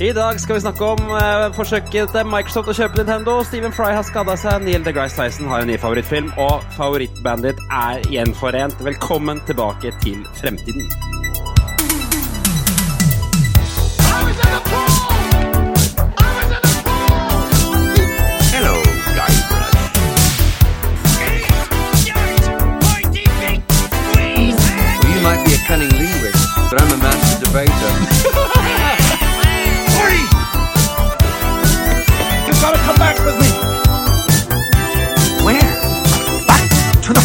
[0.00, 3.38] I dag skal vi snakke om uh, forsøket til Microsoft å kjøpe Nintendo.
[3.48, 8.04] Stephen Fry har skada seg, Neil deGrasse Tyson har en ny favorittfilm, og favorittbandet er
[8.12, 8.76] gjenforent.
[8.84, 11.15] Velkommen tilbake til fremtiden.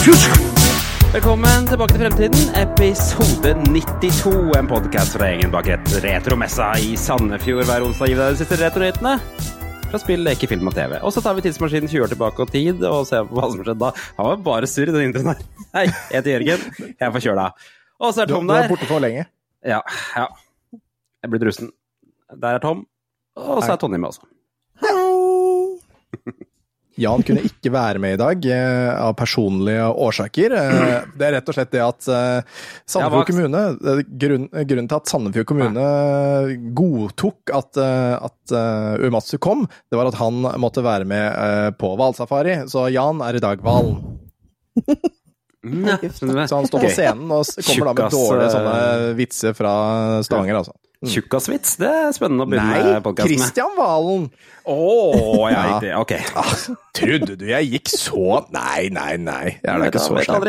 [0.01, 4.31] Velkommen tilbake til fremtiden, episode 92.
[4.57, 8.09] En podkast fra gjengen bak et retromessa i Sandefjord hver onsdag.
[8.09, 9.11] Gi deg de siste retronyhetene
[9.91, 10.97] fra spill, leke, film og TV.
[11.05, 13.61] Og så tar vi tidsmaskinen 20 år tilbake og tid og ser på hva som
[13.61, 13.93] skjedde da.
[14.17, 15.45] Han var bare surr i den introen her.
[15.77, 16.65] Hei, jeg heter Jørgen.
[16.81, 17.47] Jeg er forkjøla.
[18.01, 18.57] Og så er Tom der.
[18.57, 19.29] du er borte for lenge.
[19.61, 19.83] Ja,
[20.17, 20.25] ja.
[21.21, 21.69] Jeg blir drusen.
[22.41, 22.87] Der er Tom.
[23.37, 24.25] Og så er Tonje med også.
[26.99, 30.55] Jan kunne ikke være med i dag eh, av personlige årsaker.
[30.59, 33.61] Eh, det er rett og slett det at eh, Sandefjord kommune
[34.19, 35.85] grunn, Grunnen til at Sandefjord kommune
[36.75, 38.55] godtok at, at
[39.01, 42.61] Uematsu kom, det var at han måtte være med eh, på hvalsafari.
[42.71, 44.01] Så Jan er i dag hvalen.
[45.61, 49.73] Så han står på scenen og kommer da med dårlige sånne vitser fra
[50.25, 50.75] Stavanger, altså.
[51.01, 53.39] Tjukkasvits, det er spennende å begynne Nei, med podkasten med.
[53.41, 54.25] Christian Valen!
[54.69, 54.75] Å,
[55.49, 55.61] jeg Ja.
[55.65, 55.93] riktig.
[55.97, 56.11] Ok.
[56.41, 56.51] Ah,
[56.93, 59.47] trodde du jeg gikk så Nei, nei, nei.
[59.63, 60.45] Jeg er da ikke så slem.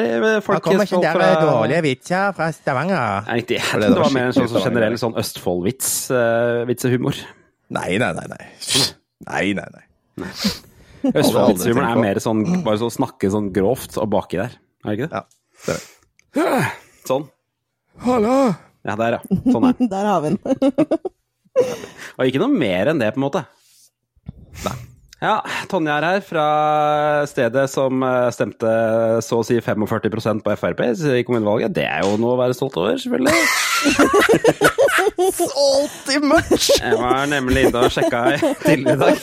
[0.51, 3.25] Han kommer ikke der med dårlige vitser fra Stavanger.
[3.31, 5.89] Nei, det Det, det var mer en sånn, sånn generell sånn Østfold-vits.
[6.13, 7.17] uh, vitsehumor.
[7.73, 8.27] Nei, nei, nei.
[9.25, 9.87] Nei, nei, nei.
[10.21, 10.33] nei.
[11.15, 14.59] Østfold-vitsehumor er mer sånn bare så snakke sånn grovt og baki der.
[14.85, 15.25] Er det ikke det?
[15.73, 15.81] Ja,
[16.37, 16.69] det er.
[17.09, 17.25] Sånn.
[18.05, 18.37] Hallo!
[18.83, 19.41] Ja, der, ja.
[19.53, 19.83] Sånn er.
[19.95, 20.41] Der har vi den.
[22.19, 23.45] Og ikke noe mer enn det, på en måte.
[24.65, 24.79] Nei.
[25.23, 25.37] Ja,
[25.71, 26.45] Tonje er her fra
[27.31, 28.71] stedet som eh, stemte
[29.23, 31.71] så å si 45% på Frp i kommunevalget.
[31.77, 33.31] Det er jo noe å være stolt over, selvfølgelig.
[35.39, 36.73] Salty much!
[36.75, 38.25] Jeg var nemlig inne og sjekka
[38.65, 39.15] tidligere i dag.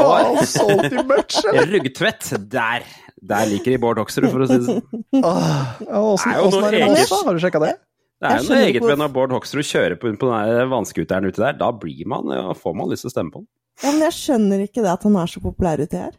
[0.00, 1.42] Oh, salty much!
[1.74, 2.88] Ruggtvedt, der!
[3.28, 4.80] Der liker de Bård Hoksrud, for å si det sånn.
[5.20, 7.04] Åssen er det med.
[7.12, 7.74] Har du sjekka det?
[8.18, 11.38] Det er jo noe eget ved når Bård Hoksrud kjører på, på den vannskuteren ute
[11.42, 11.52] der.
[11.60, 13.48] Da blir man, ja, får man lyst til å stemme på han.
[13.84, 16.16] Ja, men jeg skjønner ikke det at han er så populær uti her.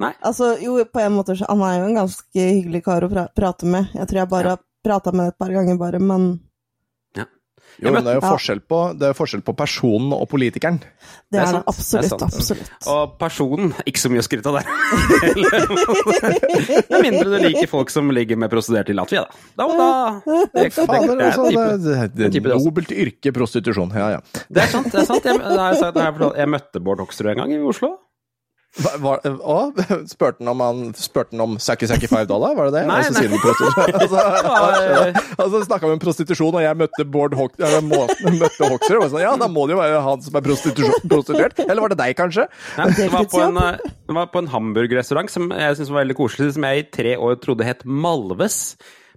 [0.00, 0.14] Nei.
[0.24, 3.26] Altså, jo, på en måte, så- han er jo en ganske hyggelig kar å pra
[3.36, 3.90] prate med.
[3.92, 6.40] Jeg tror jeg bare har prata med ham et par ganger, bare, men
[7.80, 10.78] Jo, men det er jo forskjell på, det er forskjell på personen og politikeren.
[11.32, 11.92] det, er er, sant, det absolutt.
[11.92, 12.22] det er sant.
[12.28, 12.70] absolutt.
[12.92, 14.66] Og personen, ikke så mye å skryte av der.
[16.92, 19.32] Med mindre du liker folk som ligger med prostituerte i Latvia, da.
[19.56, 19.88] Da, da
[20.52, 23.92] det, er et nobelt yrke, prostitusjon.
[23.96, 24.46] Ja, ja.
[24.52, 24.92] det er sant.
[24.92, 25.26] det er sant.
[25.26, 27.96] Jeg, jeg møtte Bård Hoksrud en gang i Oslo.
[28.80, 29.56] Hva, å,
[30.08, 32.84] spurte han om han spurte han om Saki Saki Five Dollar, var det det?
[32.88, 33.88] Nei, Og så nei.
[34.00, 34.22] Altså,
[35.36, 39.02] altså snakka vi om prostitusjon, og jeg møtte Bård Hock, møtte Hoksrud.
[39.02, 41.60] Og sånn, ja, da må det jo være han som er prostituert.
[41.66, 42.46] Eller var det deg, kanskje?
[42.80, 46.06] Nei, det, var på en, eh, det var på en hamburgerrestaurant som jeg syntes var
[46.06, 48.62] veldig koselig, som jeg i tre år trodde het Malves.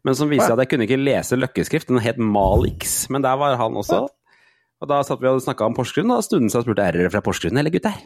[0.05, 3.05] Men som viser at jeg kunne ikke lese løkkeskrift, den het Malix.
[3.09, 4.03] Men der var han også.
[4.83, 7.23] Og da satt vi og snakka om Porsgrunn, og stunden seg spurte er dere fra
[7.25, 8.03] Porsgrunn eller gutter?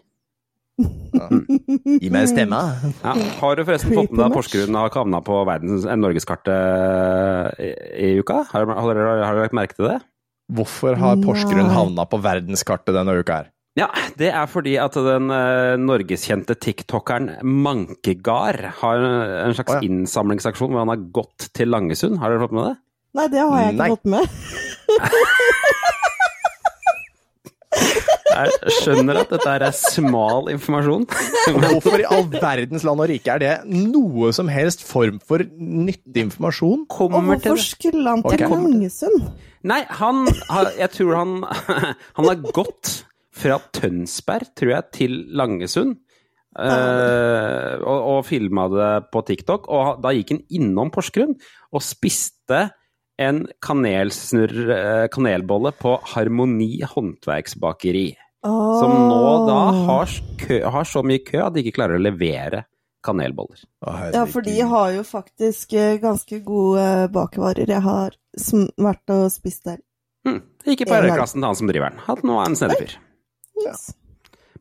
[0.80, 2.60] Gi meg en stemme.
[3.04, 3.14] Ja.
[3.42, 7.70] Har du forresten fått med deg at Porsgrunn har havna på verdens, eh, norgeskartet i,
[8.08, 8.44] i uka?
[8.54, 10.00] Har, har, dere- har du lagt merke til det?
[10.56, 13.50] Hvorfor har Porsgrunn havna på verdenskartet denne uka her?
[13.78, 13.88] Ja,
[14.20, 19.86] det er fordi at den uh, norgeskjente tiktokeren Mankegard har en slags oh, ja.
[19.88, 22.18] innsamlingsaksjon hvor han har gått til Langesund.
[22.20, 22.76] Har dere fått med det?
[23.20, 23.92] Nei, det har jeg ikke Nei.
[23.94, 24.24] fått med.
[28.30, 31.06] Jeg skjønner at dette er smal informasjon.
[31.56, 36.28] Hvorfor i all verdens land og rike er det noe som helst form for nyttig
[36.28, 36.86] informasjon?
[36.92, 38.46] Kommer og hvorfor skulle han til.
[38.50, 39.30] Langesund?
[39.68, 41.34] Nei, han har Jeg tror han
[42.18, 42.94] Han har gått
[43.40, 45.98] fra Tønsberg, tror jeg, til Langesund.
[46.60, 49.70] Uh, og, og filma det på TikTok.
[49.72, 51.38] Og da gikk han innom Porsgrunn
[51.72, 52.66] og spiste
[53.20, 58.08] en kanelsnurr, eh, kanelbolle på Harmoni håndverksbakeri.
[58.40, 62.64] Som nå da har, kø, har så mye kø at de ikke klarer å levere
[63.04, 63.60] kanelboller.
[63.84, 67.68] Oh, Ja, for de har jo faktisk eh, ganske gode eh, bakevarer.
[67.68, 68.16] Jeg har
[68.80, 69.82] vært og spist der.
[70.28, 70.40] Hmm.
[70.64, 72.04] Ikke på æreklassen til han som driver den.
[72.08, 72.98] Han nå er en snedig fyr.
[73.66, 73.90] Yes.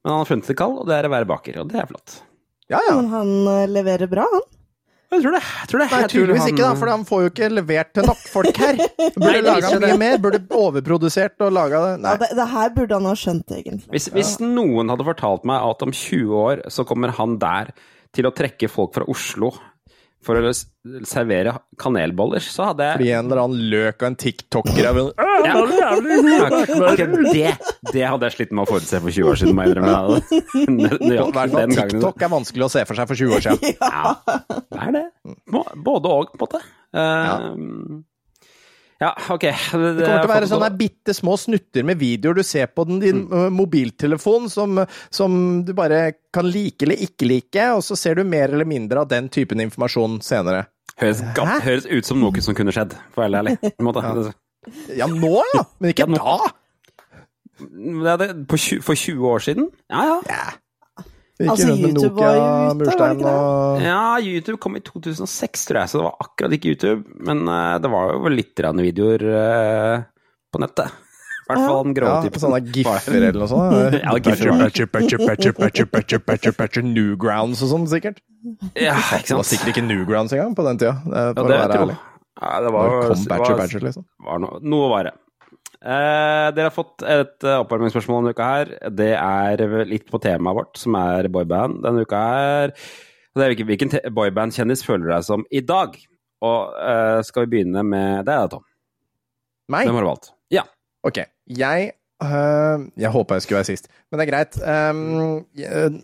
[0.02, 1.90] Men han har funnet det kall, og det er å være baker, og det er
[1.90, 2.20] flott.
[2.70, 2.98] Ja, ja.
[2.98, 4.46] Men han leverer bra, han.
[5.08, 5.40] Jeg tror det.
[5.40, 5.86] Jeg tror det.
[5.90, 8.74] Nei, tydeligvis han- ikke, da, for han får jo ikke levert til nok folk her.
[9.16, 11.94] Burde det laga mye mer, burde overprodusert og laga det.
[12.04, 13.88] Ja, det, det her burde han ha skjønt, egentlig.
[13.94, 17.72] Hvis, hvis noen hadde fortalt meg at om 20 år så kommer han der
[18.16, 19.54] til å trekke folk fra Oslo
[20.24, 20.50] for å
[21.06, 24.96] servere kanelboller, så hadde jeg Fordi en eller annen løk og en tiktoker er
[25.56, 25.90] vel Ja.
[26.92, 27.02] Ok,
[27.32, 27.52] det,
[27.92, 29.94] det hadde jeg slitt med å forutse for 20 år siden, må jeg innrømme.
[31.78, 33.80] TikTok er vanskelig å se for seg for 20 år siden.
[33.88, 34.14] Ja,
[34.68, 35.06] det er det.
[35.84, 36.60] Både og, på en måte.
[36.94, 38.04] Uh,
[38.98, 39.40] ja, ok.
[39.40, 42.84] Det, Det kommer til å være sånne bitte små snutter med videoer du ser på
[42.88, 43.54] den, din mm.
[43.54, 44.80] mobiltelefon som,
[45.14, 45.36] som
[45.66, 46.00] du bare
[46.34, 49.62] kan like eller ikke like, og så ser du mer eller mindre av den typen
[49.62, 50.66] informasjon senere.
[50.98, 51.22] høres,
[51.62, 53.56] høres ut som noe som kunne skjedd, for å være ærlig.
[53.62, 54.02] På, en måte.
[54.02, 54.34] Ja,
[54.66, 56.54] nå ja, men ikke Ja, da!
[57.58, 59.68] Det er det, på, tju- for 20 år siden?
[59.90, 60.42] Ja, ja.
[61.38, 63.32] Ikke Altså, rundt med YouTube var Nokia, jo ute, var det murstein ikke det?
[63.38, 67.02] og Ja, YouTube kom i 2006, tror jeg, så det var akkurat ikke YouTube.
[67.28, 70.06] Men uh, det var jo litt rande videoer uh,
[70.54, 70.96] på nettet.
[71.48, 72.42] I hvert fall den grove ja, typen.
[72.42, 73.94] sånne giffer eller noe sånt.
[74.02, 74.50] Ja, giffer.
[74.58, 78.18] Patcher, patcher, patcher, patcher, patcher, patcher, patcher, Newgrounds og sånn, sikkert.
[78.76, 81.62] Ja, Det var sikkert ikke Newgrounds engang på den tida, For Ja, det å det
[81.62, 81.98] være ærlig.
[82.38, 84.04] Ja, det var, Når kom Badger var, Badger, liksom.
[84.26, 85.14] var noe, noe var det.
[85.78, 88.72] Eh, dere har fått et eh, oppvarmingsspørsmål denne uka her.
[88.98, 92.74] Det er litt på temaet vårt, som er boyband denne uka her.
[93.38, 95.94] Det er hvilken, boyband-kjendis føler du deg som i dag?
[96.46, 98.66] Og eh, skal vi begynne med deg, Tom?
[99.70, 99.86] Meg?
[99.86, 100.30] Hvem har du valgt?
[100.54, 100.64] Ja.
[101.06, 101.90] Ok, jeg
[102.24, 104.58] øh, Jeg håpa jeg skulle være sist, men det er greit.
[104.62, 106.00] Um, jeg,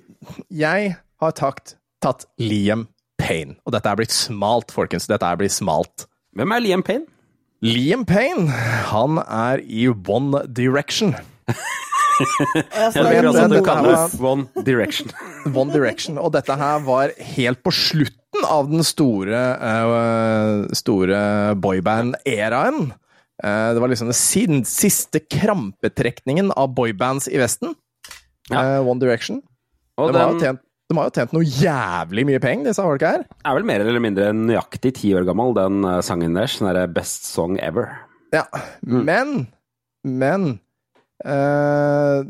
[0.54, 2.86] jeg har takt, tatt Liam
[3.18, 3.58] Payne.
[3.66, 5.08] Og dette er blitt smalt, folkens.
[5.10, 6.06] Dette er blitt smalt.
[6.34, 7.06] Hvem er Liam Payne?
[7.64, 8.50] Liam Payne,
[8.90, 11.14] han er i One Direction.
[12.14, 15.12] Jeg liker vet at du kaller det One Direction.
[15.60, 16.18] One Direction.
[16.18, 21.22] Og dette her var helt på slutten av den store, uh, store
[21.62, 22.90] boyband-æraen.
[23.38, 27.78] Uh, det var liksom den siste krampetrekningen av boybands i Vesten.
[28.50, 28.58] Ja.
[28.58, 29.38] Eh, One Direction.
[29.96, 30.64] Og det var den tjent,
[30.94, 33.24] de har jo tjent noe jævlig mye penger, disse folka her.
[33.42, 36.60] er vel mer eller mindre nøyaktig ti år gammel, den eh, sangen deres.
[36.60, 37.90] Den derre Best Song Ever.
[38.34, 38.46] Ja,
[38.82, 39.48] men
[40.04, 40.58] Men
[41.24, 42.20] uh,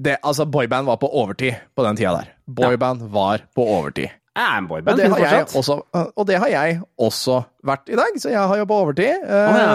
[0.00, 2.30] det, Altså, boyband var på overtid på den tida der.
[2.48, 4.08] Boyband var på overtid.
[4.40, 5.74] Jeg er en Og det, har jeg også,
[6.16, 7.34] og det har jeg også
[7.66, 9.24] vært i dag, så jeg har jobba overtid.
[9.26, 9.72] Oh, ja.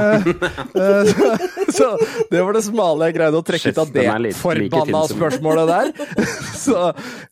[1.06, 1.28] så,
[1.78, 1.90] så
[2.32, 5.92] det var det smale jeg greide å trekke ut av det litt- forbanna spørsmålet der.
[6.66, 6.80] Så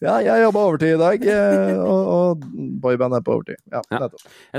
[0.03, 2.43] ja, jeg jobba overtid i dag, eh, og, og
[2.83, 3.57] boyband er på overtid.
[3.73, 4.09] Ja, Ja.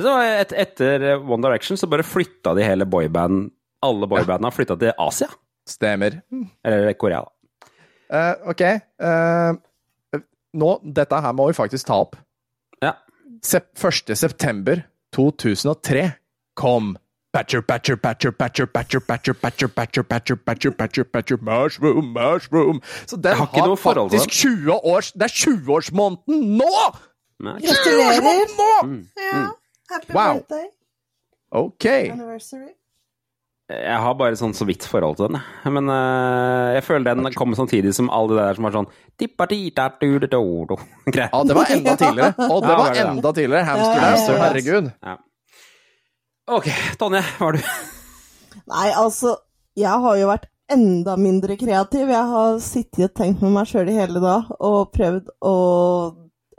[0.02, 3.52] Så et, etter One Direction så bare flytta de hele boyband
[3.86, 5.30] Alle boybandene har flytta til Asia.
[5.68, 6.18] Stemmer.
[6.66, 7.70] Eller Korea, da.
[8.10, 8.62] Uh, ok.
[8.98, 10.20] Uh,
[10.58, 12.18] nå, dette her må vi faktisk ta opp.
[13.44, 13.48] Ja.
[13.48, 14.16] Sep 1.
[14.16, 14.82] september
[15.12, 16.12] 2003
[16.54, 16.96] kom
[17.34, 22.80] Patcher, patcher, patcher, patcher, patcher, patcher, patcher, patcher, patcher, patcher, patcher, patcher, mushroom, mushroom.
[23.06, 26.70] Så den har faktisk 20 års Det er 20-årsmåneden nå!
[27.42, 28.20] Gratulerer!
[28.22, 28.86] 20-årsmåneden nå!
[28.86, 29.08] Mm.
[29.32, 29.48] Ja.
[29.90, 30.66] Happy birthday.
[31.50, 31.84] Ok.
[31.84, 32.70] Anniversary.
[33.72, 35.38] Jeg har bare sånn så vidt forhold til den.
[35.72, 38.88] Men uh, jeg føler den kom samtidig som alle de der som var sånn.
[41.16, 42.34] Ja, det var enda tidligere.
[42.52, 43.64] Og det var enda tidligere.
[43.68, 44.90] Hamster ja, herregud.
[45.00, 45.16] Ja.
[46.52, 46.68] Ok,
[47.00, 47.70] Tonje, hva har du?
[48.74, 49.38] Nei, altså,
[49.80, 52.12] jeg har jo vært enda mindre kreativ.
[52.12, 55.56] Jeg har sittet og tenkt med meg sjøl i hele dag og prøvd å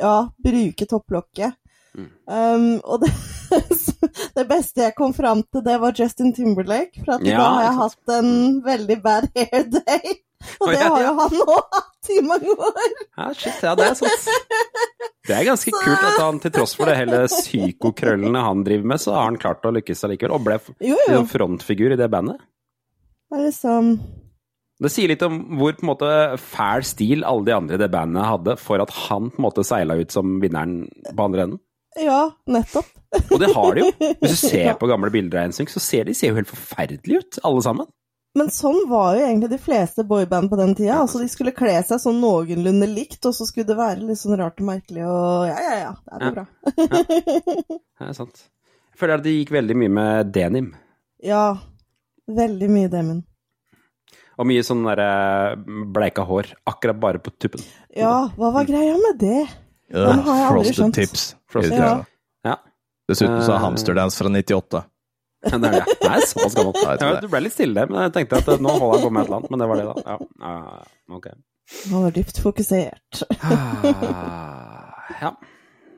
[0.01, 1.53] ja, bruke topplokket.
[1.95, 2.09] Mm.
[2.27, 3.11] Um, og det,
[4.37, 7.03] det beste jeg kom fram til, det var Justin Timberlake.
[7.05, 8.31] For at Ja, da har jeg hatt en
[8.65, 10.19] veldig bad hair day.
[10.61, 12.89] Og det har jo han òg hatt i mange år.
[13.17, 14.27] Ja, shit, ja, det er sant.
[15.25, 19.01] Det er ganske kult at han til tross for det hele psykokrøllene han driver med,
[19.01, 22.43] så har han klart å lykkes allikevel, og ble Jo, frontfigur i det bandet.
[23.25, 23.89] Det er liksom
[24.83, 27.89] Det sier litt om hvor på en måte fæl stil alle de andre i det
[27.89, 31.63] bandet hadde, for at han på en måte seila ut som vinneren på andre enden.
[32.01, 32.21] Ja,
[32.51, 32.87] nettopp.
[33.31, 33.91] Og det har de jo.
[34.19, 37.21] Hvis du ser på gamle bilder av NSYNC, så ser de ser jo helt forferdelige
[37.23, 37.87] ut, alle sammen.
[38.35, 40.97] Men sånn var jo egentlig de fleste boyband på den tida.
[40.99, 44.35] Altså, de skulle kle seg sånn noenlunde likt, og så skulle det være litt sånn
[44.41, 46.31] rart og merkelig og ja, ja, ja, det er Ja.
[46.35, 46.45] bra.
[46.75, 48.41] Det er sant.
[48.91, 50.73] Jeg føler at det gikk veldig mye med denim.
[51.25, 51.55] Ja,
[52.29, 53.21] veldig mye denim.
[54.37, 55.55] Og mye sånn derre
[55.95, 57.63] bleika hår, akkurat bare på tuppen.
[57.95, 59.45] Ja, hva var greia med det?
[59.93, 61.35] Aldri Frosted tips.
[61.51, 62.03] Frosted Ja.
[62.45, 62.55] Ja.
[63.09, 63.55] Dessuten så Eh.
[63.55, 64.83] er Hamsterdance fra 98.
[65.45, 65.97] Det er det.
[66.01, 66.55] Nei, såpass.
[66.57, 69.11] Ja, Ja, du ble litt stille men jeg tenkte at eh, nå holder jeg på
[69.13, 69.51] med et eller annet.
[69.51, 69.93] Men det var det, da.
[70.05, 71.27] Ja, ja, ja, ok.
[71.91, 73.21] Han var dypt fokusert.
[73.43, 75.31] Ah, Ja.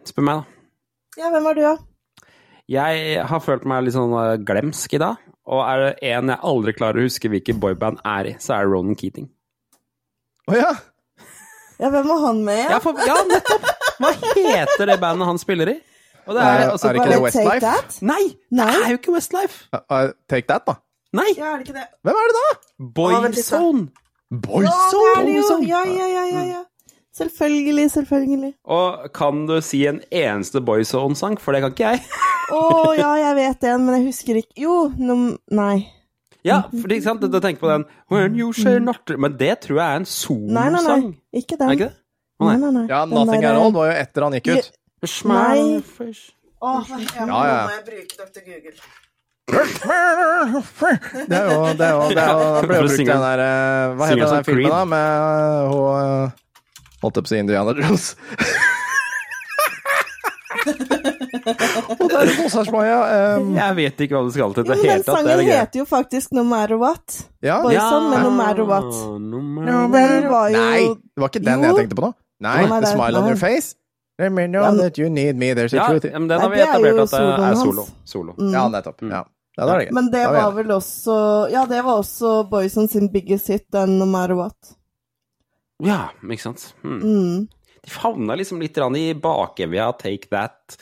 [0.07, 0.43] Spør meg, da.
[1.21, 1.77] Ja, hvem er du, da?
[2.67, 5.15] Jeg har følt meg litt sånn eh, glemsk i dag.
[5.47, 8.65] Og er det en jeg aldri klarer å huske hvilket boyband er i, så er
[8.67, 9.29] det Ronan Keating.
[10.51, 10.73] Å ja!
[11.79, 12.65] Ja, hvem var han med?
[12.73, 13.67] Ja, for, ja, nettopp!
[14.01, 15.77] Hva heter det bandet han spiller i?
[16.27, 17.59] Og det er, Er- altså, er det ikke det Westlife?
[17.63, 17.99] That?
[18.01, 18.23] Nei!
[18.51, 19.67] Det er jo ikke Westlife!
[19.73, 20.73] Uh, Take that, da.
[21.15, 21.29] Nei!
[21.37, 21.87] Ja, er det ikke det?
[22.03, 22.47] Hvem er det da?
[22.95, 23.87] Boyzone!
[24.31, 24.37] Ja!
[24.47, 25.67] Boyzone!
[25.67, 26.63] Ja, ja, ja, ja, ja.
[27.17, 28.53] Selvfølgelig, selvfølgelig.
[28.65, 31.39] Og kan du si en eneste Boyzone-sang?
[31.41, 32.03] For det kan ikke jeg.
[32.57, 35.29] Å ja, jeg vet den, men jeg husker ikke Jo, nom...
[35.51, 35.87] Nei.
[36.45, 39.81] Ja, for ikke sant, du tenker på den When you say not Men det tror
[39.81, 40.05] jeg er en
[40.53, 40.99] Nei, nei, nei.
[41.41, 41.67] Ikke den.
[41.67, 41.97] Er ikke det?
[42.39, 42.57] Nei, nei.
[42.61, 42.85] nei, nei.
[42.91, 44.71] Ja, Nothing der, At All var jo etter han gikk ut.
[45.25, 45.81] Nei.
[46.61, 47.57] Åh, jeg må, Ja, ja.
[47.73, 48.41] jeg bruke Dr.
[48.45, 48.77] Google.
[49.47, 53.39] Det er jo det er jo, det er jo Det ble jo brukt den der
[53.45, 54.81] eh, Hva heter den filmen, da?
[54.91, 55.05] Med
[55.71, 56.25] hun eh,
[57.03, 58.05] Holdt jeg på å si Indiana Jones.
[60.67, 62.97] Og der koser seg Maja.
[63.37, 65.47] Um, Jeg vet ikke hva du skal til Det Jo, men den er sangen det
[65.51, 67.19] heter jo faktisk No Matter What.
[67.45, 67.59] ja.
[67.63, 68.89] Boyzone med No Matter What.
[69.21, 70.81] No Den matter- var jo Nei,
[71.15, 71.69] det var ikke den Jo.
[71.69, 72.11] jeg tenkte på nå.
[72.39, 73.27] Nei, nei, nei, The Smile on.
[73.27, 73.75] Your Face.
[74.19, 75.53] Let me know Ja, that you need me.
[75.53, 77.09] There's a Ja, truth ja, men den Nei, har vi det er jo etablert at
[77.11, 77.85] det soloen er solo.
[78.05, 78.33] solo.
[78.37, 78.53] Mm.
[78.53, 79.01] Ja, nettopp.
[79.01, 79.23] Ja.
[79.57, 79.91] ja, det det.
[79.93, 80.55] Men det var enige.
[80.55, 81.17] vel også
[81.51, 84.73] Ja, det var også Boyson sin biggest hit, den No Matter What.
[85.83, 86.73] Ja, ikke sant.
[86.81, 86.99] Hmm.
[87.03, 87.47] Mm.
[87.85, 90.77] De havna liksom litt i bakevja Take That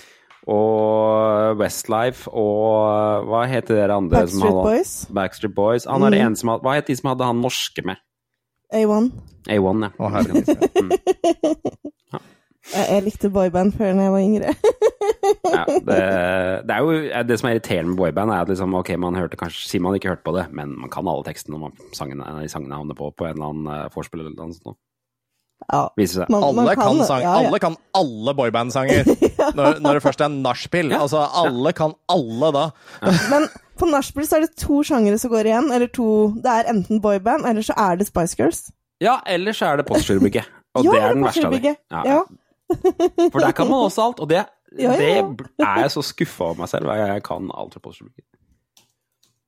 [0.47, 5.85] og Westlife og Hva heter dere andre som Backstreet hadde Boys, Backstreet Boys.
[5.85, 6.27] Han er det Mm.
[6.27, 7.97] ene som hadde Hva het de som hadde han norske med?
[8.74, 9.12] A1.
[9.45, 9.91] A1, ja.
[10.00, 10.48] Å, herregud.
[10.81, 11.91] Mm.
[12.74, 14.53] Jeg, jeg likte boyband før da jeg var yngre.
[15.55, 16.00] ja det,
[16.65, 19.38] det er jo det som er irriterende med boyband, er at liksom, ok, man hørte
[19.38, 22.48] kanskje Sier man ikke hørte på det, men man kan alle tekstene når man sangene,
[22.51, 24.79] sangene havner på på en eller annen vorspiel eller noe sånt.
[25.65, 26.34] Ja, Viser seg.
[26.34, 27.45] man, man kan, kan, sang, ja, ja.
[27.48, 29.07] alle kan alle boyband-sanger.
[29.55, 30.91] Når, når det først er nachspiel.
[30.93, 32.65] Altså, alle kan alle da.
[33.31, 33.48] Men
[33.79, 35.72] på nachspiel er det to sjangere som går igjen.
[35.75, 36.08] Eller to
[36.41, 38.63] Det er enten boyband, eller så er det Spice Girls.
[39.03, 40.46] Ja, eller så er det Postgirobygget.
[40.75, 41.75] Og Ja, det er den verste av dem.
[41.91, 42.03] Ja.
[42.05, 42.22] Ja.
[43.32, 44.46] For der kan man også alt, og det,
[44.79, 45.10] Ja, det
[45.62, 46.86] er jeg så skuffa over meg selv.
[46.89, 48.25] hver gang Jeg kan alt fra Postgirobygget.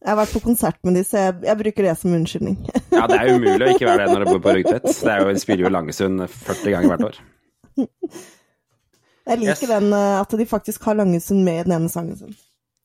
[0.05, 2.57] Jeg har vært på konsert med de, så jeg, jeg bruker det som unnskyldning.
[2.93, 4.85] Ja, det er umulig å ikke være det når du bor på Rugtvedt.
[5.03, 7.17] Det er jo, spiller jo Langesund 40 ganger hvert år.
[9.27, 9.59] Jeg liker Yes.
[9.67, 12.35] den eh, at de faktisk har Langesund med i den ene sangen sin.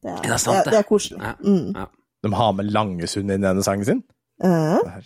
[0.03, 0.79] Det er, Det er sant, det, det.
[0.83, 1.21] er koselig.
[1.23, 1.35] Ja.
[1.47, 1.73] Mm.
[1.79, 1.87] Ja.
[2.23, 4.03] De har med Langesund inn i denne sangen sin?
[4.43, 5.01] Eh,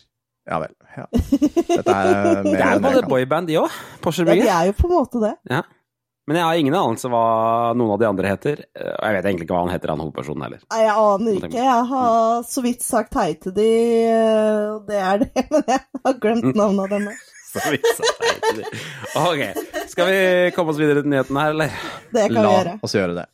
[0.47, 0.71] Ja vel.
[0.97, 1.05] Ja.
[1.11, 3.73] Dette er mer Det er jo både boyband, de òg.
[4.07, 5.33] ja, de er jo på en måte det.
[5.51, 5.63] Ja.
[6.27, 7.23] Men jeg har ingen anelse hva
[7.79, 8.63] noen av de andre heter.
[8.75, 10.63] Og jeg vet egentlig ikke hva han heter, han hovedpersonen heller.
[10.73, 11.51] Nei, jeg aner ikke.
[11.55, 13.67] Jeg har så vidt sagt hei til de,
[14.73, 15.45] og det er det.
[15.55, 17.15] Men jeg har glemt navnet denne
[17.53, 18.83] Så vidt sagt hei til de.
[19.23, 19.63] Ok,
[19.93, 20.19] skal vi
[20.57, 21.79] komme oss videre til nyhetene her, eller?
[22.11, 23.27] Det kan vi La oss gjøre det.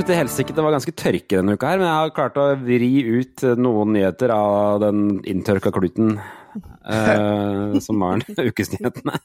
[0.00, 2.88] Til helsike, det var ganske tørke denne uka her, men jeg har klart å vri
[3.20, 9.18] ut noen nyheter av den inntørka kluten uh, som var ukesnyhetene.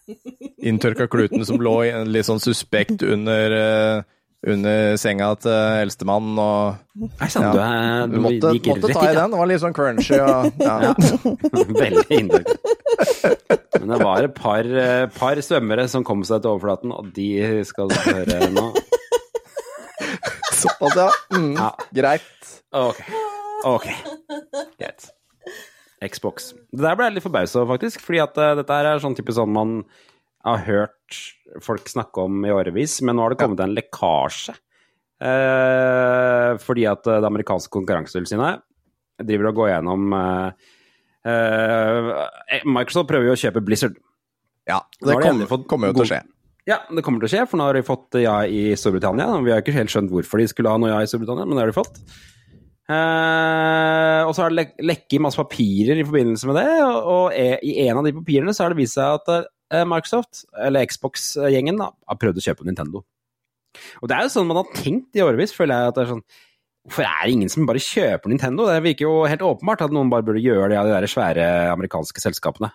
[0.68, 1.78] Inntørka kluten som lå
[2.12, 4.02] litt sånn suspekt under, eh,
[4.52, 5.56] under senga til
[5.86, 9.32] eldstemann, og Nei, sant, du, er- du du måtte, gikk måtte rett ta i den.
[9.36, 10.94] Det var litt sånn crunchy og ja.
[11.84, 12.60] Veldig inntørka.
[13.78, 17.32] Men det var et par, eh, par svømmere som kom seg til overflaten, og de
[17.70, 18.68] skal høre nå.
[20.58, 21.10] Såpass, ja.
[21.36, 21.70] Mm, Ja.
[21.94, 22.50] Greit.
[22.76, 23.02] Ok.
[23.68, 23.88] Ok.
[24.80, 25.10] Greit.
[26.04, 26.52] Xbox.
[26.74, 28.04] Det der ble jeg litt forbausa faktisk.
[28.06, 29.76] Fordi at uh, dette er sånn type sånn man
[30.48, 31.20] har hørt
[31.66, 34.56] folk snakke om i årevis, men nå har det kommet en lekkasje.
[35.18, 38.62] Uh, fordi at uh, det amerikanske konkurransetilsynet
[39.26, 40.12] driver og går gjennom
[42.70, 43.96] Microsoft prøver jo å kjøpe Blizzard.
[44.70, 46.20] Ja, det, det har de kom, endelig fått kommer jo til å skje.
[46.68, 49.30] Ja, det kommer til å skje, for nå har de fått ja i Storbritannia.
[49.46, 51.64] Vi har ikke helt skjønt hvorfor de skulle ha noe ja i Storbritannia, men det
[51.64, 52.02] har de fått.
[52.88, 57.36] Eh, og så har det lek lekket masse papirer i forbindelse med det, og, og
[57.36, 60.88] e i en av de papirene så har det vist seg at eh, Microsoft, eller
[60.88, 63.04] Xbox-gjengen, har prøvd å kjøpe Nintendo.
[64.02, 65.94] Og det er jo sånn man har tenkt i årevis, føler jeg.
[65.94, 66.28] at det er sånn,
[66.88, 68.64] Hvorfor er det ingen som bare kjøper Nintendo?
[68.72, 71.48] Det virker jo helt åpenbart at noen bare burde gjøre det av de der svære
[71.74, 72.70] amerikanske selskapene.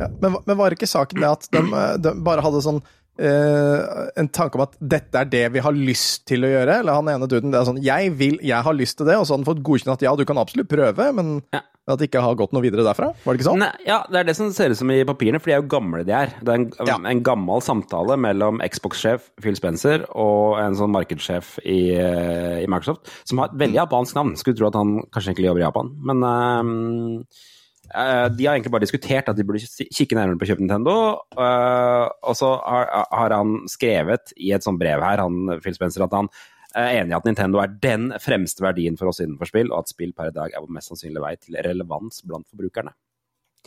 [0.00, 1.62] Ja, men, men var ikke saken det at de,
[2.06, 2.82] de bare hadde sånn
[3.20, 6.78] Uh, en tanke om at dette er det vi har lyst til å gjøre?
[6.80, 9.26] Eller han ene duden, det er sånn Jeg vil, jeg har lyst til det, og
[9.28, 11.60] så har han fått godkjent at ja, du kan absolutt prøve, men Ja.
[11.90, 13.10] At det ikke har gått noe videre derfra?
[13.24, 13.60] Var det ikke sånn?
[13.60, 15.68] Nei, ja, det er det som ser ut som i papirene, for de er jo
[15.74, 16.32] gamle de er.
[16.38, 16.96] Det er en, Ja.
[17.12, 23.10] en gammel samtale mellom Xbox-sjef Phil Spencer og en sånn markedssjef i, eh, i Microsoft,
[23.28, 24.36] som har et veldig japansk navn.
[24.38, 25.92] Skulle tro at han kanskje egentlig jobber i Japan.
[26.08, 27.42] Men eh,
[27.90, 30.94] de har egentlig bare diskutert at de burde kikke nærmere på å kjøpe Nintendo.
[31.34, 36.14] eh, og så har, han skrevet i et sånt brev her, han, Phil Spencer, at
[36.14, 36.30] han
[36.78, 39.90] er enig i at Nintendo er den fremste verdien for oss innenfor spill, og at
[39.90, 42.94] spill per i dag er vår mest sannsynlige vei til relevans blant forbrukerne.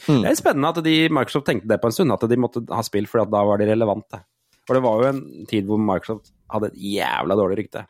[0.08, 2.84] Det er spennende at de, Microsoft tenkte det på en stund, at de måtte ha
[2.86, 4.24] spill, fordi da var de relevante.
[4.64, 7.84] For det var jo en tid hvor Microsoft hadde et jævla dårlig rykte.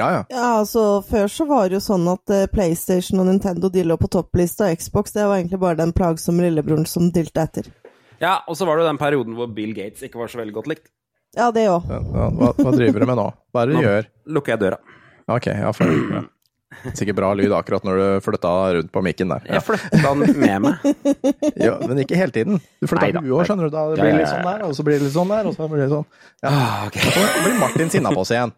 [0.00, 0.22] Ja, ja.
[0.32, 3.96] Ja, altså Før så var det jo sånn at eh, PlayStation og Nintendo de lå
[4.00, 7.70] på topplista, og Xbox det var egentlig bare den plagsomme lillebroren som dilta etter.
[8.22, 10.54] Ja, og så var det jo den perioden hvor Bill Gates ikke var så veldig
[10.56, 10.86] godt likt.
[11.36, 11.84] Ja, det òg.
[11.90, 13.26] Ja, ja, Hva, hva driver du med nå?
[13.52, 14.08] Hva er det du Nå gjør?
[14.38, 14.78] lukker jeg døra.
[15.28, 16.22] Ok, ja, for, ja.
[16.94, 19.44] Sikkert bra lyd akkurat når du flytta rundt på mikken der.
[19.46, 19.58] Ja.
[19.58, 20.88] Jeg flytta den med meg.
[21.66, 22.58] Ja, men ikke hele tiden.
[22.82, 23.74] Du flytta huet òg, skjønner du.
[23.74, 25.54] Da det blir det litt sånn der, og så blir det litt sånn der, og
[25.56, 26.06] så blir det sånn.
[26.44, 26.50] Ja.
[26.50, 26.98] Ah, ok.
[27.06, 28.52] Så blir Martin sinna på oss igjen.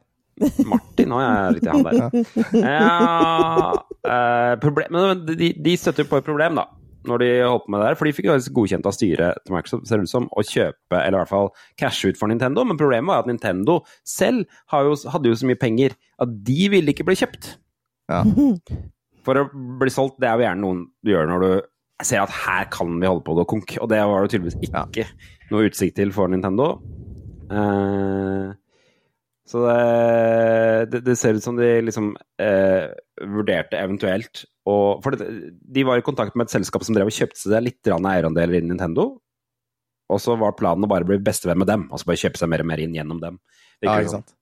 [0.69, 2.19] Martin, er jeg litt i han der.
[2.63, 6.67] Ja, eh, problem, men de, de støtter jo på et problem, da.
[7.09, 9.55] Når de holdt på med det der, for de fikk faktisk godkjent av styret til
[9.55, 12.65] Microsoft, ser ut som, å kjøpe, eller i hvert fall cashe ut for Nintendo.
[12.69, 16.69] Men problemet var at Nintendo selv har jo, hadde jo så mye penger at de
[16.75, 17.55] ville ikke bli kjøpt.
[18.13, 18.23] Ja.
[19.29, 21.51] For å bli solgt, det er jo gjerne noen du gjør når du
[22.07, 25.05] ser at her kan vi holde på gå konk, og det var det tydeligvis ikke
[25.51, 26.71] noe utsikt til for Nintendo.
[27.51, 28.55] Eh,
[29.49, 32.11] så det, det, det ser ut som de liksom
[32.43, 32.91] eh,
[33.25, 37.17] vurderte eventuelt og, For det, de var i kontakt med et selskap som drev og
[37.17, 39.15] kjøpte seg litt eierandeler innen Nintendo.
[40.13, 42.65] Og så var planen å bare bli bestevenn med dem, altså bare kjøpe seg mer
[42.65, 43.39] og mer inn gjennom dem.
[43.85, 44.35] Ja, ikke sant.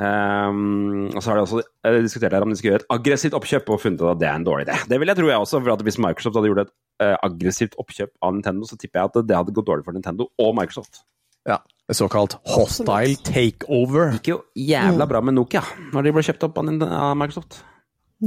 [0.00, 3.36] Um, og så har de også eh, diskutert her om de skal gjøre et aggressivt
[3.36, 4.78] oppkjøp, og funnet ut at det er en dårlig idé.
[4.88, 6.72] Det vil jeg tro jeg også, for at hvis Microsoft hadde gjort et
[7.04, 10.30] uh, aggressivt oppkjøp av Nintendo, så tipper jeg at det hadde gått dårlig for Nintendo
[10.40, 11.02] og Microsoft.
[11.48, 11.58] Ja.
[11.90, 14.12] Såkalt hostile takeover.
[14.12, 17.62] Det gikk jo jævla bra med Nokia når de ble kjøpt opp av Microsoft.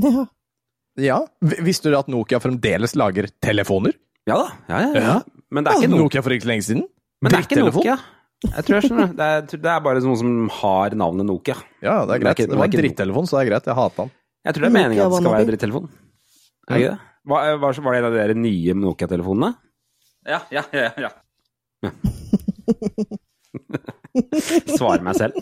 [0.04, 0.26] Ja.
[1.00, 1.20] Ja.
[1.42, 3.94] Visste du at Nokia fremdeles lager telefoner?
[4.28, 5.04] Ja da, ja, ja, ja.
[5.04, 5.16] Ja.
[5.54, 6.22] Men det er ikke Hadde Nokia.
[6.26, 6.84] For ikke så lenge siden?
[7.22, 7.64] Men det er ikke?
[7.70, 7.96] Nokia.
[8.44, 9.12] Jeg tror jeg skjønner.
[9.16, 11.56] Det er, det er bare noen som har navnet Nokia.
[11.86, 12.36] Ja, det er greit.
[12.38, 13.66] Det er ikke- Det var en drittelefon, så det er greit.
[13.72, 14.12] Jeg hater den.
[14.44, 15.90] Jeg tror det er meningen at det skal være drittelefon.
[16.68, 17.00] Er det ikke det?
[17.32, 19.54] Var, var, var det en av de nye Nokia-telefonene?
[20.28, 20.90] Ja, ja, ja.
[21.08, 21.90] ja.
[23.78, 23.94] ja.
[24.74, 25.38] Svarer meg selv.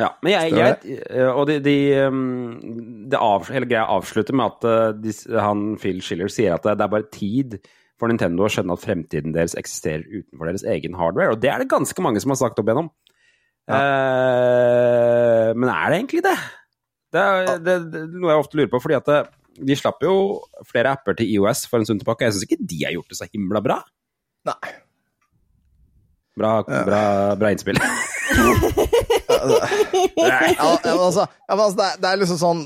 [0.00, 1.76] ja, men jeg, jeg Og de, de,
[3.12, 6.86] de av, greia avslutter med at uh, de, han Phil Schiller sier at det, det
[6.86, 7.60] er bare tid
[8.00, 11.34] for Nintendo å skjønne at fremtiden deres eksisterer utenfor deres egen hardware.
[11.34, 12.88] Og det er det ganske mange som har sagt opp igjennom.
[13.70, 16.38] Eh, men er det egentlig det?
[17.10, 19.20] Det er, det, det noe jeg ofte lurer på, fordi at det,
[19.58, 20.14] de slapp jo
[20.68, 22.26] flere apper til IOS for en stund tilbake.
[22.28, 23.80] Jeg syns ikke de har gjort det så himla bra.
[24.48, 24.72] Nei.
[26.40, 27.02] Bra, bra,
[27.40, 27.80] bra innspill.
[30.20, 32.60] Ja, altså, ja, men altså det, er, det er liksom sånn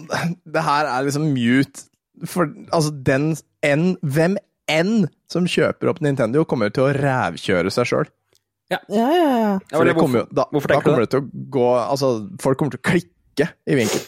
[0.54, 1.84] Det her er liksom mute
[2.28, 3.30] For altså, den
[3.64, 4.36] enn Hvem
[4.70, 8.10] enn som kjøper opp Nintendo, kommer til å rævkjøre seg sjøl.
[8.72, 9.24] Ja, ja, ja.
[9.28, 12.76] Ja, For det kommer jo- da, da kommer det til å gå Altså, folk kommer
[12.76, 14.04] til å klikke i vinkel.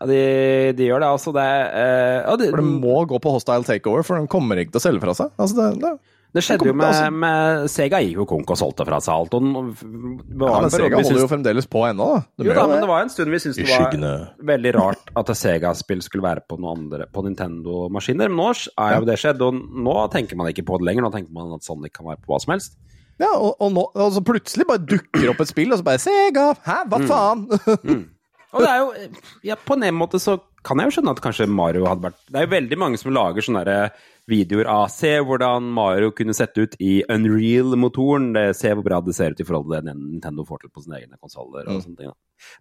[0.00, 0.06] Ja.
[0.06, 1.32] de, de gjør det, altså.
[1.34, 4.76] Det, uh, ja, de, For det må gå på hostile takeover, for de kommer ikke
[4.76, 5.32] til å selge fra seg.
[5.38, 5.90] Altså, det, det.
[6.38, 9.34] det skjedde jo med, altså- med Sega gikk jo konk og solgte fra seg alt.
[9.34, 12.44] Og den, Ja, men Sega holder jo fremdeles på ennå, da.
[12.46, 14.12] Jo da, men det var en stund vi syntes det var skyggene.
[14.52, 18.28] veldig rart at Sega-spill skulle være på noe andre På Nintendo-maskiner.
[18.30, 21.02] Men nå er jo det skjedd, og nå tenker man ikke på det lenger.
[21.08, 22.76] Nå tenker man at Sonic kan være på hva som helst.
[23.18, 25.98] Ja, og, og, nå, og så plutselig bare dukker opp et spill, og så bare
[25.98, 26.52] Sega!
[26.62, 27.08] Hæ, hva Mm.
[27.10, 28.06] faen?
[28.54, 29.08] Og det er jo
[29.44, 32.38] ja, På en måte så kan jeg jo skjønne at kanskje Mario hadde vært Det
[32.40, 33.92] er jo veldig mange som lager sånne der
[34.28, 38.34] videoer av Se hvordan Mario kunne sett ut i Unreal-motoren.
[38.56, 40.98] Se hvor bra det ser ut i forhold til det Nintendo får til på sine
[41.00, 41.64] egne konsoller.
[41.64, 42.16] og sånne ting.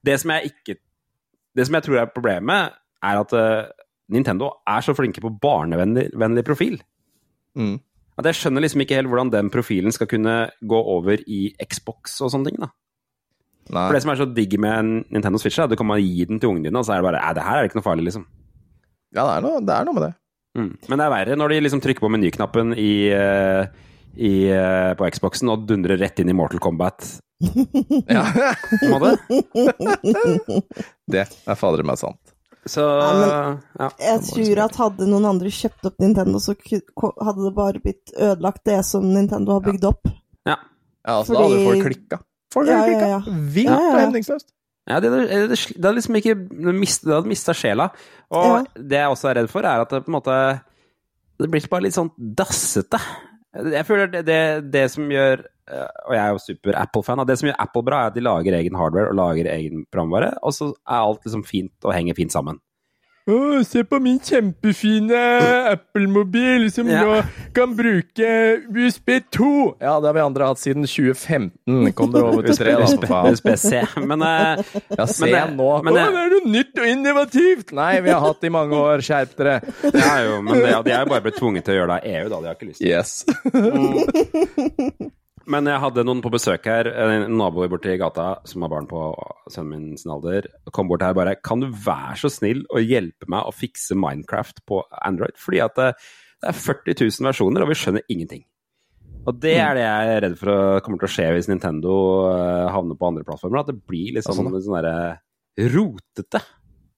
[0.05, 0.77] Det som jeg ikke
[1.57, 3.65] Det som jeg tror er problemet, er at uh,
[4.13, 6.77] Nintendo er så flinke på barnevennlig profil.
[7.57, 7.79] Mm.
[8.17, 12.19] At jeg skjønner liksom ikke helt hvordan den profilen skal kunne gå over i Xbox
[12.21, 12.61] og sånne ting.
[12.61, 12.69] da.
[13.67, 13.87] Nei.
[13.87, 16.03] For det som er så digg med en Nintendo Switch, er at du kan bare
[16.03, 17.79] gi den til ungene dine, og så er det bare Nei, det her er ikke
[17.79, 18.23] noe farlig, liksom.
[19.15, 20.13] Ja, det er, noe, det er noe med det.
[20.57, 20.71] Mm.
[20.89, 23.67] Men det er verre når de liksom trykker på menyknappen i, eh,
[24.17, 27.17] i, eh, på Xboxen og dundrer rett inn i Mortal Kombat.
[28.09, 28.23] Ja.
[28.33, 29.11] på en måte.
[31.11, 32.33] det er fader meg sant.
[32.67, 33.89] Så Ja, ja.
[34.01, 38.63] Jeg tror at hadde noen andre kjøpt opp Nintendo, så hadde det bare blitt ødelagt,
[38.67, 40.09] det som Nintendo har bygd opp.
[40.47, 40.57] ja.
[41.07, 42.17] Ja, altså, Da hadde folk klikka.
[42.53, 43.07] Folk hadde klikka.
[43.11, 43.19] ja.
[43.57, 44.47] Vilt Ja, ja, og hemningsløst.
[44.87, 46.35] Ja, det, det, det, det hadde liksom ikke
[46.77, 47.89] mist, Det hadde mista sjela.
[48.31, 48.63] Og Ja.
[48.79, 50.37] det jeg også er redd for, er at det på en måte
[51.39, 52.97] Det blir bare litt sånn dassete.
[53.57, 54.39] Jeg føler det, det,
[54.71, 57.21] det som gjør eh, Og jeg er jo super Apple-fan.
[57.27, 60.31] Det som gjør Apple bra, er at de lager egen hardware og lager egen programvare,
[60.41, 62.59] og så er alt liksom fint og henger fint sammen.
[63.27, 65.17] Å, se på min kjempefine
[65.73, 67.01] Apple-mobil som Ja.
[67.03, 67.17] nå
[67.53, 68.29] kan bruke
[68.71, 69.49] USB 2!
[69.83, 71.91] Ja, det har vi andre hatt siden 2015.
[71.97, 72.87] Kom dere over til 3, da,
[73.27, 73.81] USB-C.
[74.07, 74.63] Men uh,
[74.95, 75.67] Ja, se Men det- nå.
[75.83, 77.73] men Å, det- det er noe nytt og innovativt!
[77.75, 79.03] Nei, vi har hatt det i mange år.
[79.03, 79.57] Skjerp dere.
[79.91, 82.07] ja, jo, men det, de er jo bare blitt tvunget til å gjøre det av
[82.15, 82.39] EU, da.
[82.39, 83.25] De har ikke lyst til Yes.
[85.47, 88.99] Men jeg hadde noen på besøk her, en naboer borti gata som har barn på
[89.47, 92.83] sønnen min sin alder, kom bort her og bare Kan du være så snill å
[92.83, 95.39] hjelpe meg å fikse Minecraft på Android?
[95.39, 95.87] Fordi at det,
[96.43, 98.43] det er 40 000 versjoner, og vi skjønner ingenting.
[99.27, 101.95] Og det er det jeg er redd for å kommer til å skje hvis Nintendo
[102.29, 103.63] eh, havner på andre plattformer.
[103.63, 106.43] At det blir litt sånn, Ja, sånn derre rotete.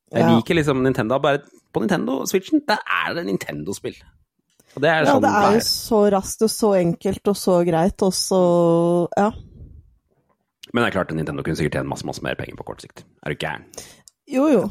[0.10, 1.18] Jeg liker liksom Nintendo.
[1.22, 1.42] Bare
[1.74, 3.98] på Nintendo-switchen, der er det Nintendo-spill.
[4.76, 7.56] Og det er Ja, sånn det er jo så raskt og så enkelt og så
[7.68, 8.42] greit, og så
[9.18, 9.32] Ja.
[10.74, 13.04] Men det er klart Nintendo kunne sikkert tjene masse, masse mer penger på kort sikt.
[13.26, 13.64] Er du gæren?
[14.30, 14.64] Jo, jo.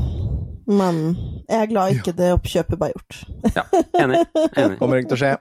[0.68, 1.16] Men
[1.48, 3.18] jeg er glad ikke det oppkjøpet ble gjort.
[3.56, 3.64] Ja,
[3.98, 4.20] enig.
[4.61, 4.78] enig.
[4.78, 5.32] Kommer ikke til å skje.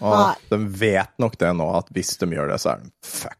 [0.00, 3.38] Og de vet nok det nå, at hvis de gjør det, så er de fucked.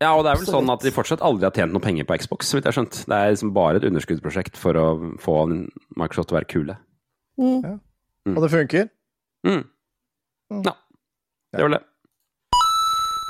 [0.00, 0.54] Ja, og det er vel Absolutt.
[0.56, 2.78] sånn at de fortsatt aldri har tjent noe penger på Xbox, så vidt jeg har
[2.78, 3.02] skjønt.
[3.04, 4.86] Det er liksom bare et underskuddsprosjekt for å
[5.20, 5.34] få
[6.00, 6.76] Microsoft til å være kule.
[7.36, 7.58] Mm.
[7.60, 7.74] Ja.
[8.32, 8.88] Og det funker.
[9.46, 9.62] Mm.
[10.50, 10.74] Ja,
[11.54, 11.82] det var det.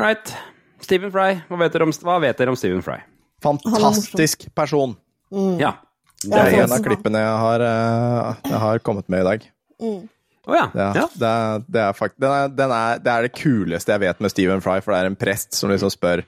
[0.01, 0.33] Right.
[0.81, 2.97] Stephen Fry, hva vet dere om, hva vet dere om Stephen Fry?
[3.45, 4.97] Fantastisk person.
[5.33, 5.59] Mm.
[5.61, 5.75] Ja.
[6.21, 9.47] Det er en av klippene jeg har, eh, jeg har kommet med i dag.
[9.81, 10.01] Mm.
[10.49, 10.67] Å ja.
[10.75, 11.07] Ja, ja.
[11.13, 14.21] Det, er, det, er fakt den er, den er, det er det kuleste jeg vet
[14.25, 16.25] med Stephen Fry, for det er en prest som liksom spør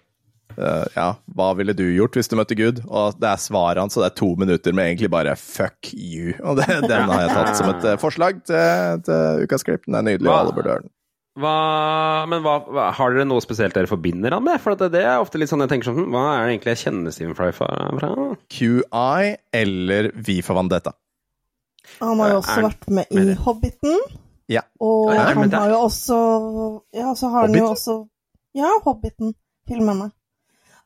[0.57, 2.81] eh, ja, hva ville du gjort hvis du møtte Gud?
[2.89, 6.35] Og det er svaret hans, og det er to minutter med egentlig bare 'fuck you'.
[6.43, 9.87] Og det, den har jeg tatt som et eh, forslag til, til ukas klipp.
[9.87, 10.91] Den er nydelig, og alle burde høre den.
[11.41, 14.61] Hva, men hva, hva, har dere noe spesielt dere forbinder han med?
[14.61, 16.75] For det, det er ofte litt sånn jeg tenker sånn hm, Hva er det egentlig
[16.75, 17.69] jeg kjenner Stephen Fry fra?
[17.97, 18.11] fra?
[18.53, 19.31] QI
[19.63, 20.93] eller Vi for Vandetta.
[22.03, 23.39] Han har jo også Er- vært med i det?
[23.47, 23.97] Hobbiten.
[24.53, 24.61] Ja.
[24.81, 26.19] Og Ja, han har jo også
[26.93, 27.97] Ja, så har han jo også
[28.55, 30.11] Ja, Hobbiten-filmene.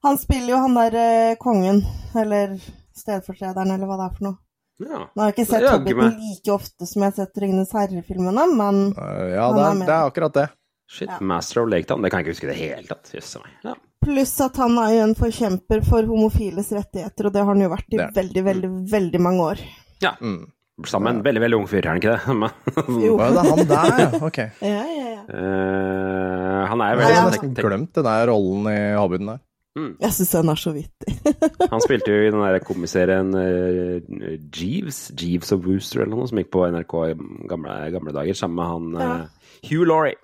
[0.06, 1.82] Han spiller jo han der eh, kongen,
[2.16, 2.56] eller
[2.96, 4.38] stedfortrederen, eller hva det er for noe.
[4.86, 4.98] Ja.
[5.08, 8.80] Nå har jeg ikke sett Hobbiten like ofte som jeg har sett Ringenes herre-filmene, men
[8.92, 9.86] uh, ja, Han det er er, med.
[9.88, 10.46] det er akkurat det.
[10.86, 11.16] Shit, Ja.
[11.24, 12.02] Master of Lake Town.
[12.04, 13.08] Det kan jeg ikke huske i det hele tatt.
[13.16, 13.54] Jøsse meg.
[13.64, 13.72] Ja.
[14.06, 17.70] Pluss at han er jo en forkjemper for homofiles rettigheter, og det har han jo
[17.72, 19.64] vært i Det veldig, veldig, veldig mange år.
[20.04, 20.12] ja.
[20.20, 20.44] Mm.
[20.84, 22.34] Sammen med en veldig, veldig ung fyr, er han ikke det?
[22.42, 23.14] Men- Jo.
[23.16, 24.08] Det er han der, ja.
[24.28, 24.38] Ok.
[24.60, 25.22] Ja, ja, ja.
[25.32, 27.30] Uh, han er Jeg veldig har ja.
[27.32, 29.40] nesten glemt den der rollen i Hobbiten der.
[29.76, 29.90] Mm.
[30.00, 31.14] Jeg syns han er så vittig.
[31.72, 36.40] Han spilte jo i den der komiserien uh, Jeeves, Jeeves of Wooster eller noe, som
[36.40, 37.16] gikk på NRK i
[37.50, 39.10] gamle, gamle dager, sammen med han Ja.
[39.26, 40.16] eh, Hugh Laurie.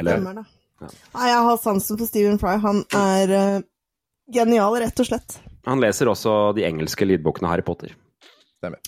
[0.00, 0.44] Eller- Stemmer det.
[1.14, 2.56] Nei, jeg har sansen for Stephen Fry.
[2.60, 3.62] Han er uh,
[4.34, 5.38] genial, rett og slett.
[5.68, 7.94] Han leser også de engelske lydbokene Harry Potter.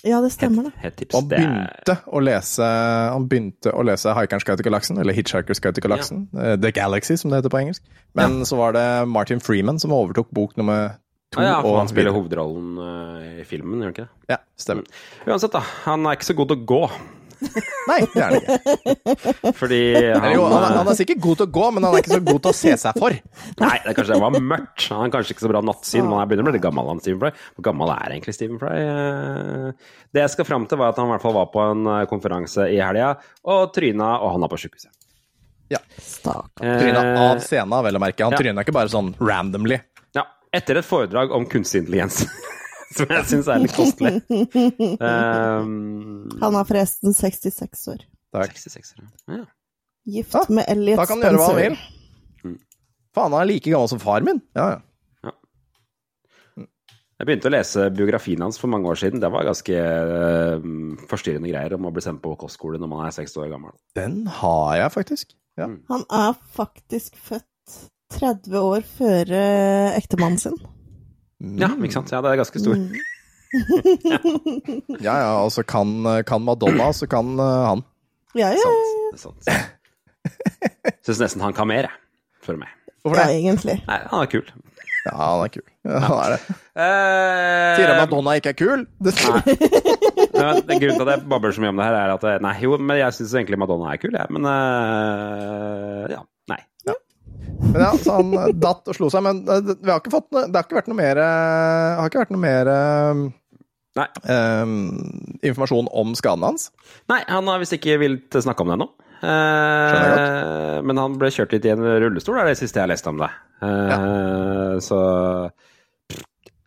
[0.03, 0.71] Ja, det stemmer, det.
[0.83, 1.15] Het tips.
[1.15, 2.67] Han begynte å lese
[3.11, 6.27] Han begynte å lese Haikerens Guide til galaksen, eller Hitchhiker's Guide til galaksen.
[6.33, 6.55] ja.
[6.61, 7.83] The Galaxy, som det heter på engelsk.
[8.15, 10.95] Men så var det Martin Freeman som overtok bok nummer
[11.33, 11.41] to.
[11.41, 14.31] Ah, ja, for og han spiller hovedrollen eh, i filmen, gjør han ikke det?
[14.31, 14.87] Ja, stemmer.
[15.27, 15.63] Uansett, da.
[15.85, 16.81] Han er ikke så god til å gå.
[17.89, 19.53] Nei, det er han ikke.
[19.59, 21.97] Fordi han, jo, han, er, han eh, er sikkert god til å gå, men han
[21.97, 23.17] er ikke så god til å se seg for.
[23.61, 24.87] Nei, det er kanskje det var mørkt.
[24.89, 26.07] Han har kanskje ikke så bra nattsyn.
[26.07, 27.31] Men han begynner å bli litt gammel, han Stephen Fry.
[27.55, 28.73] Hvor gammel er egentlig Stephen Fry?
[28.81, 31.89] Eh, Det jeg skal fram til, var at han i hvert fall var på en
[31.93, 34.91] eh, konferanse i helga og tryna, og han er på sjukehuset.
[35.73, 35.79] Ja.
[36.59, 38.25] Tryna av scenen, vel å merke.
[38.25, 38.41] Han ja.
[38.41, 39.79] tryna ikke bare sånn randomly.
[40.17, 42.25] Ja, etter et foredrag om kunstig intelligens.
[42.97, 44.21] Som jeg syns er litt kostelig.
[45.03, 48.03] Um, Han er forresten 66 år.
[48.35, 48.55] Takk.
[48.55, 49.07] 66 år.
[49.35, 49.43] Ja.
[50.05, 51.77] Gift Ja, med Elliot Da kan han gjøre hva han vil.
[52.45, 52.59] Mm.
[53.15, 54.43] Faen, han er like gammel som far min.
[54.57, 54.83] Ja, ja.
[57.15, 59.21] Jeg begynte å lese biografien hans for mange år siden.
[59.23, 60.65] Det var ganske uh,
[61.07, 63.75] forstyrrende greier om å bli sendt på kostskole når man er 60 år gammel.
[63.95, 65.31] Den har jeg faktisk.
[65.55, 65.69] Ja.
[65.87, 67.77] Han er faktisk født
[68.19, 69.31] 30 år før
[69.95, 70.59] ektemannen sin.
[71.39, 72.13] Ja, ikke sant?
[72.13, 72.79] Ja, det er ganske stor.
[72.79, 72.95] Mm.
[75.05, 77.83] Ja, ja, altså kan, kan Madonna, så kan eh, han.
[78.35, 79.13] Ja, ja, Sant.
[79.13, 80.95] er sant.
[81.05, 82.01] Syns nesten han kan mer, jeg.
[82.43, 82.73] For meg.
[83.05, 83.77] Hvorfor ja, egentlig.
[83.87, 84.43] Nei, han er kul.
[85.05, 85.65] Ja, han er kul.
[85.85, 86.57] Ja, han er det.
[86.75, 88.85] Eh, Sier at Madonna ikke er kul?
[89.05, 89.57] Det, nei.
[90.67, 92.55] det grunnen til at jeg babler så mye om det her, er at eh, Nei,
[92.65, 94.33] jo, men jeg syns egentlig Madonna er kul, jeg.
[94.35, 96.23] Men uh, ja.
[97.61, 99.23] Men ja, så han eh, datt og slo seg.
[99.25, 101.95] Men eh, det- vi har ikke fått noe, det har ikke vært noe mer eh,
[102.01, 102.69] Har ikke vært noe mer
[103.95, 104.07] Nei.
[104.27, 104.65] eh,
[105.49, 106.69] informasjon om skaden hans.
[107.11, 108.89] Nei, han har visst ikke villet snakke om det ennå.
[109.25, 113.21] Eh, men han ble kjørt litt i en rullestol, er det siste jeg leste om
[113.23, 113.31] det.
[113.65, 114.99] Eh, Så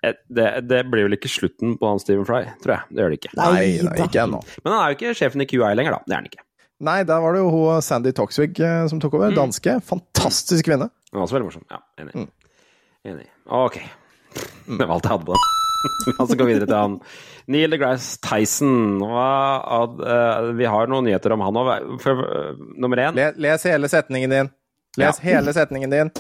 [0.03, 2.89] eh, det, det blir vel ikke slutten på han Stephen Fry, tror jeg.
[2.95, 3.33] Det gjør det ikke.
[3.37, 4.41] Nei, Nei, nei, ikke ennå.
[4.65, 6.01] Men han er jo ikke sjefen i QI lenger, da.
[6.09, 6.45] Det er han ikke.
[6.81, 9.33] Nei, der var det jo hun Sandy Toksvig eh, som tok over.
[9.35, 9.79] Danske.
[9.89, 10.91] Fantastisk kvinne.
[11.11, 11.65] Den var også veldig morsom.
[11.73, 12.15] Ja, enig.
[12.15, 12.29] Mm.
[13.13, 13.27] Enig.
[13.49, 13.81] Ok.
[14.69, 15.43] Det var alt jeg hadde på det.
[16.19, 16.95] La oss gå videre til han.
[17.51, 18.99] Neil deGrasse Tyson.
[19.09, 21.71] Ad- uh, vi har noen nyheter om han òg.
[22.79, 24.51] Nummer én les, les hele setningen din.
[24.99, 25.25] Les Ja.
[25.31, 26.11] hele setningen din.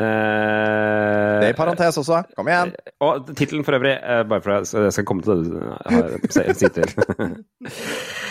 [0.00, 2.22] Uh, Det er i parentes også.
[2.36, 2.72] Kom igjen.
[3.04, 6.72] Og tittelen for øvrig, eh, bare for jeg jeg skal komme til det du sier
[6.74, 6.88] til.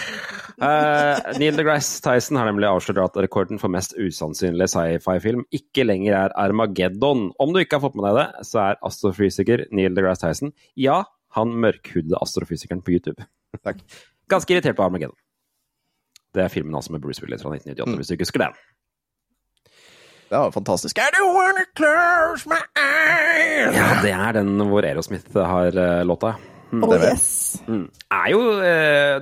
[0.62, 6.17] Eh, Neil deGrasse Tyson har nemlig avslørt at rekorden for mest usannsynlig sci-fi-film ikke lenger
[6.19, 7.32] er Armageddon.
[7.41, 11.02] Om du ikke har fått med deg det, så er astrofysiker Neil deGrasse Tyson ja,
[11.38, 13.26] han mørkhudede astrofysikeren på YouTube.
[13.65, 13.82] Takk.
[14.30, 15.17] Ganske irritert på Armageddon.
[16.32, 18.62] Det er filmen altså med Bruce Willis fra 1998, hvis du ikke husker den.
[20.32, 21.02] Det var fantastisk.
[21.02, 23.76] I don't wanna close my eyes.
[23.76, 26.38] Ja, det er den hvor Aerosmith har eh, låta.
[26.71, 26.84] Mm.
[26.88, 27.25] Oh, yes.
[27.67, 27.88] Mm.
[28.15, 29.17] er jo eh,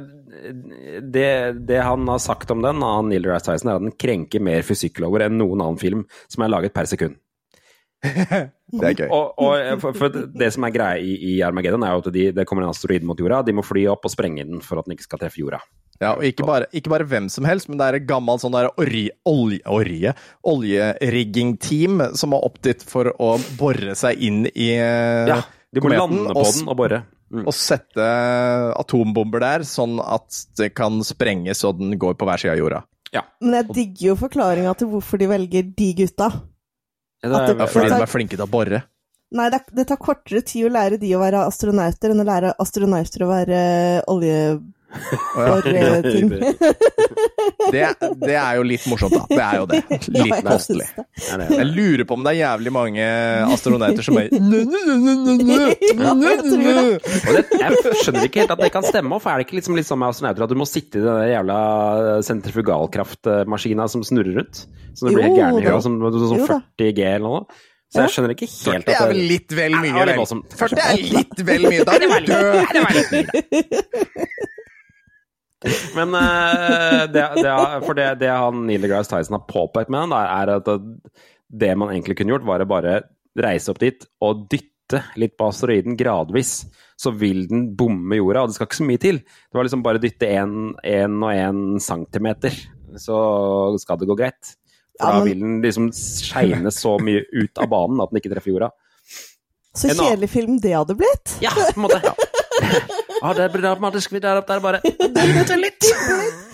[1.01, 1.29] det,
[1.69, 4.61] det han har sagt om den, av Neil Rice Tyson, er at den krenker mer
[4.65, 7.17] fysikklover enn noen annen film som er laget per sekund.
[8.69, 9.07] Det er gøy.
[9.09, 12.09] Og, og eh, for, for det som er greia i, i Armageddon, er jo at
[12.13, 13.41] de, det kommer en asteroide mot jorda.
[13.47, 15.57] De må fly opp og sprenge den for at den ikke skal treffe jorda.
[15.99, 18.55] Ja, og ikke bare, ikke bare hvem som helst, men det er et gammelt sånn
[18.55, 20.13] olje, orje,
[20.47, 25.89] oljerigging-team som har opp dit for å bore seg inn i eh, Ja, de må
[25.89, 27.01] kometen lande på og den og bore.
[27.29, 27.43] Mm.
[27.45, 28.05] og sette
[28.79, 32.79] atombomber der, sånn at det kan sprenges og den går på hver side av jorda.
[33.13, 33.21] Ja.
[33.41, 36.29] Men jeg digger jo forklaringa til hvorfor de velger de gutta.
[37.21, 38.83] Det At er, det- Ja, fordi tar- de er flinke til å bore.
[39.31, 42.53] Nei, det, det tar kortere tid å lære de å være astronauter enn å lære
[42.57, 43.59] astronauter å være
[45.35, 46.29] oljeborting.
[47.71, 47.83] Det,
[48.27, 49.25] det er jo litt morsomt, da.
[49.29, 49.81] Det er jo det.
[50.15, 50.87] Litt kostelig.
[50.97, 53.05] Ja, det er Jeg lurer på om det er jævlig mange
[53.53, 54.39] astronauter som er jeg
[57.29, 57.45] det.
[57.49, 59.21] Det, skjønner ikke helt at det kan stemme.
[59.21, 61.33] For er det ikke liksom litt sånn med astronauter at du må sitte i den
[61.33, 61.57] jævla
[62.25, 64.65] sentrifugalkraftmaskina som snurrer rundt?
[64.97, 67.43] Så det blir helt gæren i som sånn 40 G eller noe?
[67.89, 70.41] Så jeg skjønner ikke helt Det at er vel litt vel mye, det vel?
[70.59, 71.85] 40 er litt vel mye.
[71.87, 72.57] Da er du død!
[72.69, 73.25] Det var litt mye.
[75.95, 80.13] Men eh, det, det, for det, det han Neil deGrasse Tyson har påpekt med han,
[80.15, 80.69] er at
[81.49, 82.99] det man egentlig kunne gjort, var å bare
[83.39, 86.61] reise opp dit og dytte litt på asteroiden gradvis.
[86.99, 89.21] Så vil den bomme jorda, og det skal ikke så mye til.
[89.23, 90.73] Det var liksom bare dytte én
[91.23, 92.55] og én centimeter,
[92.99, 93.19] så
[93.79, 94.55] skal det gå greit.
[94.99, 98.33] For Ja, da vil den liksom skeine så mye ut av banen at den ikke
[98.33, 98.73] treffer jorda.
[99.79, 101.37] Så kjedelig film det hadde blitt.
[101.45, 102.01] Ja, på en måte.
[102.03, 102.15] Ja,
[103.37, 104.79] det blir dramatisk vi der opp der, bare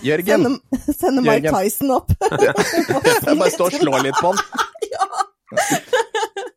[0.02, 1.54] Jørgen, Sende, sende Mike Jørgen.
[1.54, 2.10] Tyson opp.
[2.30, 4.42] jeg bare står og slår litt på den.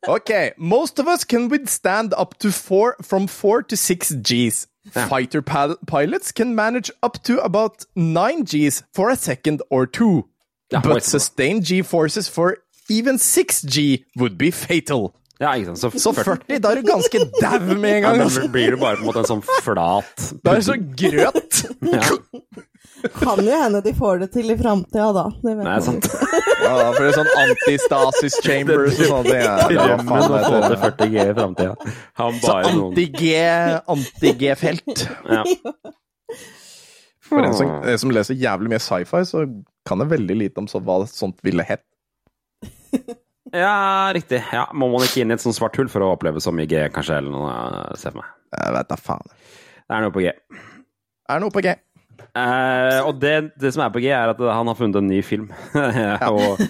[0.09, 4.65] Ok, most of us can withstand up to four, from four to six Gs.
[4.91, 10.25] Fighter pil- pilots can manage up to about nine Gs for a second or two.
[10.71, 12.57] But sustained G-forces for
[12.89, 15.13] even 6G would be fatal.
[15.39, 15.95] Ja, ikke sant.
[16.03, 18.17] Så 40, da er du ganske dau med en Ja, gang.
[18.19, 18.47] da altså.
[18.51, 21.61] blir du bare på en måte en sånn flat Da er du så grøt.
[21.93, 22.09] ja,
[23.15, 25.23] Kan jo hende de får det til i framtida, da.
[25.39, 26.09] Det vet Nei, sant.
[26.11, 29.39] ja, da, for det er sånn antistasis chambers og sånne ting.
[29.45, 31.93] Ja, det er Drømmen om å få det til 40 G i framtida.
[32.43, 33.31] Så anti-G,
[33.95, 35.05] anti-G-felt.
[35.31, 35.43] ja.
[37.29, 39.45] For en som, en som leser jævlig mye sci-fi, så
[39.87, 41.85] kan det veldig lite om så, hva sånt ville hett.
[43.55, 44.41] Ja, riktig.
[44.53, 46.69] Ja, Må man ikke inn i et sånt svart hull for å oppleve så mye
[46.69, 47.19] G, kanskje?
[47.21, 47.53] Eller noe,
[47.99, 48.31] se for meg.
[48.55, 49.29] Jeg vet da faen.
[49.89, 50.33] Det er noe på G.
[50.33, 51.75] Det Er noe på G?
[52.39, 55.21] Eh, og det, det som er på G, er at han har funnet en ny
[55.25, 55.47] film.
[56.33, 56.61] og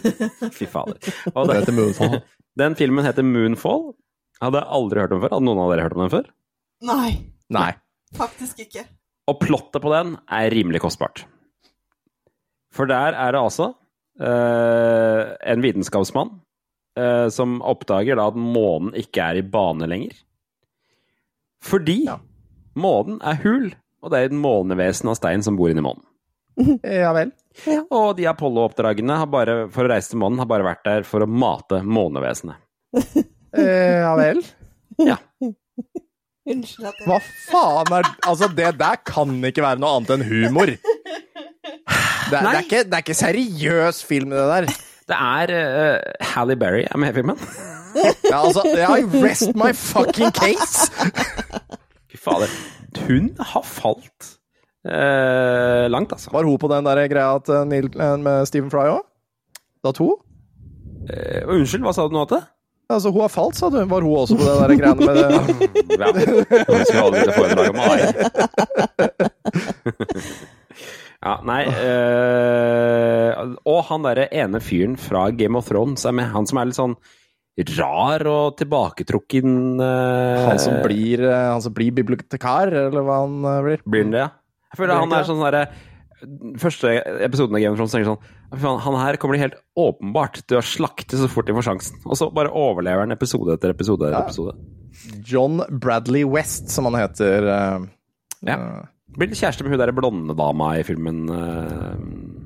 [0.55, 0.99] Fy fader.
[1.33, 2.19] Og Det det, heter Moonfall.
[2.63, 3.89] den filmen heter Moonfall.
[4.39, 5.35] Hadde jeg aldri hørt om før.
[5.35, 6.29] Hadde noen av dere hørt om den før?
[6.87, 7.09] Nei,
[7.51, 7.71] Nei.
[8.15, 8.85] faktisk ikke.
[9.29, 11.25] Og plottet på den er rimelig kostbart.
[12.73, 13.73] For der er det altså
[14.21, 16.37] eh, en vitenskapsmann
[16.99, 20.17] eh, som oppdager da at månen ikke er i bane lenger.
[21.63, 22.17] Fordi Ja.
[22.79, 23.71] månen er hul,
[24.03, 26.03] og det er et månevesen av stein som bor inni månen.
[26.83, 27.31] Ja vel.
[27.91, 29.17] Og de Apollo-oppdragene
[29.73, 32.59] for å reise til månen har bare vært der for å mate månevesenet.
[33.49, 34.43] Eh, Ja vel.
[35.01, 35.15] Ja.
[36.45, 37.15] Unnskyld at jeg Hva
[37.49, 40.69] faen er Altså, det der kan ikke være noe annet enn humor.
[40.69, 44.67] Det det er, ikke, det er ikke seriøs film, det der.
[45.09, 45.97] Det er uh,
[46.35, 47.37] Halle Berry er med i filmen.
[48.29, 50.91] Ja, altså, I rest my fucking case!
[52.11, 52.51] Fy fader.
[53.07, 54.37] Hun har falt
[54.85, 56.29] uh, langt, altså.
[56.33, 59.01] Var hun på den der greia at eh, Neil, eh, med Stephen Fry òg?
[59.85, 60.11] Da to?
[61.09, 62.41] Uh, unnskyld, hva sa du nå til?
[62.89, 63.77] Altså, hun har falt, sa du.
[63.89, 65.23] Var hun også på det der greiene med det?
[65.97, 66.07] Ja.
[66.69, 67.77] Hun skal aldri få en dag om.
[71.19, 76.05] Ja, nei øh, Og han derre ene fyren fra Game of Thrones.
[76.07, 76.95] Han som er litt sånn
[77.75, 83.35] rar og tilbaketrukken øh, Han som blir, eh, han som blir bibliotekar, eller hva han
[83.65, 83.81] blir?
[83.83, 84.29] Blir han det, ja?
[84.71, 85.65] Jeg føler han er sånn derre
[86.59, 86.93] Første
[87.25, 90.59] episoden av Game of Thrones tenker sånn faen, Han her kommer de helt åpenbart til
[90.59, 91.99] å slakte så fort de får sjansen.
[92.07, 94.25] Og så bare overlever han episode etter episode etter Ja.
[94.25, 94.55] episode.
[95.23, 97.43] John Bradley West, som han heter.
[97.47, 97.87] Øh,
[98.47, 98.57] Ja.
[99.09, 101.25] Eh, Blir litt kjæreste med hun der blonde dama i filmen.
[101.33, 102.45] eh,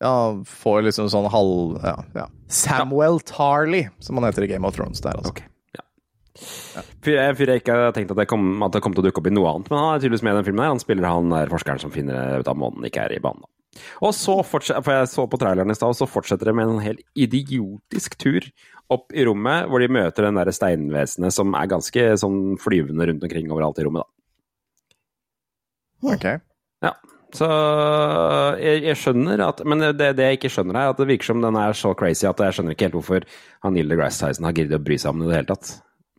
[0.00, 1.78] Ja, får liksom sånn halv...
[1.84, 2.26] Ja, ja.
[2.48, 5.34] Samuel Tarley, som han heter i Game of Thrones der, altså.
[5.34, 5.42] Ok,
[5.76, 5.84] ja.
[7.04, 9.08] Fyr en fyr jeg ikke hadde tenkt at det kom, at det kom til å
[9.10, 10.62] dukke opp i noe annet, men han er tydeligvis med i den filmen.
[10.64, 10.72] her.
[10.72, 13.44] Han spiller han der forskeren som finner ut at månen ikke er i banen.
[14.02, 16.72] Og så fortsetter, for jeg så på traileren i stad, og så fortsetter det med
[16.72, 18.48] en helt idiotisk tur
[18.90, 23.22] opp i rommet, hvor de møter den der steinvesenet som er ganske sånn flyvende rundt
[23.28, 24.16] omkring overalt i rommet, da.
[26.02, 26.24] Ok.
[26.84, 26.94] Ja.
[27.36, 27.46] Så
[28.58, 31.42] jeg, jeg skjønner at Men det, det jeg ikke skjønner, er at det virker som
[31.44, 33.26] den er så crazy at jeg skjønner ikke helt hvorfor
[33.62, 35.70] han Neil deGrasse Tyson har giddet å bry seg om det i det hele tatt.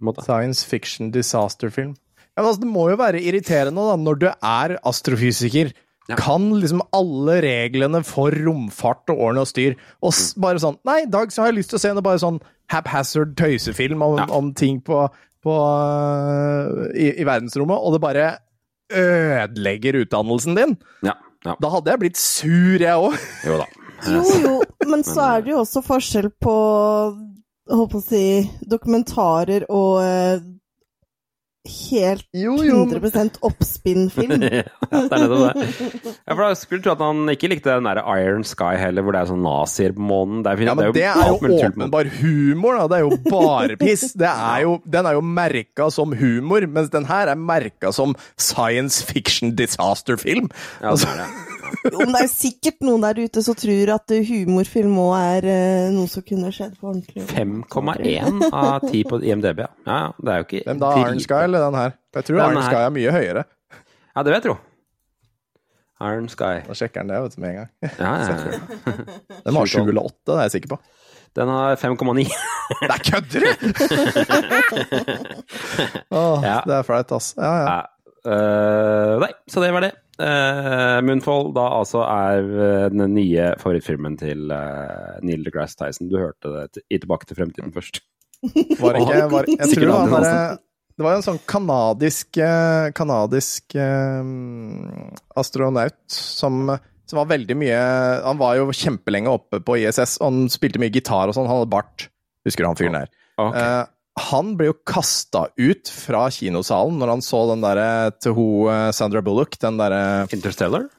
[0.01, 0.23] Måte.
[0.25, 1.91] Science fiction disaster-film.
[2.31, 5.73] Ja, men altså, det må jo være irriterende da, når du er astrofysiker.
[6.09, 6.15] Ja.
[6.17, 9.75] Kan liksom alle reglene for romfart og ordne og styr.
[10.01, 11.99] Og s bare sånn Nei, i dag så har jeg lyst til å se en
[12.03, 12.39] bare sånn
[12.71, 14.25] haphazard tøysefilm om, Ja.
[14.33, 15.03] om ting på,
[15.43, 18.25] på øh, i, i verdensrommet, og det bare
[18.91, 20.77] ødelegger utdannelsen din.
[21.07, 21.55] Ja, ja.
[21.57, 23.17] Da hadde jeg blitt sur, jeg òg.
[23.47, 23.67] Jo da.
[24.09, 24.53] Jo, jo,
[24.89, 26.55] men så er det jo også forskjell på
[27.71, 28.23] holdt på å si
[28.67, 30.41] dokumentarer og eh,
[31.69, 34.41] helt Jo, jo, men- 100 oppspinnfilm.
[34.49, 35.67] ja, det er nettopp det.
[36.25, 39.13] Ja, for da skulle tro at han ikke likte den der Iron Sky heller, hvor
[39.15, 40.41] det er sånn nazier på månen.
[40.45, 42.87] Det er, Ja, men det er jo det er jo åpenbar humor, da.
[42.91, 44.07] Det er jo bare piss.
[44.17, 48.15] Det er jo, den er jo merka som humor, mens den her er merka som
[48.37, 50.49] science fiction disaster-film.
[50.81, 51.47] Ja, Altså, det er det.
[51.87, 55.13] Jo, men det er jo sikkert noen der ute som tror at eh, humorfilm òg
[55.15, 57.23] er uh, noe som kunne skjedd på ordentlig.
[57.29, 59.69] 5,1 av 10 på IMDb, ja.
[59.87, 59.99] ja.
[60.01, 60.89] ja, Det er jo ikke Hvem da?
[61.05, 61.91] Iron Sky eller den her?
[62.17, 62.63] Jeg tror Iron.
[62.65, 63.43] Sky er mye høyere.
[64.15, 64.55] Ja, det vil jeg tro.
[66.01, 66.55] Iron Sky.
[66.65, 67.69] Da sjekker den det vet du, med en gang.
[67.85, 68.35] Ja, ja, ja.
[69.45, 70.77] Den har eller åtte, det er jeg sikker på.
[71.37, 72.25] Den har 5,9.
[72.89, 73.51] Nei, kødder du?!
[76.17, 76.57] Åh, Ja.
[76.65, 77.33] Det er flaut, ass.
[77.37, 77.79] Ja, ja.
[78.21, 79.93] Eh, nei, så det var det.
[80.21, 86.09] Uh, Moonfall da altså er eh, den nye favorittfilmen til uh, Neil deGrasse Tyson.
[86.11, 87.97] Du hørte det i Tilbake til fremtiden først.
[88.43, 90.35] Var ikke var, Jeg tror var, bare, andre
[90.97, 94.31] det var en sånn kanadisk eh, Kanadisk eh,
[95.39, 96.75] astronaut som,
[97.07, 97.79] som var veldig mye
[98.27, 101.49] Han var jo kjempelenge oppe på ISS, og han spilte mye gitar og sånn.
[101.49, 102.07] Han hadde bart.
[102.47, 103.11] Husker du han fyren der?
[103.39, 103.61] Okay.
[103.61, 103.83] Eh,
[104.21, 108.89] han ble jo kasta ut fra kinosalen når han så den derre til hun eh,
[108.95, 110.89] Sandra Bullock, den derre Interstellar?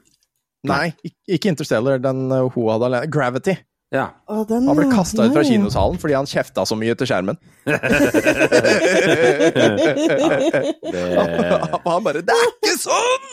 [0.69, 0.93] Nei,
[1.27, 3.11] ikke Interstellar, den ho hun hadde alene.
[3.13, 3.57] Gravity.
[3.93, 4.07] Ja.
[4.25, 4.93] Å, den, Han ble ja.
[4.95, 7.37] kasta ut fra kinosalen fordi han kjefta så mye til skjermen.
[7.69, 7.77] Det,
[11.85, 13.27] han bare 'Det er ikke sånn!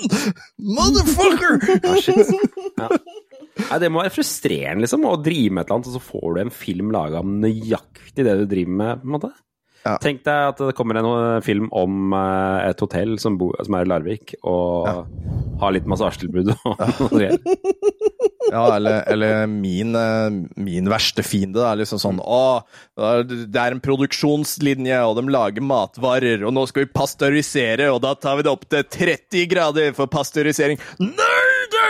[0.76, 1.56] Motherfucker!'
[2.04, 2.28] shit.
[2.76, 2.92] Ja.
[3.60, 6.30] Nei, det må være frustrerende, liksom, å drive med et eller annet, og så får
[6.36, 9.32] du en film laga om nøyaktig det du driver med, på en måte.
[9.86, 9.96] Ja.
[10.04, 13.78] Tenk deg at det kommer en eh, film om eh, et hotell som, bo, som
[13.78, 15.06] er i Larvik, og
[15.62, 17.32] har litt massasjetilbud og noe.
[18.50, 20.28] Ja, eller, eller min, eh,
[20.60, 21.60] min verste fiende.
[21.60, 22.42] Det er liksom sånn Å,
[23.30, 28.16] det er en produksjonslinje, og de lager matvarer, og nå skal vi pasteurisere, og da
[28.20, 30.82] tar vi det opp til 30 grader for pasteurisering.
[31.04, 31.39] Nei,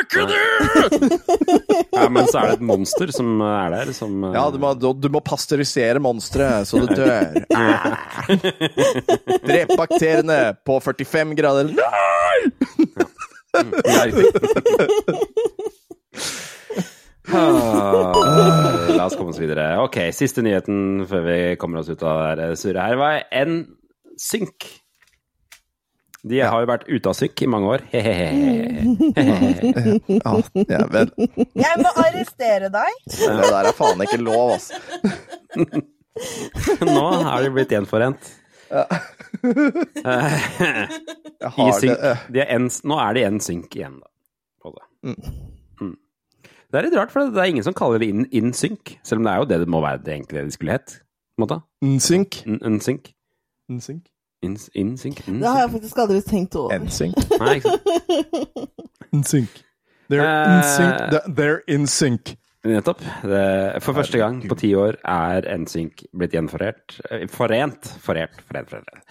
[0.04, 0.45] ikke det!
[1.99, 4.69] Ja, men så er det et monster som er der, som eh, Ja, du må,
[4.78, 7.36] du må pasteurisere monsteret så det dør.
[9.49, 11.73] Drep bakteriene på 45 grader.
[11.75, 12.39] Nei!
[17.30, 18.13] Ah,
[18.95, 19.75] La oss komme oss videre.
[19.84, 24.69] Ok, siste nyheten før vi kommer oss ut av det her surret her, var NSYNC.
[26.28, 27.84] De har jo vært ute av synk i mange år.
[27.94, 28.34] Hehehe.
[29.15, 30.34] Ja,
[30.67, 31.12] ja, vel,
[31.56, 32.98] Jeg må arrestere deg!
[33.08, 34.74] det der er faen ikke lov, altså.
[36.90, 38.28] Nå er de blitt gjenforent.
[38.70, 38.84] Jeg
[41.40, 41.80] I har det.
[41.80, 41.96] synk.
[42.04, 42.26] øh.
[42.34, 44.10] De er en, nå er de synk igjen, da.
[44.62, 44.86] På det.
[45.80, 45.96] Mm.
[46.70, 48.52] Det er litt rart, for det er ingen som kaller det in, in.
[48.54, 51.00] Selv om det er jo det det må være det egentlig det skulle hett.
[51.40, 51.48] på
[53.80, 53.80] en
[54.44, 54.69] måte.
[54.83, 55.27] NSYNC.
[55.27, 56.79] In, Det har jeg faktisk aldri tenkt over.
[56.79, 57.15] NSYNC.
[57.42, 58.75] Nei, ikke sant.
[59.13, 59.63] NSYNC.
[60.10, 60.56] They're Eh.
[60.58, 60.96] in sync.
[61.12, 62.35] They're- They're in sync.
[62.65, 63.00] Nettopp.
[63.23, 66.98] Det, for første gang på ti år er NSYNC blitt gjenforent.
[67.31, 67.92] Forent, Forent.
[68.04, 68.42] Forert.
[68.50, 69.06] Forent, forent.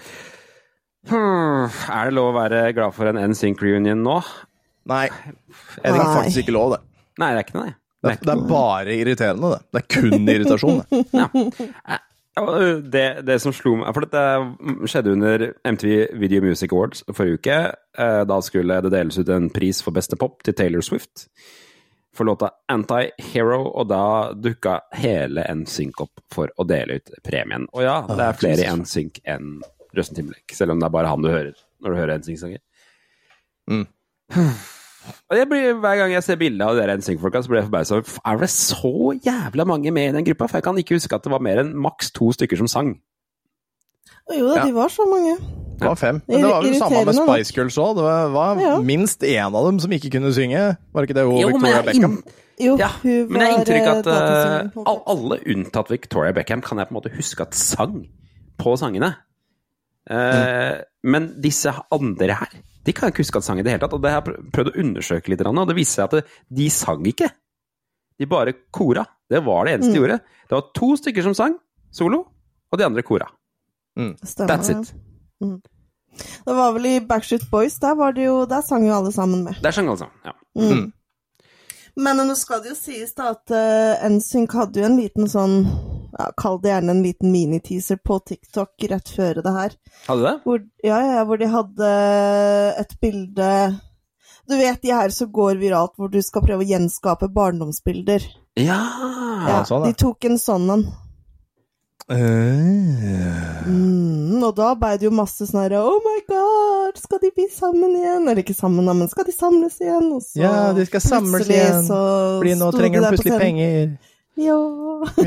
[1.08, 4.18] Hmm, er det lov å være glad for en NSYNC-reunion nå?
[4.90, 6.80] Nei, det er faktisk ikke lov, det.
[7.22, 7.74] Nei, det er ikke det.
[8.04, 9.62] Det er, det er bare irriterende, det.
[9.72, 11.00] Det er kun irritasjon, det.
[11.88, 11.98] Ja,
[12.92, 14.22] Det, det som slo meg For dette
[14.90, 17.58] skjedde under MTV Video Music Awards forrige uke.
[17.98, 21.26] Eh, Da skulle det deles ut en pris for beste pop til Taylor Swift
[22.18, 27.68] for låta Anti-Hero, og da dukka hele NSYNC opp for å dele ut premien.
[27.76, 29.52] Og ja, det er flere i NSYNC enn
[29.94, 32.58] Røsten Timberlake, selv om det er bare han du hører når du hører NSYNC-sanger.
[33.70, 33.86] Mm.
[35.30, 38.00] Og jeg blir, Hver gang jeg ser bilde av dere NSYNC-folka, så blir jeg forbausa
[38.24, 38.92] Er det så
[39.24, 40.48] jævla mange med i den gruppa?
[40.48, 42.94] For jeg kan ikke huske at det var mer enn maks to stykker som sang.
[44.28, 44.64] Og Jo da, Ja.
[44.66, 45.36] de var så mange.
[45.78, 46.22] Det var fem.
[46.28, 47.94] Men det var vel samme med Spice Girls òg.
[47.96, 48.78] Det var, var Ja.
[48.82, 50.76] minst én av dem som ikke kunne synge.
[50.92, 52.22] Var ikke det hun Jo, men Victoria jeg, Beckham?
[52.60, 54.06] Jo, ja, hun men jeg har inntrykk eh, at
[54.86, 58.08] all, alle unntatt Victoria Beckham kan jeg på en måte huske at sang
[58.58, 59.14] på sangene.
[60.10, 62.48] Eh, Men disse andre her,
[62.88, 63.94] de kan ikke huske at sang i det hele tatt.
[63.96, 67.04] Og det har jeg prøvd å undersøke litt, og det viste seg at de sang
[67.08, 67.28] ikke.
[68.18, 69.04] De bare kora.
[69.28, 70.20] Det var det eneste de gjorde.
[70.48, 71.58] Det var to stykker som sang
[71.94, 72.22] solo,
[72.72, 73.28] og de andre kora.
[74.24, 74.78] Stemmer That's det.
[74.88, 75.68] it.
[76.46, 79.44] Det var vel i Backstreet Boys, der, var det jo, der sang jo alle sammen
[79.44, 79.60] med.
[79.62, 80.16] Der sang alle sammen.
[80.24, 80.32] Ja.
[80.58, 80.92] Mm.
[81.98, 85.56] Men nå skal det jo sies da at uh, NSYNC hadde jo en liten sånn
[86.12, 89.76] ja, Kall det gjerne en liten miniteaser på TikTok rett før det her.
[90.06, 90.36] Hadde du det?
[90.44, 91.90] Hvor, ja, ja, hvor de hadde
[92.80, 93.50] et bilde
[94.48, 98.24] Du vet de her som går viralt, hvor du skal prøve å gjenskape barndomsbilder.
[98.58, 98.80] Ja!
[99.44, 99.84] Ja, sånn.
[99.84, 100.88] De tok en sånn en.
[102.08, 103.66] Uh.
[103.68, 107.44] Mm, og da ble det jo masse sånn her Oh my god, skal de bli
[107.52, 108.24] sammen igjen?
[108.24, 110.06] Eller ikke sammen, da, men skal de samles igjen?
[110.16, 111.98] Og så Ja, de skal samles igjen, så
[112.38, 113.90] Fordi nå trenger de plutselig penger.
[114.38, 114.56] Ja.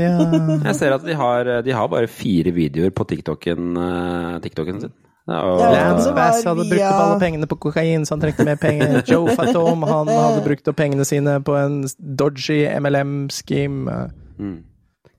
[0.00, 0.16] Ja.
[0.68, 4.92] Jeg ser at de har, de har bare fire videoer på TikToken, eh, TikToken sin.
[5.28, 8.56] Ja, og, Lance Bass hadde brukt opp alle pengene på kokain, så han trengte mer
[8.58, 8.96] penger.
[9.10, 11.82] Joe Fatom han hadde brukt opp pengene sine på en
[12.18, 13.98] dodgy MLM-scheme.
[14.40, 14.56] mm.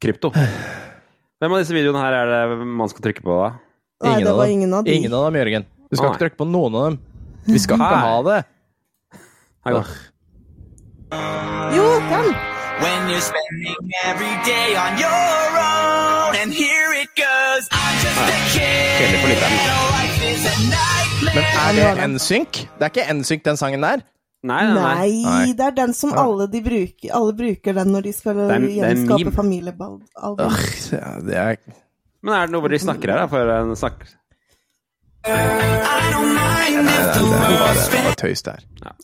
[0.04, 0.34] Krypto.
[0.36, 3.54] Hvem av disse videoene her er det man skal trykke på, da?
[4.04, 4.56] Nei, Ingen det av var dem.
[4.58, 4.96] ingen av de.
[5.00, 5.68] Ingen av dem, Jørgen.
[5.88, 6.12] Du skal Nei.
[6.12, 6.98] ikke trykke på noen av dem.
[7.48, 8.40] Vi skal ikke ha det.
[9.64, 9.94] Her går.
[11.78, 12.34] Jo, den!
[12.82, 16.36] When you're spending every day on your own.
[16.42, 17.64] And here it goes.
[17.72, 19.14] I'm just a kid.
[19.30, 19.54] Lytteren.
[19.54, 19.68] and
[19.98, 21.36] life is a nightmare.
[21.36, 22.52] Men er det NSYNC?
[22.80, 23.98] Det er ikke NSYNC, den sangen der.
[24.44, 25.12] Nei, nei, nei.
[25.24, 27.14] Nei, det er den som alle de bruker.
[27.16, 30.02] Alle bruker den når de skal en- det gjenskape familiealbum.
[30.20, 31.56] Ja, det er
[32.24, 33.26] Men er det noe hvor de snakker her, da?
[33.28, 34.04] For en snakk...
[35.28, 38.60] Nei, det er bare, det bare tøys der.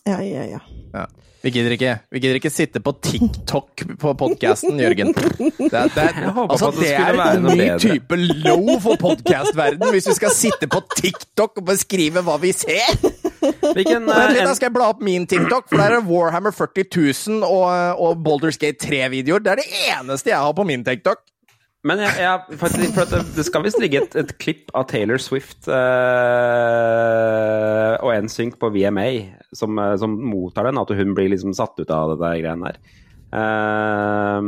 [0.08, 0.60] Ja, ja, ja.
[0.94, 1.06] Ja.
[1.40, 5.14] Vi gidder ikke Vi gidder ikke sitte på TikTok på podkasten, Jørgen.
[5.16, 10.18] Det er, det er, altså, det er en ny type low for podkastverden hvis vi
[10.18, 13.00] skal sitte på TikTok og beskrive hva vi ser.
[13.40, 16.56] Hvilken Vent eh, litt, da skal jeg bla opp min TikTok, for der er Warhammer
[16.56, 19.44] 40 000 og, og Baldur's Gate 3-videoer.
[19.46, 21.24] Det er det eneste jeg har på min TikTok.
[21.88, 24.84] Men jeg, jeg, faktisk, for at det, det skal visst ligge et, et klipp av
[24.92, 25.76] Taylor Swift eh,
[28.04, 29.06] og NSYNC på VMA
[29.56, 32.68] som, eh, som mottar den, at hun blir liksom satt ut av det der greiene
[32.68, 32.78] her.
[33.30, 34.42] Uh,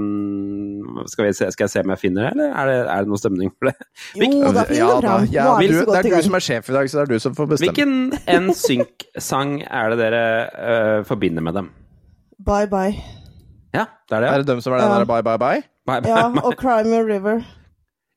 [1.05, 3.11] skal, vi se, skal jeg se om jeg finner det, eller er det, er det
[3.11, 3.75] noe stemning for det?
[4.17, 5.01] Jo, da finner Ja, bra.
[5.05, 7.03] da, ja, er vi du, det er du som er sjef i dag, så det
[7.05, 7.75] er du som får bestemme.
[7.77, 7.93] Hvilken
[8.49, 11.69] NSYNC-sang er det dere eh, forbinder med dem?
[12.41, 12.97] Bye, bye.
[13.71, 14.29] Ja, det er det.
[14.33, 15.61] Er det dem som er den der bye, bye, bye?
[15.91, 17.43] Bye, Ja, og Cry Me a River.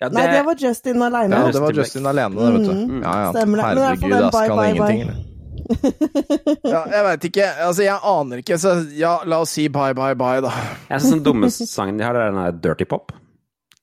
[0.03, 1.37] Ja, Nei, det var Justin alene.
[1.39, 2.73] Ja, det var Justin alene, det, vet du.
[2.75, 3.31] Mm, Ja, ja.
[3.33, 3.65] stemmer det.
[3.65, 5.07] Men det er for Herregud, den ass, bye, kan bye, ingenting.
[5.09, 5.31] bye.
[6.75, 7.47] Ja, jeg veit ikke.
[7.67, 8.59] Altså, jeg aner ikke.
[8.61, 10.51] Så ja, la oss si bye, bye, bye, da.
[10.91, 13.15] Jeg syns den dummeste sangen de har, er den der Dirty Pop.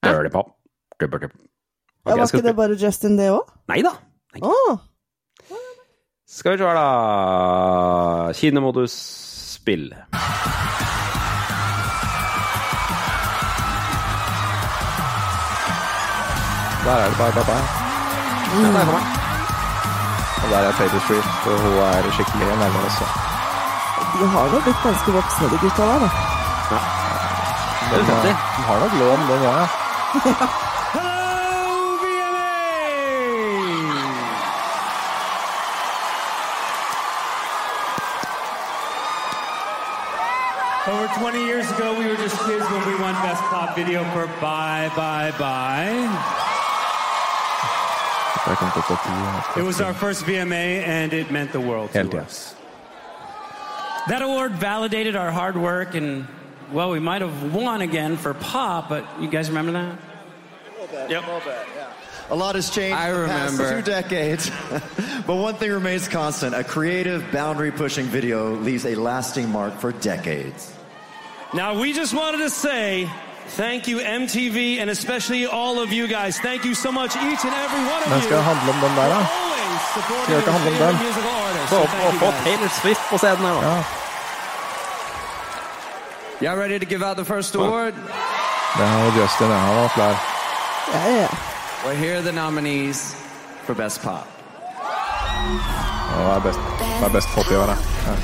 [0.06, 0.52] Dirty Pop.
[1.00, 1.32] Dirty Pop.
[1.32, 3.50] Okay, Ja, var ikke det bare Justin, det òg?
[3.70, 3.96] Nei da.
[6.32, 8.32] Skal vi se her, da.
[8.38, 8.94] Kinemodus
[9.58, 9.90] spill.
[16.86, 17.66] Der er det bye, bye, bye.
[18.64, 19.04] Ja, der kommer.
[20.44, 23.06] Og der er Taylor Swift, og hun er skikkelig nærme også.
[24.20, 26.10] De har nå blitt ganske voksne, de gutta der, da.
[27.92, 28.22] Det er
[28.58, 29.68] De har nok lån, den òg, ja.
[40.88, 44.26] Over 20 years ago, we were just kids when we won Best Pop Video for
[44.42, 46.41] Bye Bye Bye.
[49.58, 52.20] It was our first VMA, and it meant the world to ja.
[52.20, 52.56] us.
[54.08, 56.28] That award validated our hard work, and
[56.72, 61.10] well, we might have won again for pop, but you guys remember that?
[61.10, 61.24] Yep.
[62.30, 63.82] A lot has changed I in the past remember.
[63.82, 64.50] two decades,
[65.28, 66.56] but one thing remains constant.
[66.56, 70.74] A creative, boundary-pushing video leaves a lasting mark for decades.
[71.54, 73.10] Now, we just wanted to say
[73.58, 76.40] thank you, MTV, and especially all of you guys.
[76.40, 78.24] Thank you so much, each and every one of Men you.
[78.24, 79.16] skal det handle om den der, da?
[79.16, 81.14] Always supporting Skal det ikke handle om den?
[81.68, 82.44] Få, So få, you få guys.
[82.46, 83.68] Taylor Swift på scenen her, da.
[83.68, 83.84] Ja,
[86.44, 87.94] Y'all ready to give out the first award?
[88.78, 89.48] det er Justin.
[89.48, 90.16] Ja, han var klar.
[90.94, 91.28] Ja, ja.
[91.86, 93.16] Well, here are the nominees
[93.66, 94.28] for Best Pop.
[96.16, 96.60] Hva er best,
[97.00, 97.76] hva er best pop i år, da?
[98.08, 98.16] Ja.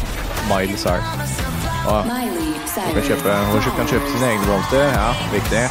[0.56, 1.37] Miley Cyrus.
[1.88, 2.48] Miley
[2.86, 4.84] hun kan kjøpe, hun kan kjøpe sine egne blomster.
[4.92, 5.64] Ja, viktig.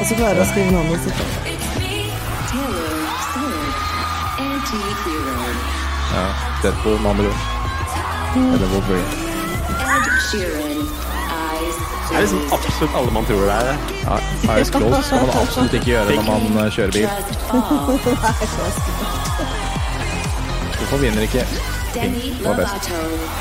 [0.00, 1.18] Og så klarer hun å skrive navnet sitt.
[6.14, 6.26] Ja,
[6.62, 7.32] Deadpool, med andre.
[8.54, 9.10] Eller Wolverine.
[12.08, 13.76] Det er liksom absolutt alle man tror det er.
[14.04, 14.16] Ja,
[14.54, 17.08] Eyes closed skal man absolutt ikke gjøre når man eh, kjører bil.
[20.78, 21.44] Hvorfor vinner ikke?
[21.92, 22.92] Pink Hva er best?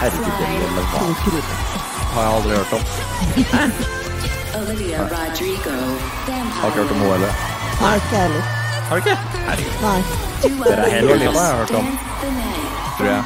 [0.01, 0.34] Herregud.
[0.76, 1.86] Lovato.
[2.18, 2.84] Har jeg aldri hørt om.
[4.57, 5.74] Olivia Rodrigo.
[6.59, 7.34] Har ikke hørt om henne heller.
[7.82, 8.43] Nei, ikke jeg heller.
[8.88, 9.18] Har du ikke?
[9.84, 9.99] Nei.
[10.63, 11.88] Dere er helt Lipa har jeg hørt om,
[12.97, 13.22] tror jeg.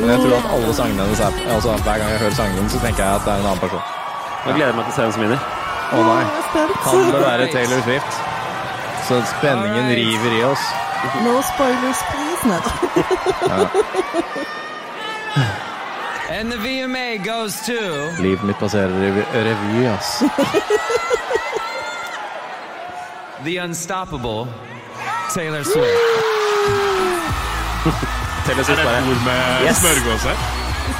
[0.00, 2.72] Men jeg tror at alle sangene hennes er Altså, hver gang jeg hører sangene hennes,
[2.76, 3.84] så tenker jeg at det er en annen person.
[4.44, 5.40] Nå gleder jeg meg til å se hvem som vinner.
[5.96, 6.24] Å nei.
[6.84, 8.20] Kan det være Taylor Swift?
[9.08, 10.68] Så spenningen river i oss.
[11.24, 12.42] No spoilers, please.
[12.52, 12.60] Nei.
[16.38, 17.78] And the VMA goes to
[18.20, 20.08] Livet mitt passerer i revy ass.
[23.44, 24.46] the unstoppable
[25.34, 25.96] Taylor Swift.
[28.46, 29.76] Taylor Swift bare Ord med Yes.
[29.80, 30.36] smørgås her.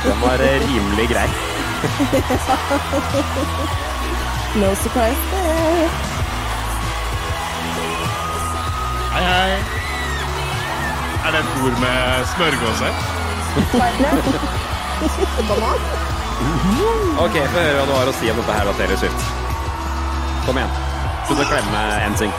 [0.05, 1.29] Den var eh, rimelig grei.
[4.63, 5.89] No surprise there.
[9.13, 9.53] Hei, hei.
[11.27, 12.95] Er det et ord med smørgås her?
[17.17, 19.21] Ok, få høre hva du har å si om dette her, da, Taylor Swift.
[20.47, 20.73] Kom igjen.
[21.27, 21.81] Slutt å klemme
[22.13, 22.35] NSYNC.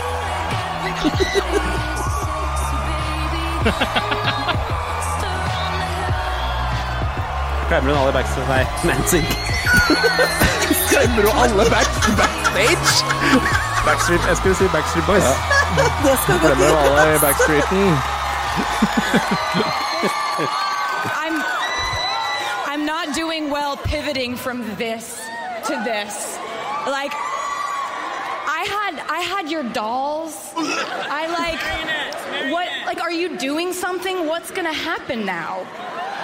[7.67, 8.67] Klemmer hun alle backstage?
[8.87, 9.29] Nei, NSYNC.
[10.89, 12.89] Klemmer du alle back, backstage?
[13.85, 15.29] Backstreet, jeg skulle si Backstreet Boys.
[15.77, 17.83] Det skal Klemmer du alle i backstreeten?
[21.27, 21.66] I'm
[23.17, 25.19] doing well pivoting from this
[25.65, 26.37] to this.
[26.85, 27.11] Like
[28.45, 30.53] I had I had your dolls.
[30.55, 34.27] I like what like are you doing something?
[34.27, 35.65] What's to happen now?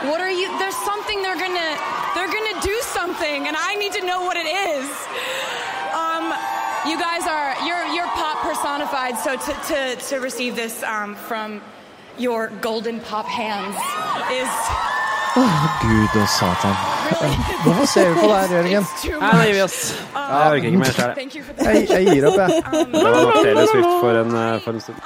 [0.07, 1.71] What are you there's something they're to
[2.13, 4.85] they're to do something and I need to know what it is.
[5.97, 6.29] Um
[6.85, 11.59] you guys are you're you're pop personified so to to to receive this um from
[12.19, 13.77] your golden pop hands
[14.29, 14.92] is
[15.33, 16.75] Gud og satan.
[17.63, 18.83] Hvorfor ser vi på det her, Jørgen?
[19.21, 19.77] Nei, nå gir vi oss.
[20.13, 21.07] Ja, Jeg orker ikke mer the
[21.65, 22.49] Jeg, jeg gir opp, jeg.
[22.91, 24.99] Det var nok Taylor Swift for en, eh, for en stund.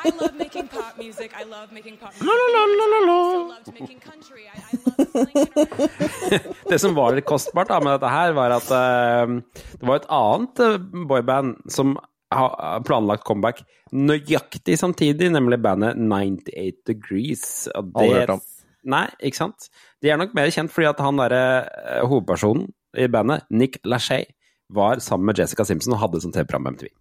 [6.71, 9.39] Det som var litt kostbart da med dette her, var at uh,
[9.79, 10.75] det var et annet eh,
[11.07, 11.95] boyband som
[12.35, 13.63] har planlagt comeback
[13.95, 17.45] nøyaktig samtidig, nemlig bandet 98 Degrees.
[17.71, 18.41] Og det, Aldri hørt om.
[18.85, 19.69] Nei, ikke sant?
[20.03, 24.25] De er nok mer kjent fordi at han derre eh, hovedpersonen i bandet, Nick Lachey,
[24.73, 26.93] var sammen med Jessica Simpson og hadde som TV-program på MTV.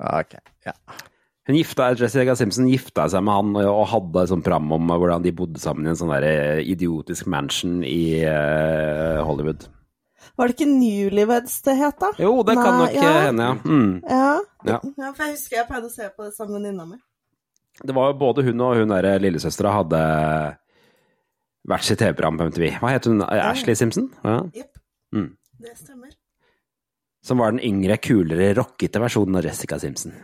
[0.00, 0.72] Ok, ja.
[1.48, 5.24] Hun gifta, Jessica Simpson gifta seg med han og hadde et sånt program om hvordan
[5.24, 9.66] de bodde sammen i en sånn der eh, idiotisk mansion i eh, Hollywood.
[10.36, 12.12] Var det ikke Newlyweds det het, da?
[12.20, 13.08] Jo, det kan Nei, nok ja.
[13.08, 13.54] eh, hende, ja.
[13.64, 13.94] Mm.
[14.04, 14.32] Ja.
[14.68, 14.78] Ja.
[14.84, 17.00] ja, for jeg husker jeg pleide å se på det sammen med venninna mi.
[17.86, 20.00] Det var jo både hun og hun derre lillesøstera hadde
[21.70, 22.66] hvert sitt TV-program på MTV.
[22.80, 23.22] Hva het hun?
[23.24, 24.10] Ashley Simpson?
[24.24, 24.40] Ja.
[24.56, 24.82] Yep.
[25.16, 25.30] Mm.
[25.60, 26.12] Det stemmer.
[27.24, 30.14] Som var den yngre, kulere, rockete versjonen av Jessica Simpson.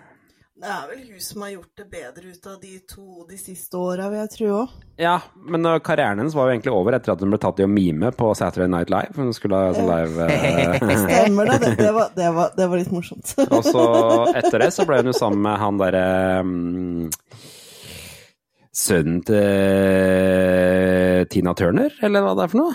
[0.56, 3.76] Det er vel hun som har gjort det bedre ut av de to de siste
[3.76, 4.70] åra, vil jeg tro òg.
[4.96, 7.66] Ja, men uh, karrieren hennes var jo egentlig over etter at hun ble tatt i
[7.66, 9.12] å mime på Saturday Night Live.
[9.20, 11.74] Hun skulle ha sånn live eh, Stemmer det.
[11.76, 13.34] Det, var, det, var, det var litt morsomt.
[13.58, 13.84] Og så
[14.32, 16.06] etter det så ble hun jo sammen med han derre
[16.40, 17.12] um,
[18.76, 19.44] Sønnen til
[21.36, 22.72] Tina Turner, eller hva det er for noe?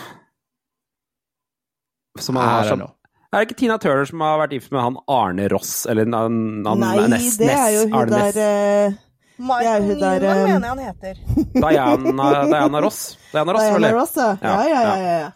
[2.21, 2.93] Som han er som know.
[3.31, 5.85] Er det ikke Tina Turner som har vært gift med han Arne Ross?
[5.87, 9.85] Eller han, han Nei, Ness, det er jo hun Arne der eh, Det er Michael
[9.87, 11.21] hun der eh, mener jeg han heter.
[11.63, 12.99] Diana, Diana Ross.
[13.31, 13.93] Diana Ross, Diana?
[13.95, 14.33] Ross, ja.
[14.41, 14.97] Ja, ja, ja.
[14.99, 15.29] ja, ja.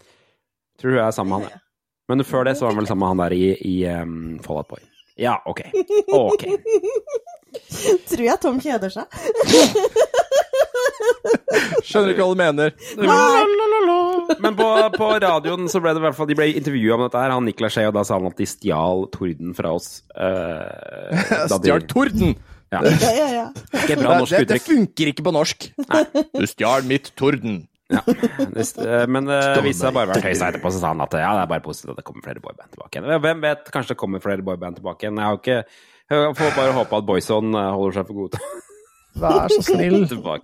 [0.81, 1.61] Tror hun er sammen med han, ja.
[2.11, 4.67] Men før det så var han vel sammen med han der i, i um, Fallout
[4.67, 4.83] Boy.
[5.15, 5.63] Ja, ok.
[6.11, 6.43] Ok.
[8.09, 9.05] Tror jeg Tom kjeder seg.
[11.85, 12.73] Skjønner ikke hva du mener.
[14.41, 17.21] Men på, på radioen så ble det i hvert fall De ble intervjua om dette
[17.21, 19.89] her, han Niklas Skei, og da sa han at de stjal torden fra oss.
[20.17, 22.35] eh, Stjal torden!
[22.73, 22.81] Ja.
[22.81, 23.45] Ja, ja, ja.
[23.85, 25.67] Ikke bra norsk det, det funker ikke på norsk.
[26.33, 27.61] Du stjal mitt torden.
[27.93, 28.01] Ja.
[28.01, 31.29] Eh, men det viste seg bare å være tøysa etterpå, så sa han at ja,
[31.37, 33.21] det er bare positivt at det kommer flere boyband tilbake igjen.
[33.27, 35.21] Hvem vet, kanskje det kommer flere boyband tilbake igjen.
[35.21, 35.59] Jeg har ikke
[36.11, 38.41] jeg får bare håpe at Boyzone eh, holder seg for gode.
[39.23, 40.01] Vær så snill.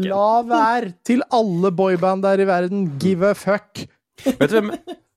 [0.08, 2.86] La være til alle boyband der i verden.
[3.02, 3.82] Give a fuck.
[4.24, 4.72] Vet du hvem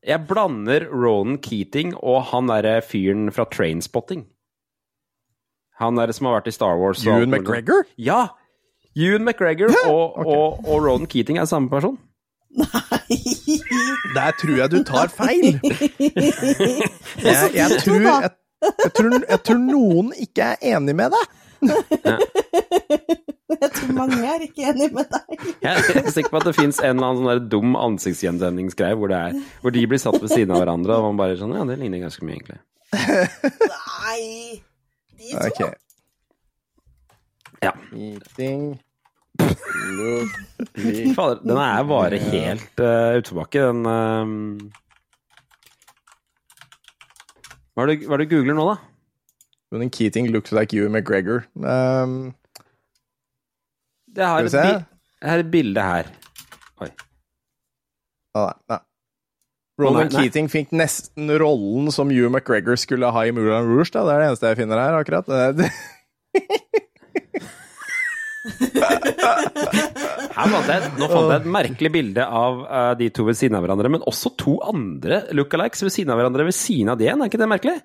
[0.05, 4.25] Jeg blander Ronan Keating og han derre fyren fra Trainspotting.
[5.81, 7.07] Han derre som har vært i Star Wars.
[7.07, 7.31] og Ewan.
[7.31, 7.87] McGregor?
[7.97, 8.25] Ja!
[8.95, 11.97] Ewan McGregor og, og, og Ronan Keating er samme person.
[12.55, 13.19] Nei
[14.15, 15.57] Der tror jeg du tar feil.
[17.25, 18.31] Jeg, jeg, tror, jeg,
[18.65, 21.25] jeg, tror, jeg tror noen ikke er enig med deg.
[23.55, 25.43] Jeg tror mange er ikke enig med deg.
[25.63, 29.37] Jeg er sikker på at det fins en eller annen sånn dum ansiktsgjenkjenningsgreie hvor, er-
[29.63, 32.03] hvor de blir satt ved siden av hverandre, og man bare sånn Ja, det ligner
[32.03, 32.59] ganske mye, egentlig.
[33.71, 34.23] Nei.
[35.21, 35.39] De to.
[35.49, 35.73] Okay.
[37.65, 37.73] Ja.
[37.95, 38.75] Eating
[41.15, 44.35] Fader, den er bare helt uh, utforbakke, den ehm.
[47.75, 48.77] Hva er det hva er det du googler nå, da?
[49.75, 51.45] Ronan Keating looks like Ewan McGregor.
[51.59, 52.35] Um,
[54.15, 54.63] Det har Skal vi et, se?
[54.63, 54.85] bi
[55.25, 56.11] jeg har et bilde her.
[56.85, 56.91] Oi.
[58.37, 58.79] ah, nei, nei.
[59.81, 60.21] Ronan Nei, nei.
[60.23, 63.91] Keating fikk nesten rollen som Ewan McGregor skulle ha i Moulin Rouge.
[63.97, 64.05] Da.
[64.07, 65.27] Det er det eneste jeg finner her, akkurat.
[70.35, 73.37] Det- Her fant jeg, nå fant jeg et merkelig bilde av uh, de to ved
[73.39, 76.99] siden av hverandre, men også to andre lookalikes ved siden av hverandre ved siden av
[76.99, 77.23] de igjen.
[77.23, 77.77] Er ikke det merkelig?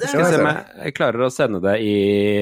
[0.00, 1.92] Skal vi se om jeg- klarer å sende det i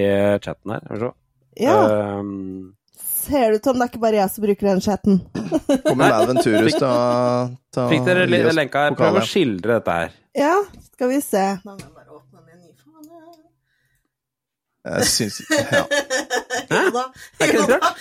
[0.07, 0.84] eh, chatten her.
[0.86, 1.64] Skal vi se.
[1.66, 1.74] Ja.
[2.20, 2.74] Um,
[3.22, 5.18] Ser du, Tom, det er ikke bare jeg som bruker den chatten.
[5.86, 8.24] Kommer Mal Venturus til å fikk dere
[8.57, 8.97] lenka her?
[8.99, 10.16] Prøv å skildre dette her.
[10.34, 10.55] Ja,
[10.95, 11.45] skal vi se.
[11.62, 12.01] Nå nei, jeg
[14.84, 15.82] Jeg syns ja.
[16.70, 16.80] Hæ?
[17.40, 18.00] Er ikke det rart?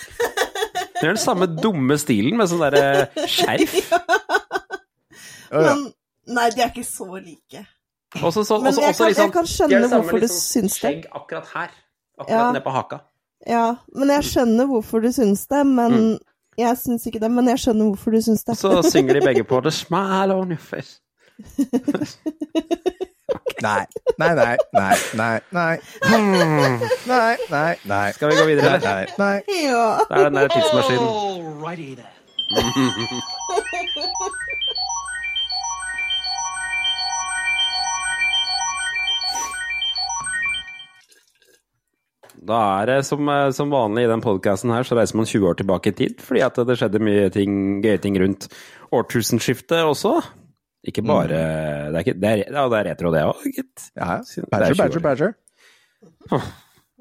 [1.01, 3.75] Det er den samme dumme stilen med sånn derre skjerf.
[5.51, 5.61] Ja.
[5.75, 5.83] Men
[6.31, 7.63] nei, de er ikke så like.
[8.21, 10.25] Også, så, Men også, jeg også kan- liksom, jeg kan skjønne de samme hvorfor du
[10.25, 10.79] liksom syns det.
[10.81, 11.71] Skjegg akkurat her.
[12.19, 12.51] Akkurat Ja.
[12.57, 12.97] ned på haka.
[13.47, 13.65] Ja,
[13.95, 16.19] men jeg skjønner hvorfor du syns det, men
[16.59, 18.57] Jeg syns ikke det, men jeg skjønner hvorfor du syns det.
[18.57, 18.59] Mm.
[18.59, 20.99] Så synger de begge på The Smile on your face.
[23.61, 23.85] Nei,
[24.17, 25.79] nei, nei, nei, nei, nei.
[27.07, 28.11] Nei, nei, nei.
[28.13, 28.79] Skal vi gå videre?
[28.79, 29.43] Nei, nei.
[29.63, 30.05] Ja.
[30.09, 31.07] Det er den der tidsmaskinen.
[42.41, 45.47] Da er det som, eh, som vanlig i den podkasten her, så reiser man 20
[45.47, 48.49] år tilbake i tid, fordi at det skjedde mye ting, gøye ting rundt
[48.91, 50.17] årtusenskiftet også.
[50.87, 51.39] Ikke bare Det
[51.93, 53.87] er, ikke, det er, ja, det er retro, det òg, gitt.
[53.93, 55.33] Ja, er badger, badger, badger.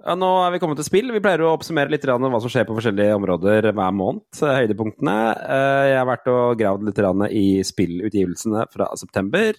[0.00, 1.10] Ja, nå er vi kommet til spill.
[1.12, 4.24] Vi pleier å oppsummere litt hva som skjer på forskjellige områder hver måned.
[4.40, 5.16] Høydepunktene.
[5.44, 7.02] Eh, Jeg har vært og gravd litt
[7.36, 9.58] i spillutgivelsene fra september.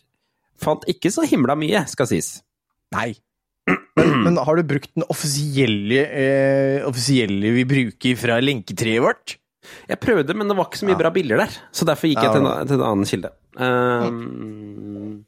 [0.62, 2.40] Fant ikke så himla mye, skal sies.
[2.94, 3.14] Nei.
[3.98, 9.36] Men, men har du brukt den offisielle, eh, offisielle vi bruker fra lenketreet vårt?
[9.90, 11.58] Jeg prøvde, men det var ikke så mye bra bilder der.
[11.76, 13.30] Så derfor gikk jeg til en, til en annen kilde.
[13.60, 15.26] Um,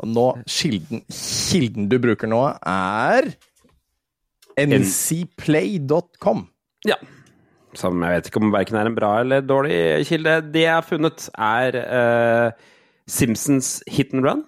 [0.00, 3.30] Og nå, kilden, kilden du bruker nå, er
[4.60, 6.46] ncplay.com.
[6.88, 6.98] ja.
[7.74, 10.36] Som jeg vet ikke om verken er en bra eller dårlig kilde.
[10.54, 12.50] Det jeg har funnet, er uh,
[13.10, 14.44] Simpsons Hit and Run.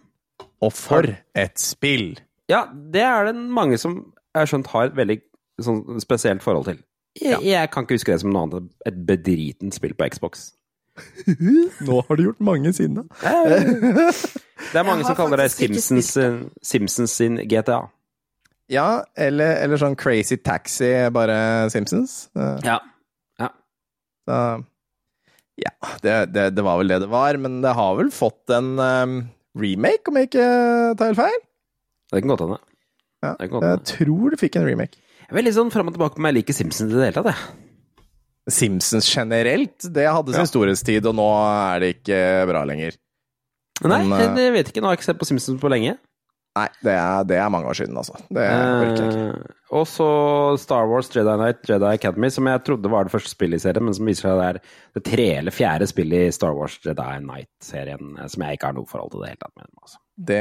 [0.62, 2.20] Og for et spill!
[2.48, 3.96] Ja, det er det mange som
[4.30, 5.16] jeg har skjønt har et veldig
[5.66, 6.78] sånn, spesielt forhold til.
[7.18, 10.52] Jeg, jeg kan ikke huske det som noe annet enn et bedritent spill på Xbox.
[11.86, 13.04] Nå har du gjort mange sinna.
[14.72, 16.08] Det er mange som kaller det Simpsons,
[16.64, 17.82] Simpsons sin GTA.
[18.72, 21.36] Ja, eller, eller sånn Crazy Taxi, bare
[21.70, 22.26] Simpsons.
[22.34, 22.78] Eh, Ja.
[23.38, 23.50] ja.
[24.26, 24.38] Så
[25.60, 25.72] ja,
[26.02, 29.14] det, det, det var vel det det var, men det har vel fått en um,
[29.56, 30.48] remake, om jeg ikke
[30.98, 31.38] tar helt feil?
[32.12, 32.58] Det kan godt hende.
[33.24, 34.98] Ja, Det jeg tror det fikk en remake.
[35.26, 37.16] Jeg er veldig sånn fram og tilbake på om jeg liker Simpsons i det hele
[37.22, 37.65] tatt, jeg.
[38.48, 40.50] Simpsons generelt, det hadde sin Ja.
[40.50, 41.26] storhetstid, og nå
[41.74, 42.20] er det ikke
[42.50, 42.96] bra lenger.
[43.84, 44.80] Nei, Men, eh, jeg vet ikke.
[44.80, 45.98] Nå har jeg ikke sett på Simpsons på lenge.
[46.56, 48.14] Nei, det er, det er mange år siden, altså.
[48.32, 49.40] Det orker jeg ikke.
[49.42, 50.06] Eh, og så
[50.58, 53.84] Star Wars Jedi Knight Jedi Academy, som jeg trodde var det første spillet i serien,
[53.84, 54.60] men som viser seg det er
[54.94, 58.72] det tredje eller fjerde spillet i Star Wars Jedi Knight-serien, eh, som jeg ikke har
[58.78, 59.68] noe forhold til det hele tatt med.
[59.82, 59.98] Altså.
[60.16, 60.40] Det,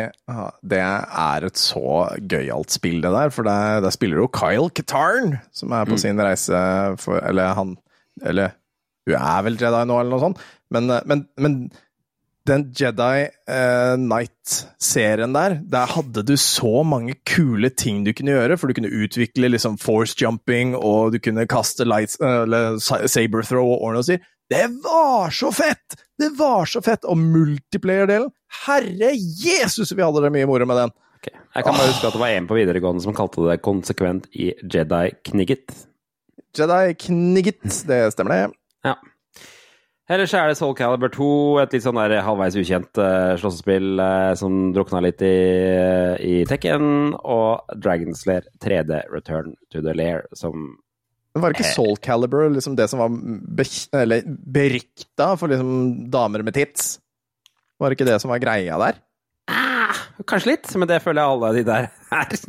[0.63, 1.83] det er et så
[2.31, 3.29] gøyalt spill, det der.
[3.35, 6.03] For der, der spiller jo Kyle Katarn, som er på Mm.
[6.05, 7.75] sin reise for Eller han
[8.23, 8.55] Eller
[9.05, 10.45] hun er vel Jedi nå, eller noe sånt.
[10.73, 11.57] Men, eh, men, men
[12.45, 18.57] den Jedi uh, Knight-serien der, der hadde du så mange kule ting du kunne gjøre.
[18.57, 23.45] For du kunne utvikle liksom force jumping, og du kunne kaste lights, eh, eller saber
[23.45, 24.19] throw og ordne og si.
[24.51, 25.97] Det var så fett!
[26.21, 27.07] Det var så fett!
[27.09, 28.29] Og multiplayer-delen,
[28.65, 30.93] herre Jesus, vi hadde det mye moro med den.
[31.25, 34.51] Jeg kan bare huske at det var en på videregående som kalte det konsekvent i
[34.61, 35.73] Jedi Knigget.
[36.55, 38.57] Jedi Knigget, det stemmer det.
[38.87, 38.95] Ja.
[40.05, 41.27] Ellers er det Soul Calibur 2,
[41.63, 45.37] et litt sånn der halvveis ukjent uh, slåssespill uh, som drukna litt i,
[46.21, 50.75] i Tekken, og Dragon's Lair 3D Return to the Lair, som
[51.35, 53.65] Var ikke Soul Calibur liksom det som var be
[53.97, 56.99] eller berykta for liksom damer med tits?
[57.81, 59.01] Var det ikke det som var greia der?
[60.29, 62.39] Kanskje litt, men det føler jeg alle de der er.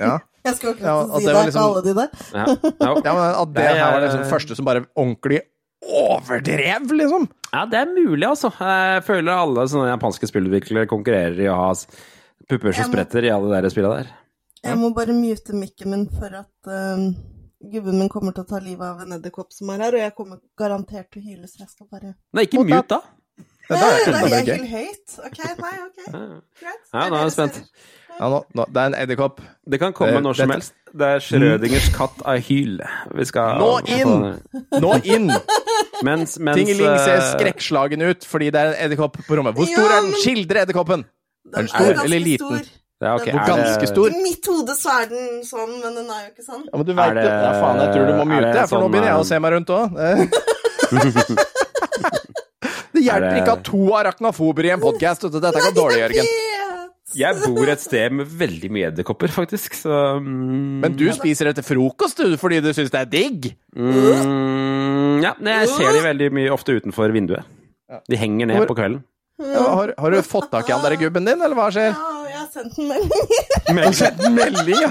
[0.00, 0.14] Ja.
[0.46, 2.08] Jeg skal akkurat Ja, si det det, var liksom- alle de der.
[2.32, 2.94] Ja, ja.
[3.04, 5.40] Ja, men At det her var liksom første som bare ordentlig
[5.86, 7.28] overdrev, liksom.
[7.52, 8.50] Ja, det er mulig, altså.
[8.58, 11.70] Jeg føler alle sånne japanske spillutviklere konkurrerer i å ha
[12.48, 14.12] pupper som spretter i alle de der spillene der.
[14.66, 17.10] Jeg må bare mute mikken min for at um,
[17.72, 20.14] gubben min kommer til å ta livet av en edderkopp som er her, og jeg
[20.16, 23.00] kommer garantert til å hyle, så jeg skal bare Nei, ikke mute, da.
[23.66, 25.14] Det Nei, er det enda er helt høyt.
[25.26, 26.02] Ok, nei, ok.
[26.60, 26.82] Greit.
[26.94, 27.56] Ja, nå er jeg spent.
[28.16, 29.40] Ja, nå, nå, det er en edderkopp.
[29.68, 30.72] Det kan komme Det- når som dette- helst.
[30.96, 32.80] Det er Schrødingers katt av hyl.
[33.14, 34.40] Vi skal Nå inn!
[34.80, 35.26] Nå inn!
[36.02, 39.54] Mens, mens Tingeling ser eh, skrekkslagen ut fordi det er en edderkopp på rommet.
[39.58, 40.12] Hvor stor Ja, er den?
[40.22, 41.04] Skildre edderkoppen!
[41.04, 42.46] Er den er stor ganske eller liten?
[42.64, 42.72] stor.
[43.04, 43.32] Ja, okay.
[43.32, 44.08] den er ganske stor?
[44.08, 46.64] I mitt hode så er den sånn, men den er jo ikke sånn.
[46.64, 47.36] Ja, men du Er vet det- det.
[47.44, 49.20] Ja, faen, jeg tror du må er mute, det for nå sånn, begynner jeg eh,
[49.20, 49.86] å se meg rundt òg.
[52.96, 55.20] Det Er hjelper det- ikke at to arachnofober i en podkast.
[55.28, 56.24] Dette går dårlig, Jørgen.
[57.14, 61.62] Jeg bor et sted med veldig mye edderkopper, faktisk, så mm, Men du spiser etter
[61.62, 63.46] frokost du, fordi du syns det er digg?
[63.76, 67.46] mm, Ja, men jeg ser de veldig mye ofte utenfor vinduet.
[68.10, 69.04] De henger ned Hvor- på kvelden.
[69.38, 71.92] Ja, har, har du fått tak i han der gubben din, eller hva skjer?
[71.92, 73.26] Ja, jeg har sendt en melding.
[73.76, 74.90] Men sendt en melding, ja?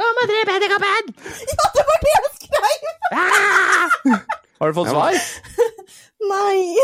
[0.00, 1.12] Kom og drep edderkoppen!
[1.52, 4.16] Ja, det var det jeg skrev!
[4.56, 5.12] Har du fått svar?
[6.24, 6.76] Nei.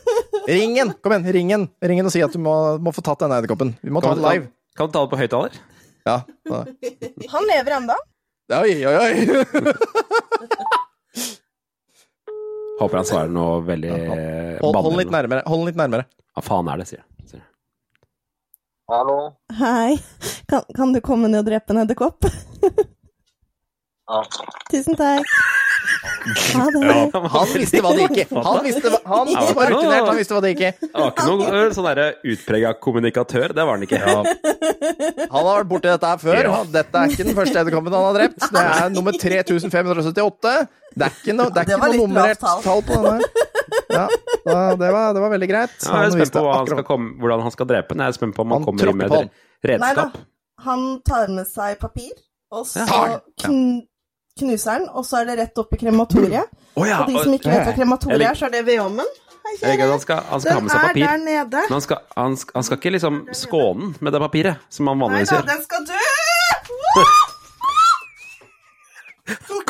[0.50, 0.92] Ring den!
[1.02, 3.74] Kom igjen, ring Ringen og si at du må, må få tatt denne edderkoppen.
[3.84, 4.48] Vi må ta Kan, den live.
[4.76, 5.52] kan du ta det på høyttaler?
[6.08, 6.16] Ja.
[6.48, 6.64] da.
[7.34, 7.96] Han lever ennå.
[8.50, 9.12] Oi, oi, oi!
[12.80, 15.44] Håper han svarer noe veldig Hold, hold litt nærmere.
[15.46, 16.06] Hold litt nærmere.
[16.34, 17.06] Hva faen er det, sier jeg.
[18.90, 19.18] Hallo?
[19.54, 20.00] Hei.
[20.50, 22.26] Kan, kan du komme ned og drepe en edderkopp?
[24.10, 24.24] Ja.
[24.72, 25.22] Tusen takk.
[25.80, 26.80] Ha det.
[26.84, 28.24] Ja, han visste hva det gikk i.
[28.44, 30.70] Han visste hva Han var rutinert, han visste hva det gikk i.
[30.92, 34.00] Han var ikke noen ø, sånn derre utprega kommunikatør, det var han ikke.
[34.04, 34.26] Han
[35.30, 36.40] har vært borti dette her før.
[36.50, 36.58] Ja.
[36.76, 38.46] Dette er ikke den første edderkoppen han har drept.
[38.52, 40.54] Det er nummer 3578.
[40.90, 42.82] Det er ikke noe, det er Det ikke noe nummerert tall.
[42.82, 43.22] på denne her.
[43.90, 44.06] Ja,
[44.78, 45.76] det, var, det var veldig greit.
[45.82, 48.02] Ja, jeg er Han spent på hva han skal komme, hvordan han skal drepe den.
[48.04, 49.70] Jeg er spent på om han, Han kommer med et Nei da.
[49.72, 50.20] redskap.
[50.66, 52.12] Han tar med seg papir,
[52.52, 53.20] og så Ja.
[54.38, 56.46] Kn knuser den, og så er det rett opp i krematoriet.
[56.76, 59.06] Oh, ja, og de som og- ikke vet hva krematoriet er, så er det vedovnen.
[59.40, 59.56] Han
[60.00, 61.60] skal, han skal ha Den med seg er der nede.
[61.64, 64.86] Men han skal, han, skal, han skal ikke liksom skåne den med det papiret, som
[64.86, 65.92] han Nei da, den skal dø!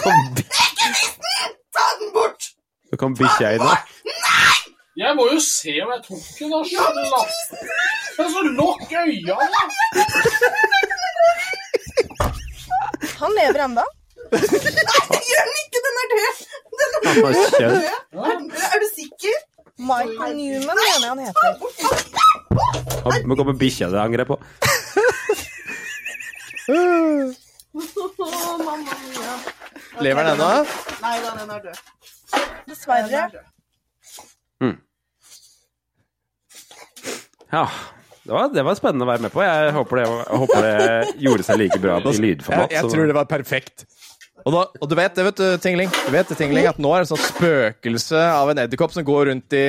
[0.01, 0.95] Kom, Ikke den,
[1.77, 2.43] Ta den bort!
[2.91, 3.77] Så kom bikkja inn Nei
[4.97, 6.59] Jeg må jo se om jeg tok den, da.
[6.65, 7.31] slapp.
[8.19, 9.47] Men så lukk øynene!
[13.21, 13.85] Han lever ennå.
[14.31, 14.41] Nei,
[15.11, 15.79] det gjør den ikke!
[15.87, 16.37] Den er død!
[16.81, 17.09] Den er død.
[17.21, 18.65] Er den død?
[18.71, 19.37] Er du sikker?
[19.91, 21.53] Michael Newman mener jeg han heter.
[23.07, 24.37] Han må komme bikkja det angrer på.
[27.73, 29.35] Mamma mia.
[30.01, 30.51] Lever den ennå?
[31.03, 31.79] Nei da, den er død.
[32.69, 33.23] Dessverre.
[37.51, 37.65] Ja.
[38.23, 39.43] Det var, det var spennende å være med på.
[39.43, 42.71] Jeg håper det, jeg håper det gjorde seg like bra i lydformat.
[42.71, 43.87] jeg jeg tror det var perfekt.
[44.47, 47.03] Og, da, og du vet det, vet du, Tingling, du vet Tingling, at nå er
[47.03, 49.65] det et sånt spøkelse av en edderkopp som går rundt, i,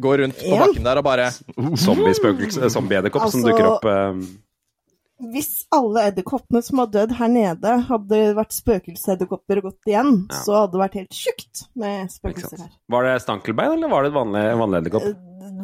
[0.00, 1.28] går rundt på bakken der og bare
[1.82, 3.84] Zombie-spøkelse, zombie-edderkopp som Altså- dukker opp.
[3.84, 4.38] eh,
[5.32, 10.56] Hvis alle edderkoppene som har dødd her nede, hadde vært spøkelsesedderkopper og gått igjen, så
[10.64, 12.72] hadde det vært helt tjukt med spøkelser her.
[12.90, 15.06] Var det stankelbein, eller var det et vanlig, vanlig edderkopp?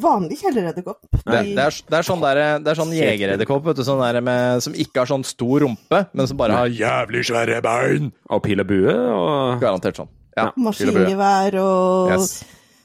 [0.02, 1.00] Vanlig kjelleredderkopp.
[1.12, 4.02] Det, det, er, det er sånn, der, det er sånn jegeredderkopp vet du, sånn
[4.64, 8.12] som ikke har sånn stor rumpe, men som bare har jævlig svære bein.
[8.32, 10.10] Og pil og bue og Garantert sånn.
[10.38, 10.50] Ja.
[10.56, 12.38] Maskingevær og Yes.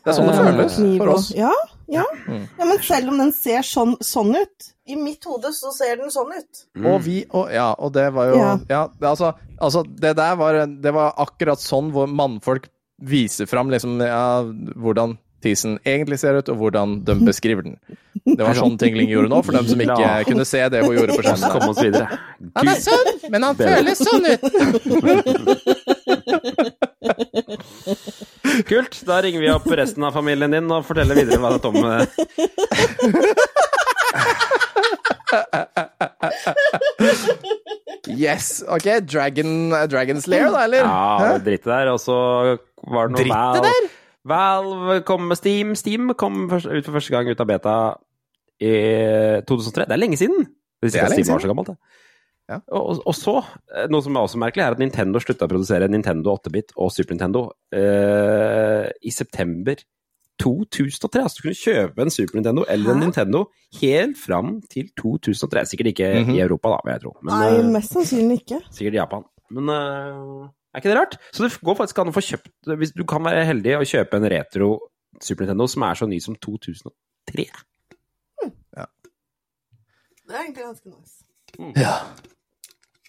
[0.03, 1.29] Det er sånn det føles for oss.
[1.37, 1.51] Ja,
[1.91, 2.03] ja.
[2.27, 2.43] Mm.
[2.57, 6.11] ja, men selv om den ser sånn, sånn ut I mitt hode så ser den
[6.11, 6.63] sånn ut.
[6.83, 8.81] Og vi og, Ja, og det var jo Ja, Ja.
[8.99, 12.67] det, altså, altså Det der var, det var akkurat sånn hvor mannfolk
[13.03, 14.43] viser fram liksom, ja,
[14.79, 17.75] hvordan tisen egentlig ser ut, og hvordan de beskriver den.
[18.23, 20.23] Det var sånn Tingling gjorde nå, for dem som ikke Ja.
[20.27, 21.51] kunne se det hun gjorde på skjermen.
[21.53, 22.07] Kom oss videre.
[22.55, 24.41] Han er sånn, men han føles sånn ut!
[28.69, 28.99] Kult.
[29.07, 32.05] Da ringer vi opp resten av familien din og forteller videre hva Tom eh,
[38.07, 38.63] Yes.
[38.67, 40.83] Ok, Dragon, Dragon's Lair, da, eller?
[40.85, 41.87] Ja, dritt der.
[41.93, 42.15] Og så
[42.83, 43.73] var det noe Drittet Valve.
[44.25, 45.75] Valve kom med Steam.
[45.75, 47.75] Steam kom først, ut for første gang ut av beta
[48.63, 48.73] i
[49.49, 49.87] 2003.
[49.89, 50.45] Det er lenge siden!
[50.83, 51.77] Det Det er lenge Steam var så gammelt, det.
[52.51, 52.57] Ja.
[52.75, 53.37] Og, og så,
[53.71, 56.91] eh, noe som er også merkelig, er at Nintendo slutta å produsere Nintendo 8-bit og
[56.91, 59.79] Super Nintendo eh, i september
[60.43, 61.21] 2003.
[61.23, 63.05] Altså du kunne kjøpe en Super Nintendo eller en Hæ?
[63.07, 63.45] Nintendo
[63.79, 65.65] helt fram til 2003.
[65.71, 66.35] Sikkert ikke Mhm.
[66.35, 67.13] i Europa, da, vil jeg tro.
[67.23, 68.59] Men, Nei, eh, mest sannsynlig ikke.
[68.71, 69.23] Sikkert i Japan.
[69.51, 71.17] Men øh, er ikke det rart?
[71.31, 74.17] Så det går faktisk an å få kjøpt hvis Du kan være heldig og kjøpe
[74.19, 74.69] en retro
[75.21, 77.45] Super Nintendo som er så ny som 2003.
[78.73, 78.87] Ja.
[80.23, 81.19] Det er egentlig ganske nice.
[81.77, 81.97] Ja.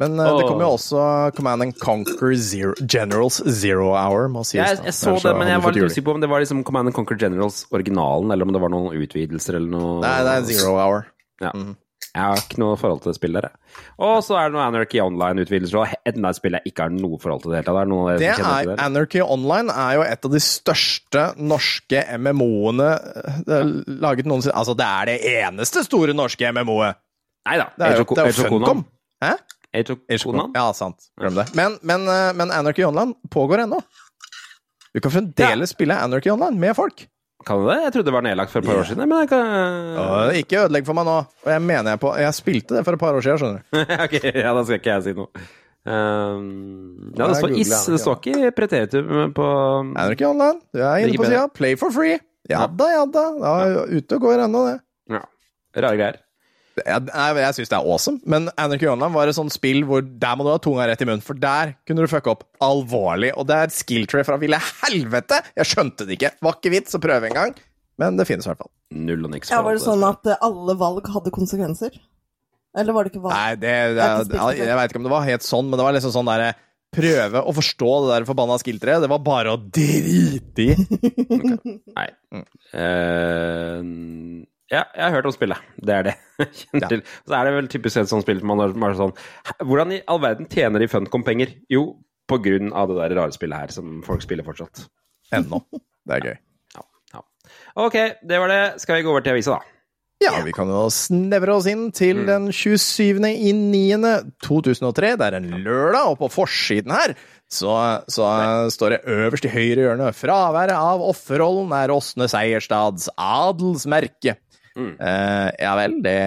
[0.02, 1.02] Men eh, det kommer kom jo også
[1.36, 4.58] Command and Conquer Zero, Generals Zero Hour, må sies.
[4.58, 6.90] Jeg, jeg så det, men jeg var litt usikker på om det var liksom Command
[6.90, 10.46] and Conquer Generals originalen, eller om det var noen utvidelser eller noe Nei, det er
[10.50, 11.06] Zero Hour.
[11.42, 11.54] Ja.
[11.54, 11.76] Mhm.
[12.14, 13.46] Jeg har ikke noe forhold til det spillet.
[14.06, 17.18] Og så er det noe Anarchy Online-utvidelser, og enda et spill jeg ikke har noe
[17.18, 17.72] forhold til det det
[18.22, 18.76] Det er, det?
[18.84, 22.90] Anarchy Online er jo et av de største norske MMO-ene
[23.50, 23.72] er
[24.04, 24.54] laget noensinne.
[24.54, 27.00] Altså, det er det eneste store norske MMO-et!
[27.44, 27.66] Nei da.
[27.74, 28.46] Det er jo, det er jo.
[28.54, 28.84] Funcom.
[29.24, 29.32] Hæ?
[29.74, 29.96] Age?
[30.54, 31.10] Ja, sant.
[31.18, 31.48] Glem det.
[31.58, 33.80] Men, men, eh, men Anarchy Online pågår ennå.
[34.94, 37.08] Du kan fremdeles spille Anarchy Online med folk.
[37.44, 37.80] Kan du det?
[37.82, 39.08] Jeg trodde det var nedlagt for et par år siden.
[39.08, 39.50] Men jeg kan...
[40.00, 41.18] Og ikke ødelegg for meg nå.
[41.44, 43.84] Og jeg mener jeg på Jeg spilte det for et par år siden, skjønner du.
[44.06, 45.44] ok, ja, da skal ikke jeg si noe.
[45.84, 49.48] Um, ja, det står is, det står ikke preteritum på
[49.92, 51.42] Anarchy Online, du er inne på sida.
[51.52, 52.16] Play for free.
[52.48, 53.24] Ja da, ja da.
[53.92, 54.78] Ute og går ennå, det.
[55.12, 55.20] Ja,
[55.84, 56.23] rare greier.
[56.74, 60.02] Jeg, jeg, jeg syns det er awesome, men Anarchy Online var et sånt spill hvor
[60.02, 63.30] der må du ha tunga rett i munnen, for der kunne du fucke opp alvorlig.
[63.38, 65.38] Og det er et skill tray fra ville helvete!
[65.54, 66.32] Jeg skjønte det ikke.
[66.42, 67.54] Var ikke vits å prøve engang,
[68.02, 68.72] men det finnes i hvert fall.
[68.94, 69.52] Null og niks.
[69.54, 71.94] Ja, Var det sånn at eh, alle valg hadde konsekvenser?
[72.74, 73.38] Eller var det ikke valg?
[73.38, 75.94] Nei, det, det, Jeg jeg, veit ikke om det var helt sånn, men det var
[75.96, 76.54] liksom sånn derre
[76.94, 79.02] Prøve å forstå det der forbanna skill-treet.
[79.02, 80.74] Det var bare å drite i.
[81.98, 82.04] Nei.
[82.70, 83.80] Eh,
[84.74, 85.58] ja, jeg har hørt om spillet.
[85.80, 86.14] Det er det
[86.60, 86.88] kjenner Ja.
[86.92, 87.02] til.
[87.28, 89.14] Så er det vel typisk et sånt spill som man har er sånn
[89.62, 91.54] Hvordan i all verden tjener de Funcom penger?
[91.72, 91.84] Jo,
[92.30, 94.86] på grunn av det der rare spillet her, som folk spiller fortsatt.
[95.34, 95.62] Ennå.
[96.04, 96.36] Det er gøy.
[97.76, 97.94] Ok,
[98.24, 98.62] det var det.
[98.80, 99.70] Skal vi gå over til avisa, da?
[100.22, 102.26] Ja, vi kan jo snevre oss inn til Mm.
[102.26, 103.26] den 27.
[103.34, 104.32] i 9.
[104.40, 105.16] 2003.
[105.18, 107.14] Det er en lørdag, og på forsiden her
[107.50, 107.74] så,
[108.08, 114.36] så står det øverst i høyre hjørne Fraværet av offerrollen er Åsne Seierstads adelsmerke.
[114.74, 116.18] Eh, ja vel, det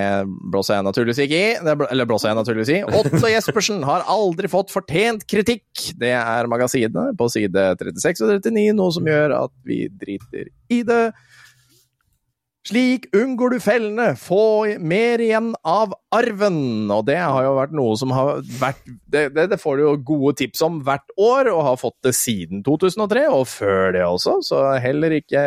[0.52, 1.50] blåser jeg naturligvis ikke i.
[1.68, 2.80] Det bl eller blåser jeg naturligvis i.
[3.00, 5.66] Otto Jespersen har aldri fått fortjent kritikk.
[6.00, 10.84] Det er magasinet på side 36 og 39, noe som gjør at vi driter i
[10.88, 11.04] det.
[12.68, 16.90] Slik unngår du fellene, få mer igjen av arven.
[16.92, 19.94] Og det har jo vært noe som har vært Det, det, det får du jo
[20.10, 24.34] gode tips om hvert år, og har fått det siden 2003, og før det også,
[24.44, 25.44] så heller ikke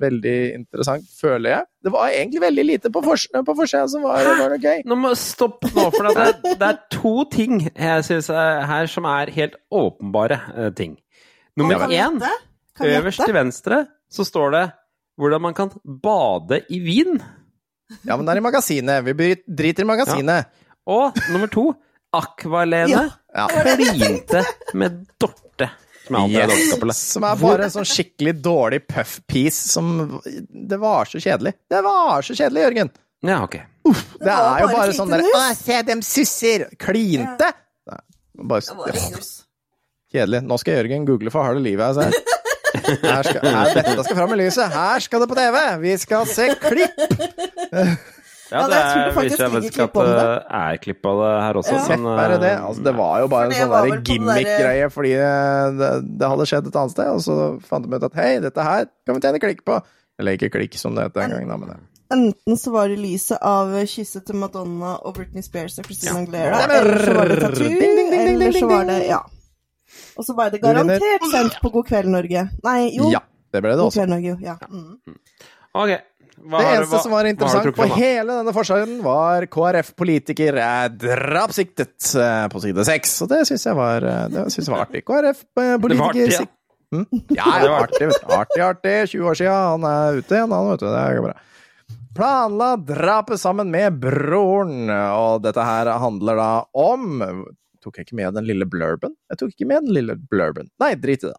[0.00, 1.68] veldig interessant, føler jeg.
[1.84, 4.80] Det var egentlig veldig lite på, fors på forsida som var, var gøy.
[4.88, 8.88] Nå må Stopp nå, for det er, det er to ting jeg synes er her
[8.90, 10.96] som er helt åpenbare eh, ting.
[11.56, 12.18] Nummer én,
[12.80, 14.64] øverst til venstre, så står det
[15.20, 17.18] hvordan man kan bade i vin.
[18.02, 19.04] Ja, men det er i magasinet.
[19.06, 20.52] Vi driter i magasinet.
[20.86, 21.70] Og nummer to,
[22.16, 23.46] Akvalene Ja.
[23.50, 24.42] klinte
[24.74, 25.70] med Dorte.
[26.06, 26.98] Som er yes.
[27.12, 31.54] Som er bare en sånn skikkelig dårlig puff-piece som Det var så kjedelig.
[31.68, 32.90] Det var så kjedelig, Jørgen.
[33.26, 33.56] Ja, ok.
[34.20, 35.26] Det er jo bare bare sånn derre.
[35.34, 36.68] Å, se dem susser!
[36.78, 37.50] Klinte!
[37.90, 38.00] Nei,
[38.46, 38.62] bare
[40.12, 40.42] Kjedelig.
[40.46, 42.22] Nå skal Jørgen google for harde livet jeg.
[42.86, 44.72] Her skal, her, dette skal fram i lyset.
[44.74, 45.62] Her skal det på TV!
[45.86, 47.00] Vi skal se klipp!
[48.46, 50.10] Ja, Ja, det er, faktisk viser ligger ikke at det.
[50.14, 51.72] det er klipp av det her også.
[51.74, 51.86] Ja.
[51.90, 52.50] men, bare det.
[52.52, 55.88] eh, Altså, det var jo bare en sånn gimmick-greie fordi eh, det,
[56.20, 58.86] det hadde skjedd et annet sted, og så fant de ut at hei, dette her
[59.02, 59.80] kan vi tjene klikk på.
[60.22, 61.80] Eller ikke klikk, som det het den gangen, da, men det.
[62.14, 66.62] Enten så var det lyset av kysset til Madonna og Britney Spears og Christina Aguilera,
[66.62, 66.86] Stemmer.
[66.86, 69.24] eller så var det Tattoo, Ding, ding, ding, ding, eller så var det Ja.
[70.16, 72.46] Og så var det garantert sendt på God kveld, Norge.
[72.64, 73.10] Nei, jo.
[73.12, 73.20] Ja,
[73.52, 74.00] det ble det God også.
[74.00, 74.36] kveld, Norge.
[74.44, 74.56] Ja.
[74.70, 75.16] Mm.
[75.76, 75.96] Ok.
[76.46, 82.10] Hva Det eneste hva- som var interessant på hele denne forsiden, var KrF-politiker er drapssiktet
[82.20, 83.14] eh, på side seks.
[83.24, 85.00] Og det syns jeg var, eh, det jeg var artig.
[85.00, 86.44] Det KrF-politiker ja.
[86.94, 87.06] Hm?
[87.34, 88.96] Ja, var artig, artig, artig.
[89.10, 90.86] 20 år siden, han er ute igjen, han, vet du.
[90.92, 91.36] Det går bra.
[92.16, 97.18] Planla drapet sammen med broren, og dette her handler da om
[97.84, 99.16] Tok jeg ikke med den lille blurben?
[99.30, 100.70] Jeg tok ikke med den lille blurben.
[100.82, 101.36] Nei, drit i det.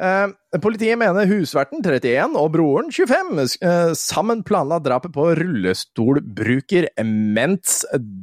[0.00, 7.82] Eh, politiet mener husverten, 31, og broren, 25, eh, sammen planla drapet på rullestolbruker Ments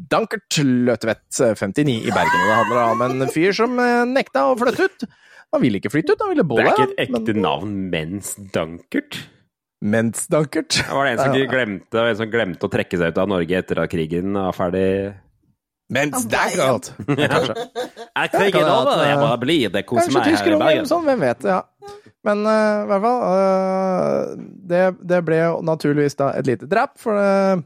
[0.10, 2.48] Dankert Løtvedt, 59, i Bergen.
[2.48, 5.08] Det handler om en fyr som eh, nekta å flytte ut.
[5.54, 8.34] Han ville ikke flytte ut, han ville bo Det er ikke et ekte navn, Mens
[8.56, 9.22] Dankert?
[9.86, 10.82] Mens Dankert.
[10.90, 13.84] Var det en som glemte, en som glemte å trekke seg ut av Norge etter
[13.84, 14.88] at krigen var ferdig?
[15.94, 16.92] Mens Dankert!
[17.08, 19.06] Jeg Er da over?
[19.08, 19.86] Jeg bare blir det.
[19.88, 20.90] Koser meg her i Bergen.
[20.90, 21.48] sånn, hvem vet.
[21.48, 21.62] ja.
[22.28, 26.98] Men eh, i hvert fall uh, det, det ble jo naturligvis da et lite drap,
[27.00, 27.62] for det,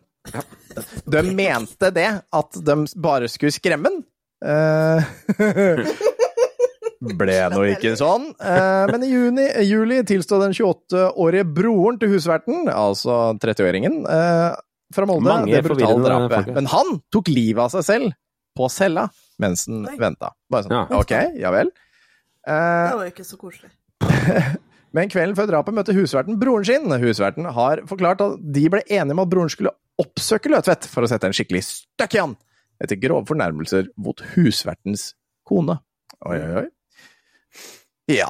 [1.05, 4.03] de mente det, at de bare skulle skremme den.
[4.41, 5.03] Eh,
[7.21, 8.31] ble nå ikke sånn.
[8.37, 14.49] Eh, men i juni, juli tilstod den 28-årige broren til husverten, altså 30-åringen, eh,
[14.95, 16.35] fra Molde, Mange det brutale drapet.
[16.35, 16.55] folk, ja.
[16.59, 18.13] Men han tok livet av seg selv
[18.57, 19.07] på cella
[19.41, 20.33] mens han venta.
[20.51, 20.99] Bare sånn, Ja.
[20.99, 21.71] ok, ja vel.
[22.47, 23.71] Uh, Det var jo ikke så koselig.
[24.97, 26.89] men kvelden før drapet møtte husverten broren sin.
[27.01, 29.71] Husverten har forklart at de ble enige om at broren skulle
[30.01, 32.35] oppsøke Løtvedt for å sette en skikkelig støkk i han,
[32.81, 35.11] etter grove fornærmelser mot husvertens
[35.47, 35.77] kone.
[36.25, 36.67] Oi, oi, oi.
[38.11, 38.27] Ja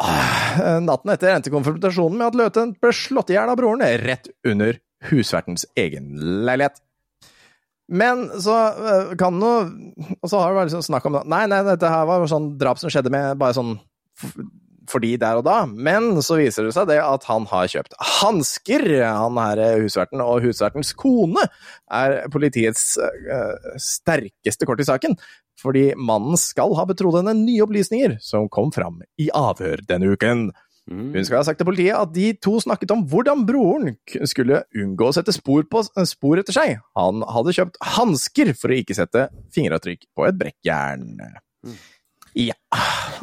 [0.84, 4.78] Natten etter endte konfrontasjonen med at Løtvedt ble slått i hjel av broren rett under
[5.10, 6.14] husvertens egen
[6.46, 6.82] leilighet.
[7.92, 9.66] Men så øh, kan noe
[10.22, 12.80] Og så har det vært liksom snakk om Nei, nei, dette her var sånn drap
[12.80, 13.74] som skjedde med bare sånn
[14.92, 15.62] fordi der og da.
[15.66, 20.24] Men så viser det seg det at han har kjøpt hansker, han her husverten.
[20.24, 21.46] Og husvertens kone
[21.94, 25.16] er politiets uh, sterkeste kort i saken.
[25.62, 30.50] Fordi mannen skal ha betrodd henne nye opplysninger som kom fram i avhør denne uken.
[30.92, 31.14] Mm.
[31.16, 33.94] Hun skal ha sagt til politiet at de to snakket om hvordan broren
[34.28, 36.74] skulle unngå å sette spor, på, spor etter seg.
[37.00, 41.06] Han hadde kjøpt hansker for å ikke sette fingeravtrykk på et brekkjern.
[42.36, 42.56] Ja.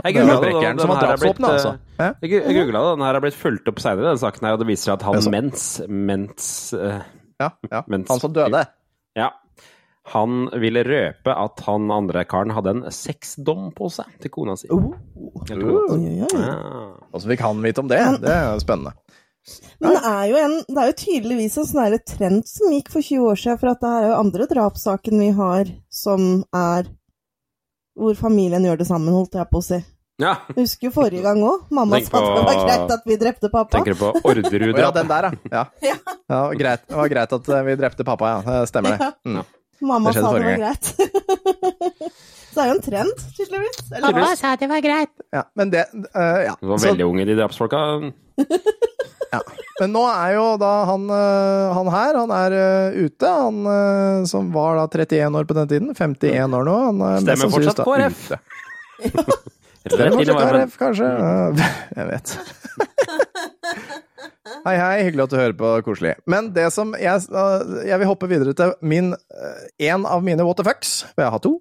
[0.05, 1.71] Jeg Det googla det, brekkjern og som den her er blitt, altså.
[1.99, 4.57] Eh, Jeg jeg googla det, den her er blitt fulgt opp seinere, den saken her,
[4.57, 7.01] og det viser seg at han Mens Mens uh,
[7.41, 7.83] Ja, ja.
[7.89, 8.65] Mens- Han som døde.
[9.17, 9.31] Ja.
[10.15, 14.71] Han ville røpe at han andre karen hadde en sexdom på seg til kona si.
[14.71, 15.59] Det.
[15.59, 16.15] Oi.
[16.23, 16.53] Ja.
[17.13, 18.01] Åssen fikk han vite om det?
[18.23, 18.97] Det er spennende.
[19.81, 23.05] Men det er jo, en, det er jo tydeligvis en sånn trend som gikk for
[23.05, 26.91] 20 år siden, for at det er jo andre drapssaken vi har som er
[27.99, 29.79] hvor familien gjør det sammen, holdt jeg på å si.
[30.23, 30.35] ja.
[30.53, 31.67] Jeg husker jo forrige gang òg.
[31.75, 33.79] Mamma sa sa det var greit at vi drepte pappa.
[33.79, 34.79] Tenker du på Orderud?
[34.79, 35.65] ja, den der, ja.
[35.91, 35.97] ja.
[36.31, 36.87] ja greit.
[36.87, 38.43] Det var greit at eh, vi drepte pappa, ja.
[38.47, 39.11] Det stemmer det.
[39.27, 39.43] Mm.
[39.81, 40.85] Mamma Det sa det var greit.
[42.49, 43.79] Så det er jo en trend, tydeligvis.
[43.93, 44.07] Eller?
[44.17, 45.13] Pappa sa det var greit.
[45.35, 46.55] Ja, men det uh, ja.
[46.61, 47.83] Du var Så- veldig unge, de drapsfolka.
[49.79, 53.29] Men nå er jo da han, eh, han her, han er eh, ute.
[53.29, 55.93] Han som var da 31 år på den tiden.
[55.95, 56.75] 51 år nå.
[56.89, 58.25] Han er Stemmer fortsatt da KrF.
[58.25, 58.39] ute.
[59.93, 60.43] Stemmer fortsatt.
[60.49, 61.13] KrF, kanskje.
[61.95, 62.27] Jeg vet.
[64.65, 65.05] Hei, hei.
[65.07, 66.15] Hyggelig at du hører på Koselig.
[66.31, 67.27] Men det som jeg
[67.87, 71.35] Jeg vil hoppe videre til min eh, En av mine what the fucks, for jeg
[71.35, 71.59] har to.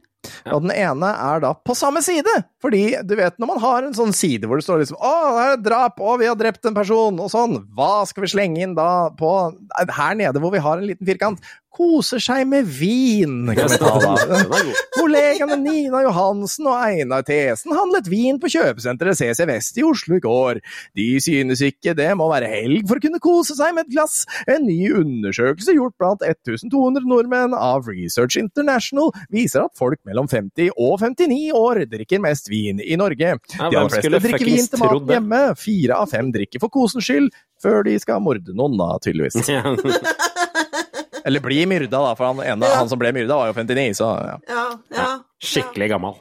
[0.52, 2.32] Og den ene er da på samme side!
[2.64, 5.44] Fordi du vet når man har en sånn side hvor det står liksom 'Å, det
[5.44, 6.02] er et drap!
[6.02, 7.60] Å, vi har drept en person!' og sånn.
[7.78, 9.32] Hva skal vi slenge inn da på
[9.78, 11.44] Her nede hvor vi har en liten firkant.
[11.78, 14.14] Koser seg med vin, kan vi ta da.
[14.26, 14.72] Den.
[14.96, 20.24] Kollegaene Nina Johansen og Einar Thesen handlet vin på kjøpesenteret CC Vest i Oslo i
[20.24, 20.58] går.
[20.98, 24.24] De synes ikke det må være helg for å kunne kose seg med et glass.
[24.50, 30.72] En ny undersøkelse gjort blant 1200 nordmenn av Research International viser at folk mellom 50
[30.74, 33.36] og 59 år drikker mest vin i Norge.
[33.38, 35.42] Ja, De aller fleste drikker vin til maten hjemme.
[35.62, 37.30] Fire av fem drikker for kosens skyld,
[37.62, 39.38] før de skal morde noen, da, tydeligvis.
[41.28, 44.10] Eller bli myrda, da, for han, ene, han som ble myrda, var jo 59, så
[44.16, 44.36] ja.
[44.50, 44.66] Ja,
[44.96, 45.08] ja.
[45.44, 46.16] Skikkelig gammel.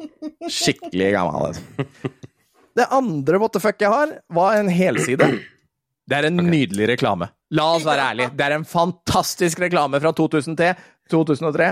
[0.50, 1.52] Skikkelig gammel.
[1.52, 2.10] Altså.
[2.76, 5.30] Det andre what the fuck jeg har, var en helside.
[6.06, 7.30] Det er en nydelig reklame.
[7.54, 8.32] La oss være ærlige.
[8.34, 10.74] Det er en fantastisk reklame fra 2003.
[11.10, 11.70] 2003.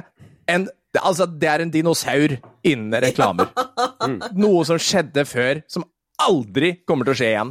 [0.54, 3.50] En, det- altså, det er en dinosaur innen reklamer.
[4.38, 5.84] Noe som skjedde før, som
[6.22, 7.50] aldri kommer til å skje igjen.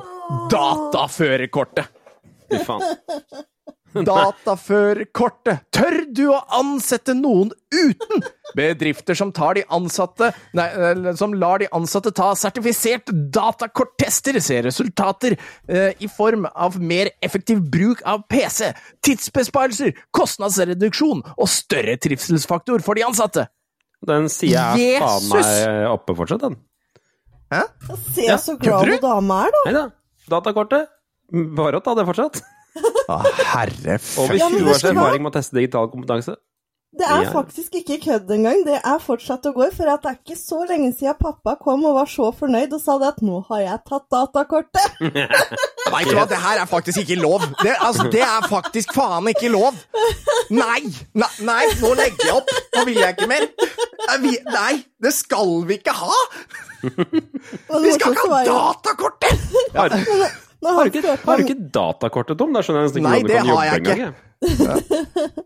[0.53, 1.91] Dataførerkortet!
[2.49, 2.81] Fy faen.
[4.09, 5.65] Dataførkortet.
[5.73, 8.25] Tør du å ansette noen uten?
[8.57, 10.67] Bedrifter som tar de ansatte Nei,
[11.17, 17.63] som lar de ansatte ta sertifisert datakorttester, ser resultater eh, i form av mer effektiv
[17.73, 18.73] bruk av PC,
[19.05, 23.47] tidsbesparelser, kostnadsreduksjon og større trivselsfaktor for de ansatte.
[24.03, 26.59] Den sida er faen meg oppe fortsatt, den.
[27.53, 27.63] Hæ?
[28.13, 29.63] Se Ja, så glad du hun dama er, da.
[29.67, 29.85] Nei da.
[30.33, 30.91] Datakortet.
[31.57, 32.41] Bare å ta det fortsatt.
[33.09, 33.19] Å,
[33.53, 36.36] herre Over Ja, 20 års erfaring med å teste digital kompetanse.
[36.93, 37.30] Det er Ja.
[37.34, 38.59] faktisk ikke kødd engang.
[38.67, 39.65] Det er fortsatt å gå.
[39.74, 42.82] For at det er ikke så lenge siden pappa kom og var så fornøyd og
[42.84, 44.99] sa det at 'nå har jeg tatt datakortet'.
[45.93, 47.41] Vet du hva, det her er faktisk ikke lov.
[47.63, 49.74] Det, altså, det er faktisk faen ikke lov.
[50.53, 50.86] Nei!
[51.17, 52.53] Nei, nei nå legger jeg opp.
[52.78, 53.49] Nå vil jeg ikke mer.
[54.53, 56.13] Nei, det skal vi ikke ha!
[56.84, 59.34] Vi skal ikke ha datakortet!
[59.74, 59.97] Har,
[60.64, 62.53] Nå har, du ikke, har du ikke datakortet, Tom?
[62.55, 63.99] Da skjønner jeg nesten ikke hvordan du det kan jobbe engang.
[64.03, 64.14] ikke.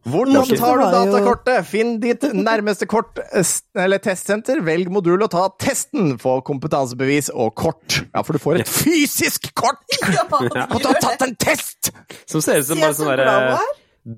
[0.07, 1.65] Hvordan tar du datakortet?
[1.69, 3.51] Finn ditt nærmeste kort eh,
[3.83, 6.15] eller testsenter, velg modul og ta testen.
[6.21, 7.99] Få kompetansebevis og kort.
[8.13, 9.81] Ja, for du får et fysisk kort!
[10.37, 11.91] Og du har tatt en test!
[12.29, 13.69] Som ser ut som bare sånn derre er.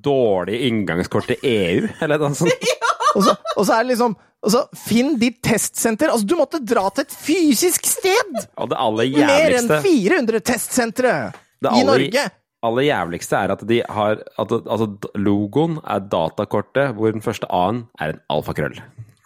[0.05, 2.69] dårlig inngangskort til EU, eller noe sånt.
[3.17, 6.11] Og så, og så er det liksom og så Finn ditt testsenter.
[6.13, 8.35] Altså, du måtte dra til et fysisk sted!
[8.55, 11.15] Og det aller jævligste Mer enn 400 testsentre
[11.75, 12.23] i Norge!
[12.29, 17.47] Det aller jævligste er at de har at, Altså, logoen er datakortet, hvor den første
[17.51, 18.79] A-en er en alfakrøll.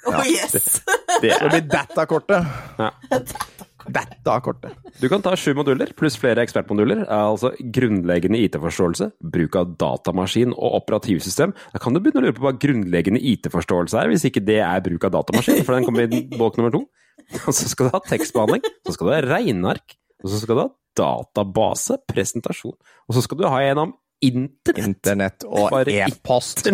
[0.06, 0.52] Oh, yes.
[0.52, 2.46] Det Det er, blir datakortet.
[2.80, 2.90] ja.
[3.90, 4.76] Datakortet.
[5.02, 7.04] Du kan ta sju moduler pluss flere ekspertmoduler.
[7.04, 11.56] Er altså grunnleggende IT-forståelse, bruk av datamaskin og operativsystem.
[11.74, 14.86] Da kan du begynne å lure på hva grunnleggende IT-forståelse er, hvis ikke det er
[14.86, 16.86] bruk av datamaskin, for den kommer i bolk nummer to.
[17.48, 20.62] Og så skal du ha tekstbehandling, så skal du ha regneark, og så skal du
[20.64, 24.88] ha database, presentasjon, og så skal du ha en om internett.
[24.88, 26.68] Internett og e-post.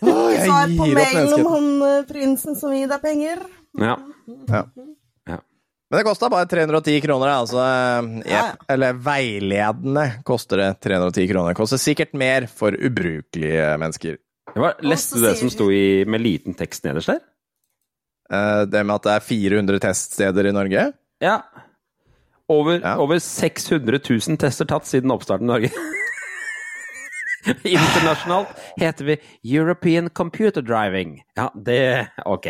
[0.00, 3.42] Å, jeg Svar på gir opp mailen om han eh, prinsen som gir deg penger.
[3.80, 3.96] Ja.
[4.48, 4.64] Ja.
[5.90, 7.58] Men det kosta bare 310 kroner, altså.
[7.58, 8.42] eh, Ja.
[8.70, 11.54] Eller veiledende koster det 310 kroner.
[11.58, 14.16] Koster sikkert mer for ubrukelige mennesker.
[14.54, 17.20] Hva, leste du det som sto i, med liten tekst nederst der?
[18.30, 20.92] Eh, Det med at det er 400 teststeder i Norge.
[21.22, 21.40] Ja.
[22.50, 22.96] Over, Ja.
[22.98, 25.70] over 600 000 tester tatt siden oppstarten i Norge.
[27.64, 29.16] Internasjonalt heter vi
[29.56, 31.22] European Computer Driving.
[31.36, 32.46] Ja, det Ok.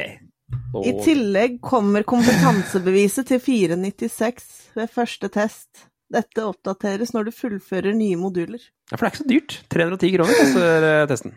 [0.74, 4.44] Og- I tillegg kommer kompetansebeviset til 496
[4.76, 5.86] ved første test.
[6.10, 8.58] Dette oppdateres når du fullfører nye moduler.
[8.90, 9.56] Ja, for det er ikke så dyrt.
[9.70, 11.34] 310 kroner koster eh, testen.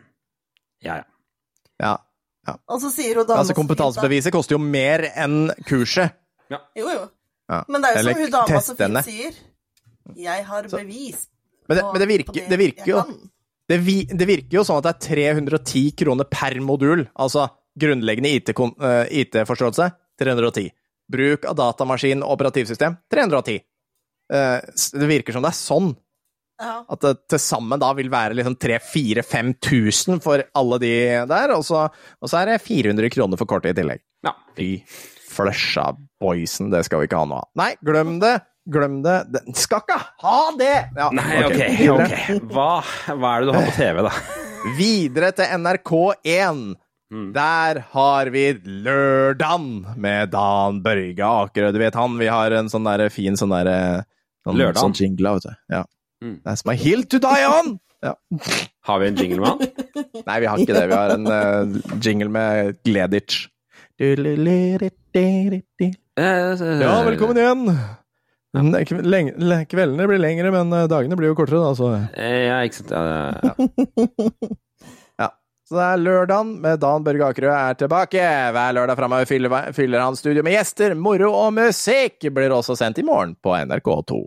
[0.83, 1.03] Ja, ja.
[2.47, 2.55] Ja.
[2.67, 6.11] Og så sier hun dama Altså, kompetansebeviset koster jo mer enn kurset.
[6.51, 7.03] Jo, jo.
[7.49, 7.61] Ja.
[7.69, 9.37] Men det er jo Eller som hun dama så fint sier.
[10.19, 11.27] Jeg har Så- bevis
[11.69, 13.03] Men det, men det, virker, det det virker jo
[13.69, 17.05] det, vi, det virker jo sånn at det er 310 kroner per modul.
[17.15, 17.45] Altså
[17.79, 20.69] grunnleggende IT-kon- eh, IT-forståelse 310.
[21.11, 23.59] Bruk av datamaskin og operativsystem 310.
[24.33, 24.59] Eh,
[24.93, 25.91] Det virker som det er sånn.
[26.61, 26.83] Ja.
[26.87, 30.93] At det til sammen da vil være liksom 3000-5000 for alle de
[31.27, 31.87] der, og så,
[32.21, 33.99] og så er det 400 kroner for kortet i tillegg.
[34.23, 34.31] Ja.
[34.55, 34.69] Fy
[35.33, 35.89] flusha
[36.21, 37.49] boysen, det skal vi ikke ha noe av.
[37.59, 38.35] Nei, glem det!
[38.69, 39.17] Glem det.
[39.33, 40.75] Den skal ikke ha det!
[40.95, 41.57] Ja, Nei, ok.
[41.57, 42.05] videre.
[42.05, 42.37] okay.
[42.53, 42.69] Hva,
[43.17, 44.13] hva er det du har på TV, da?
[44.77, 46.61] Videre til NRK1.
[47.13, 47.29] Mm.
[47.35, 51.69] Der har vi Lørdagen med Dan Børge Akerø.
[51.75, 53.77] Du vet han, vi har en sånn der fin sånn derre
[54.49, 54.81] Lørdag.
[54.81, 55.53] Sånn jingle, vet du.
[55.75, 55.83] Ja.
[56.23, 56.37] Mm.
[56.47, 57.75] That's my hill to die on!
[58.03, 58.15] Ja.
[58.89, 59.59] Har vi en jingle med han?
[60.27, 60.87] Nei, vi har ikke det.
[60.89, 63.45] Vi har en uh, jingle med Gleditsch.
[66.17, 67.67] Ja, velkommen igjen!
[68.53, 71.87] Kveldene blir lengre, men eh, dagene blir jo kortere, da, så
[72.17, 72.91] Eh, Ja, ikke sant.
[72.93, 74.51] Ja, ja.
[75.73, 75.79] Ja.
[75.79, 78.21] Så det er lørdagen med Dan Børge Akerø er tilbake.
[78.53, 82.29] Hver lørdag framover fyller, fyller han studio med gjester, moro og musikk.
[82.33, 84.19] Blir også sendt i morgen på NRK2.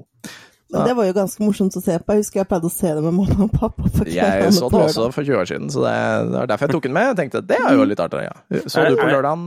[0.74, 2.16] Men det var jo ganske morsomt å se på.
[2.16, 3.86] Jeg husker jeg pleide å se det med mamma og pappa.
[4.10, 5.94] Jeg så det også for 20 år siden, så det,
[6.32, 7.08] det var derfor jeg tok den med.
[7.12, 8.24] Jeg tenkte det er jo litt artig.
[8.26, 8.34] Ja.
[8.66, 9.46] Så du på lørdagen?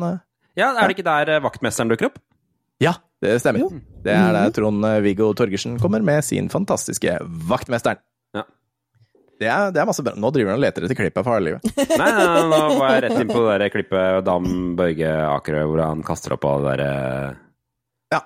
[0.56, 2.22] ja, er det ikke der eh, vaktmesteren dukker opp?
[2.80, 3.66] Ja, det stemmer.
[3.66, 3.82] Jo.
[4.06, 7.18] Det er der Trond-Viggo Torgersen kommer med sin fantastiske
[7.52, 8.00] Vaktmesteren.
[9.40, 10.12] Det er, det er masse bra.
[10.20, 11.70] Nå driver han og leter etter klippet harde livet.
[11.80, 14.50] Nei, nei, nå var jeg rett inn på det der klippet Dam
[14.80, 16.94] Børge Akerø, hvor han kaster opp av det derre
[18.16, 18.22] Ja.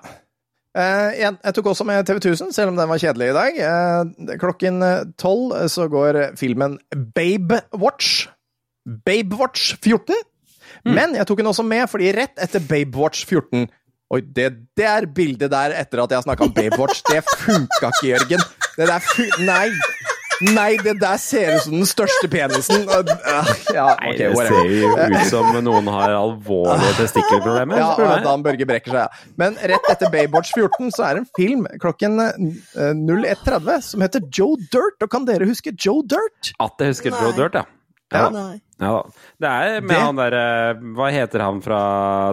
[0.74, 3.60] Eh, jeg, jeg tok også med TV 1000, selv om den var kjedelig i dag.
[3.68, 4.82] Eh, klokken
[5.20, 8.26] tolv så går filmen Babe Watch.
[8.82, 10.18] Babe Watch 14.
[10.84, 13.68] Men jeg tok den også med fordi rett etter Babe Watch 14
[14.12, 18.10] Oi, det der bildet der etter at jeg snakka om Babe Watch, det funka ikke,
[18.12, 18.42] Jørgen.
[18.76, 19.70] Det der Nei!
[20.42, 22.82] Nei, det der ser ut som den største penisen.
[22.90, 23.04] Ja,
[23.94, 27.78] okay, Nei, det ser jo ut som noen har alvorlige testikkelproblemer.
[27.78, 28.18] Ja.
[28.24, 29.30] Dan Børge brekker seg, ja.
[29.40, 34.26] Men rett etter Baywatch 14 så er det en film klokken eh, 01.30 som heter
[34.34, 34.98] Joe Dirt.
[35.06, 36.52] Og kan dere huske Joe Dirt?
[36.62, 37.22] At jeg husker Nei.
[37.22, 37.64] Joe Dirt, ja.
[38.14, 38.28] Ja.
[38.30, 38.58] Nei.
[38.82, 38.96] ja.
[39.42, 40.42] Det er med Det- han derre
[40.94, 41.78] Hva heter han fra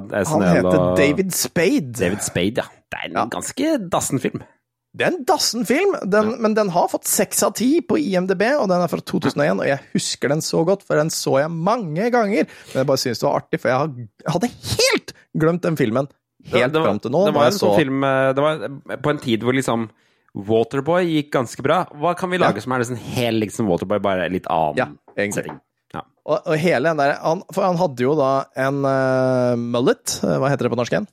[0.01, 0.25] SNL?
[0.31, 1.93] Han heter og- David Spade.
[2.01, 2.67] David Spade, ja.
[2.91, 3.25] Det er en Ja.
[3.37, 4.43] ganske dassen film.
[4.91, 8.41] Det er en dassen film, den, men den har fått seks av ti på IMDb,
[8.59, 11.53] og den er fra 2001, og jeg husker den så godt, for den så jeg
[11.53, 12.49] mange ganger.
[12.73, 16.09] Men jeg bare syns det var artig, for jeg hadde helt glemt den filmen.
[16.51, 17.21] Helt fram til nå.
[17.29, 19.89] Det var en sånn så- film eh, Det var på en tid hvor liksom
[20.33, 21.85] Waterboy gikk ganske bra.
[21.91, 22.61] Hva kan vi lage Ja.
[22.61, 24.87] som er liksom helt liksom Waterboy, bare litt annen Ja,
[25.17, 25.53] egentlig.
[25.93, 26.01] Ja.
[26.25, 30.37] Og, og hele den der han, For han hadde jo da en uh, mullet, eh,
[30.39, 31.07] hva heter det på norsk igjen?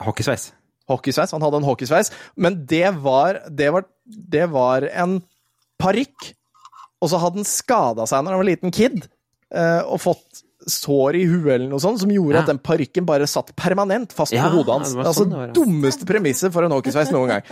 [0.00, 0.52] Hockeysveis.
[0.90, 1.32] Hockeysveis.
[1.32, 5.18] Han hadde en hockeysveis, men det var, det var, det var en
[5.80, 6.32] parykk.
[7.04, 9.06] Og så hadde han skada seg når han var liten kid,
[9.54, 12.40] eh, og fått sår i huet eller noe sånt, som gjorde Ja.
[12.40, 14.92] at den parykken bare satt permanent fast Ja, på hodet hans.
[14.94, 15.52] det altså sånn det var, ja.
[15.58, 17.42] dummeste premisset for en hockeysveis noen gang.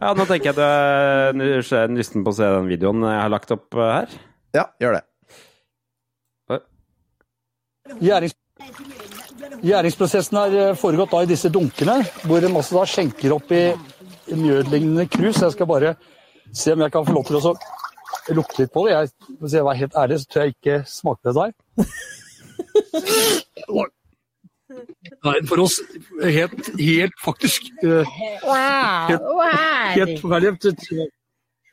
[0.00, 3.32] Ja, nå tenker jeg at du er lysten på å se den videoen jeg har
[3.32, 4.12] lagt opp eh, her.
[4.56, 5.02] Ja, gjør det.
[8.00, 8.36] Gjærings
[9.58, 13.74] Gjæringsprosessen har eh, foregått da i disse dunkene, hvor en masse da skjenker opp i
[14.30, 15.42] mjødlignende krus.
[15.42, 15.94] Jeg skal bare
[16.54, 17.54] se om jeg kan få lov til å
[18.36, 18.92] lukte litt på det.
[18.94, 19.04] Jeg,
[19.40, 21.52] hvis jeg var helt ærlig, så tror jeg ikke smakte det der.
[25.26, 25.76] Nei, for oss
[26.22, 28.06] helt, helt faktisk eh,
[29.10, 29.24] helt,
[29.96, 31.08] helt forferdelig.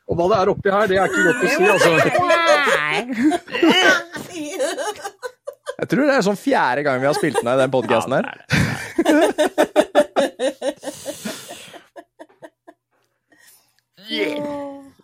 [0.08, 1.92] Og hva det er oppi her, det er ikke godt å si, altså.
[5.78, 8.32] Jeg tror det er sånn fjerde gang vi har spilt den i den podkasten her.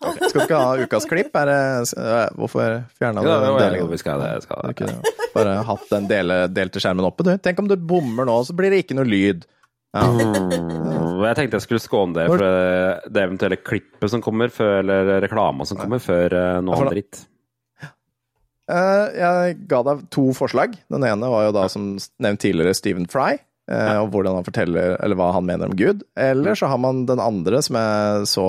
[0.04, 0.28] Okay.
[0.28, 1.34] Skal du ikke ha ukas klipp?
[1.38, 1.58] Er det,
[1.98, 3.90] øh, hvorfor fjerna du Ja, den delingen?
[3.90, 4.42] vi skal det.
[4.44, 4.76] Skal Du det.
[4.76, 5.02] kunne
[5.34, 7.32] bare hatt den dele, delte skjermen oppe, du.
[7.38, 9.46] Tenk om du bommer nå, så blir det ikke noe lyd.
[9.94, 10.02] Ja.
[10.10, 15.20] Mm, Jeg tenkte jeg skulle skåne det for det, eventuelle klippet som kommer, før, eller
[15.22, 17.20] reklama som kommer, før eh, noe Ja, annet dritt.
[18.70, 20.76] Eh, jeg ga deg to forslag.
[20.92, 23.34] Den ene var jo da, som nevnt tidligere, Stephen Fry.
[23.70, 26.04] eh, Og hvordan han forteller, eller hva han mener om Gud.
[26.16, 28.46] Eller så har man den andre som jeg så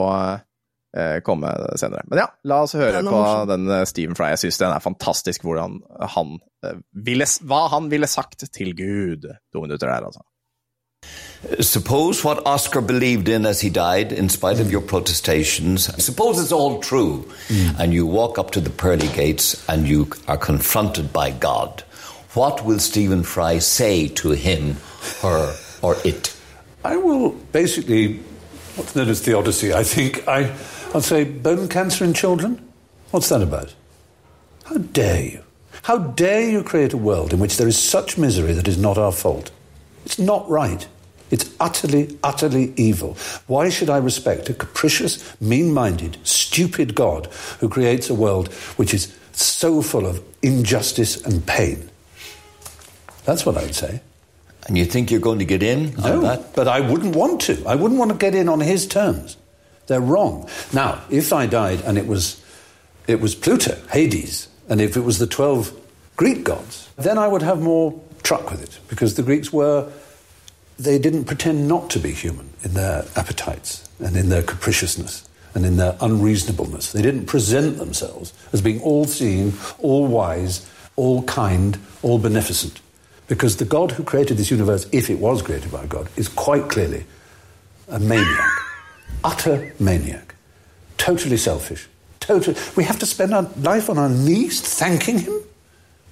[0.95, 2.03] eh, komme senere.
[2.07, 4.29] Men ja, la oss høre Den på den Stephen Fry.
[4.35, 5.81] Jeg syns den er fantastisk, hvordan
[6.15, 6.37] han
[6.95, 9.27] ville, hva han ville sagt til Gud.
[9.53, 10.23] To minutter der, altså.
[11.59, 16.51] Suppose what Oscar believed in as he died, in spite of your protestations, suppose it's
[16.51, 17.79] all true, mm.
[17.79, 21.81] and you walk up to the pearly gates and you are confronted by God.
[22.33, 24.77] What will Stephen Fry say to him,
[25.21, 26.35] her, or it?
[26.83, 28.17] I will basically,
[28.75, 30.27] what's known as the Odyssey, I think.
[30.27, 30.53] I,
[30.93, 32.67] I'll say bone cancer in children.
[33.11, 33.73] What's that about?
[34.65, 35.43] How dare you?
[35.83, 38.97] How dare you create a world in which there is such misery that is not
[38.97, 39.51] our fault?
[40.05, 40.87] It's not right.
[41.31, 43.17] It's utterly, utterly evil.
[43.47, 47.27] Why should I respect a capricious, mean minded, stupid God
[47.59, 51.89] who creates a world which is so full of injustice and pain?
[53.25, 54.01] That's what I would say.
[54.67, 56.55] And you think you're going to get in on No, that?
[56.55, 57.63] but I wouldn't want to.
[57.67, 59.37] I wouldn't want to get in on his terms.
[59.87, 60.49] They're wrong.
[60.73, 62.41] Now, if I died and it was,
[63.07, 65.71] it was Pluto, Hades, and if it was the 12
[66.17, 69.91] Greek gods, then I would have more truck with it because the Greeks were,
[70.77, 75.65] they didn't pretend not to be human in their appetites and in their capriciousness and
[75.65, 76.91] in their unreasonableness.
[76.91, 82.81] They didn't present themselves as being all seeing, all wise, all kind, all beneficent.
[83.27, 86.69] Because the God who created this universe, if it was created by God, is quite
[86.69, 87.05] clearly
[87.87, 88.51] a maniac.
[89.23, 90.35] Utter maniac.
[90.97, 91.87] Totally selfish.
[92.19, 92.57] Totally.
[92.75, 95.41] We have to spend our life on our knees thanking him?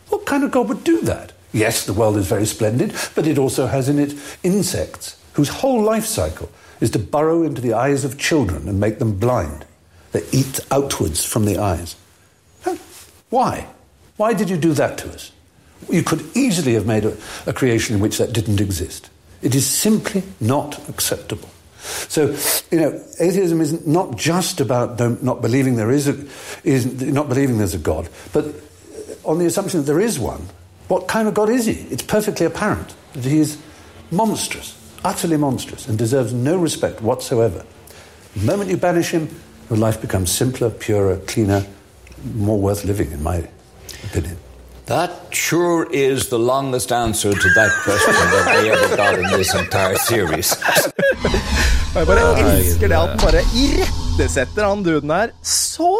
[0.09, 1.33] What kind of God would do that?
[1.53, 5.81] Yes, the world is very splendid, but it also has in it insects whose whole
[5.81, 6.49] life cycle
[6.79, 9.65] is to burrow into the eyes of children and make them blind.
[10.11, 11.95] They eat outwards from the eyes.
[13.29, 13.67] Why?
[14.17, 15.31] Why did you do that to us?
[15.89, 19.09] You could easily have made a, a creation in which that didn't exist.
[19.41, 21.49] It is simply not acceptable.
[21.83, 22.37] So,
[22.71, 26.25] you know, atheism is not just about not believing there is a,
[26.63, 28.51] is not believing there's a God, but uh,
[29.25, 30.47] on the assumption that there is one.
[30.93, 31.73] What kind of God is he?
[31.89, 33.57] It's perfectly apparent that he is
[34.11, 37.65] monstrous, utterly monstrous, and deserves no respect whatsoever.
[38.35, 39.27] The moment you banish him,
[39.71, 41.65] your life becomes simpler, purer, cleaner,
[42.35, 43.37] more worth living, in my
[44.03, 44.37] opinion.
[44.85, 49.55] That sure is the longest answer to that question that they ever got in this
[49.55, 50.53] entire series.
[51.95, 55.97] Og jeg bare elsker det at han bare irettesetter han duden her så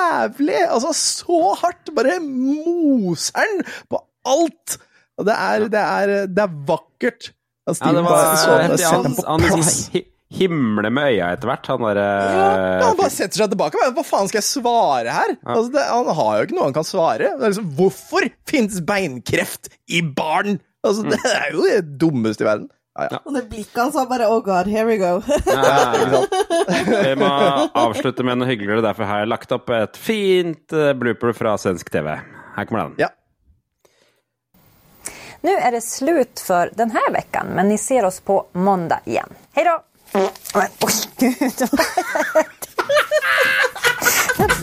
[0.00, 0.60] jævlig!
[0.68, 1.90] Altså så hardt!
[1.96, 3.60] Bare moser han
[3.90, 4.78] på alt!
[5.20, 7.32] Det er, det er, det er vakkert.
[7.68, 8.86] Ja, det var bare heftig.
[8.88, 11.68] Han, ham på han liksom himler med øya etter hvert.
[11.72, 12.48] Han derre Ja,
[12.86, 13.78] han bare setter seg tilbake.
[13.82, 15.34] men Hva faen skal jeg svare her?
[15.44, 17.32] Altså, det, han har jo ikke noe han kan svare.
[17.36, 20.60] Det liksom, hvorfor finnes beinkreft i barn?
[20.86, 22.70] Altså, Det er jo det dummeste i verden.
[23.10, 23.20] Ja.
[23.24, 25.22] Og det blikket hans var bare Oh God, here we go.
[27.04, 27.30] Vi må
[27.74, 31.90] avslutte med noe hyggeligere, derfor har jeg lagt opp et fint eh, blooper fra svensk
[31.92, 32.12] TV.
[32.56, 32.94] Her kommer den.
[32.98, 33.08] Ja.
[35.40, 39.28] Nu är det slut för den här veckan, men ni ser oss på måndag igen.
[39.52, 39.80] Hej då!
[40.54, 41.34] Men, oj, gud.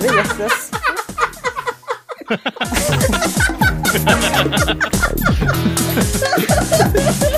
[0.04, 0.72] Jesus.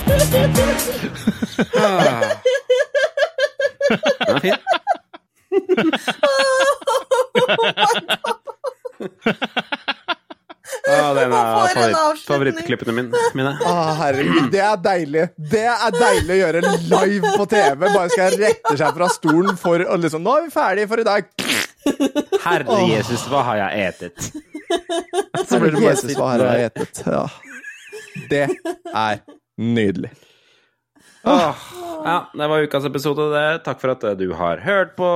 [11.20, 11.66] Den er.
[11.74, 13.24] Den er favorittklippene mine.
[13.34, 13.54] mine.
[13.66, 15.26] Ah, herregud, det er deilig.
[15.52, 16.62] Det er deilig å gjøre
[16.92, 17.86] live på TV.
[17.86, 21.04] Bare skal jeg rette seg fra stolen for å liksom Nå er vi ferdige for
[21.04, 21.30] i dag.
[22.46, 22.86] Herre oh.
[22.90, 24.32] Jesus, hva har jeg etet?
[25.50, 27.04] Så blir det Jesus, hva har jeg etet?
[27.06, 27.26] Ja.
[28.30, 28.46] Det
[28.94, 29.22] er
[29.60, 30.12] nydelig.
[31.24, 31.56] Åh,
[32.06, 33.64] ja, det var ukas episode, det.
[33.66, 35.10] Takk for at du har hørt på.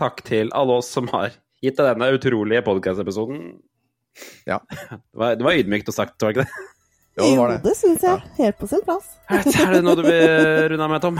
[0.00, 3.60] Takk til alle oss som har gitt deg denne utrolige podkast-episoden.
[4.48, 4.58] Ja.
[4.90, 6.68] Det var, det var ydmykt og sagt, var det ikke det?
[7.18, 7.58] Jo, det var det.
[7.64, 8.22] det syns jeg.
[8.38, 9.10] Helt på sin plass.
[9.30, 11.18] Er det noe du vil runde av med, Tom?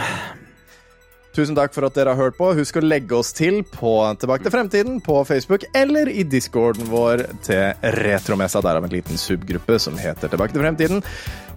[1.30, 2.48] Tusen takk for at dere har hørt på.
[2.58, 7.22] Husk å legge oss til på Tilbake til fremtiden på Facebook eller i discorden vår
[7.46, 8.62] til Retromessa.
[8.64, 11.04] Der har vi en liten subgruppe som heter Tilbake til fremtiden.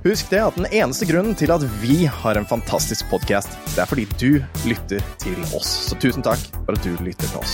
[0.03, 3.87] Husk det at den eneste grunnen til at vi har en fantastisk podkast, det er
[3.87, 5.69] fordi du lytter til oss.
[5.87, 7.53] Så tusen takk for at du lytter til oss.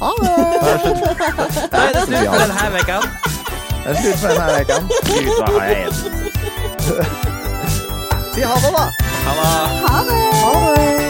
[0.00, 2.98] Ha Da er det slutt for denne uka.
[3.68, 4.76] Det er slutt for denne uka.
[5.04, 5.92] Gud, hva har jeg?
[8.30, 8.88] Si ha det, da.
[8.88, 9.20] Det.
[9.20, 10.20] Ha det!
[10.40, 11.09] Ha det!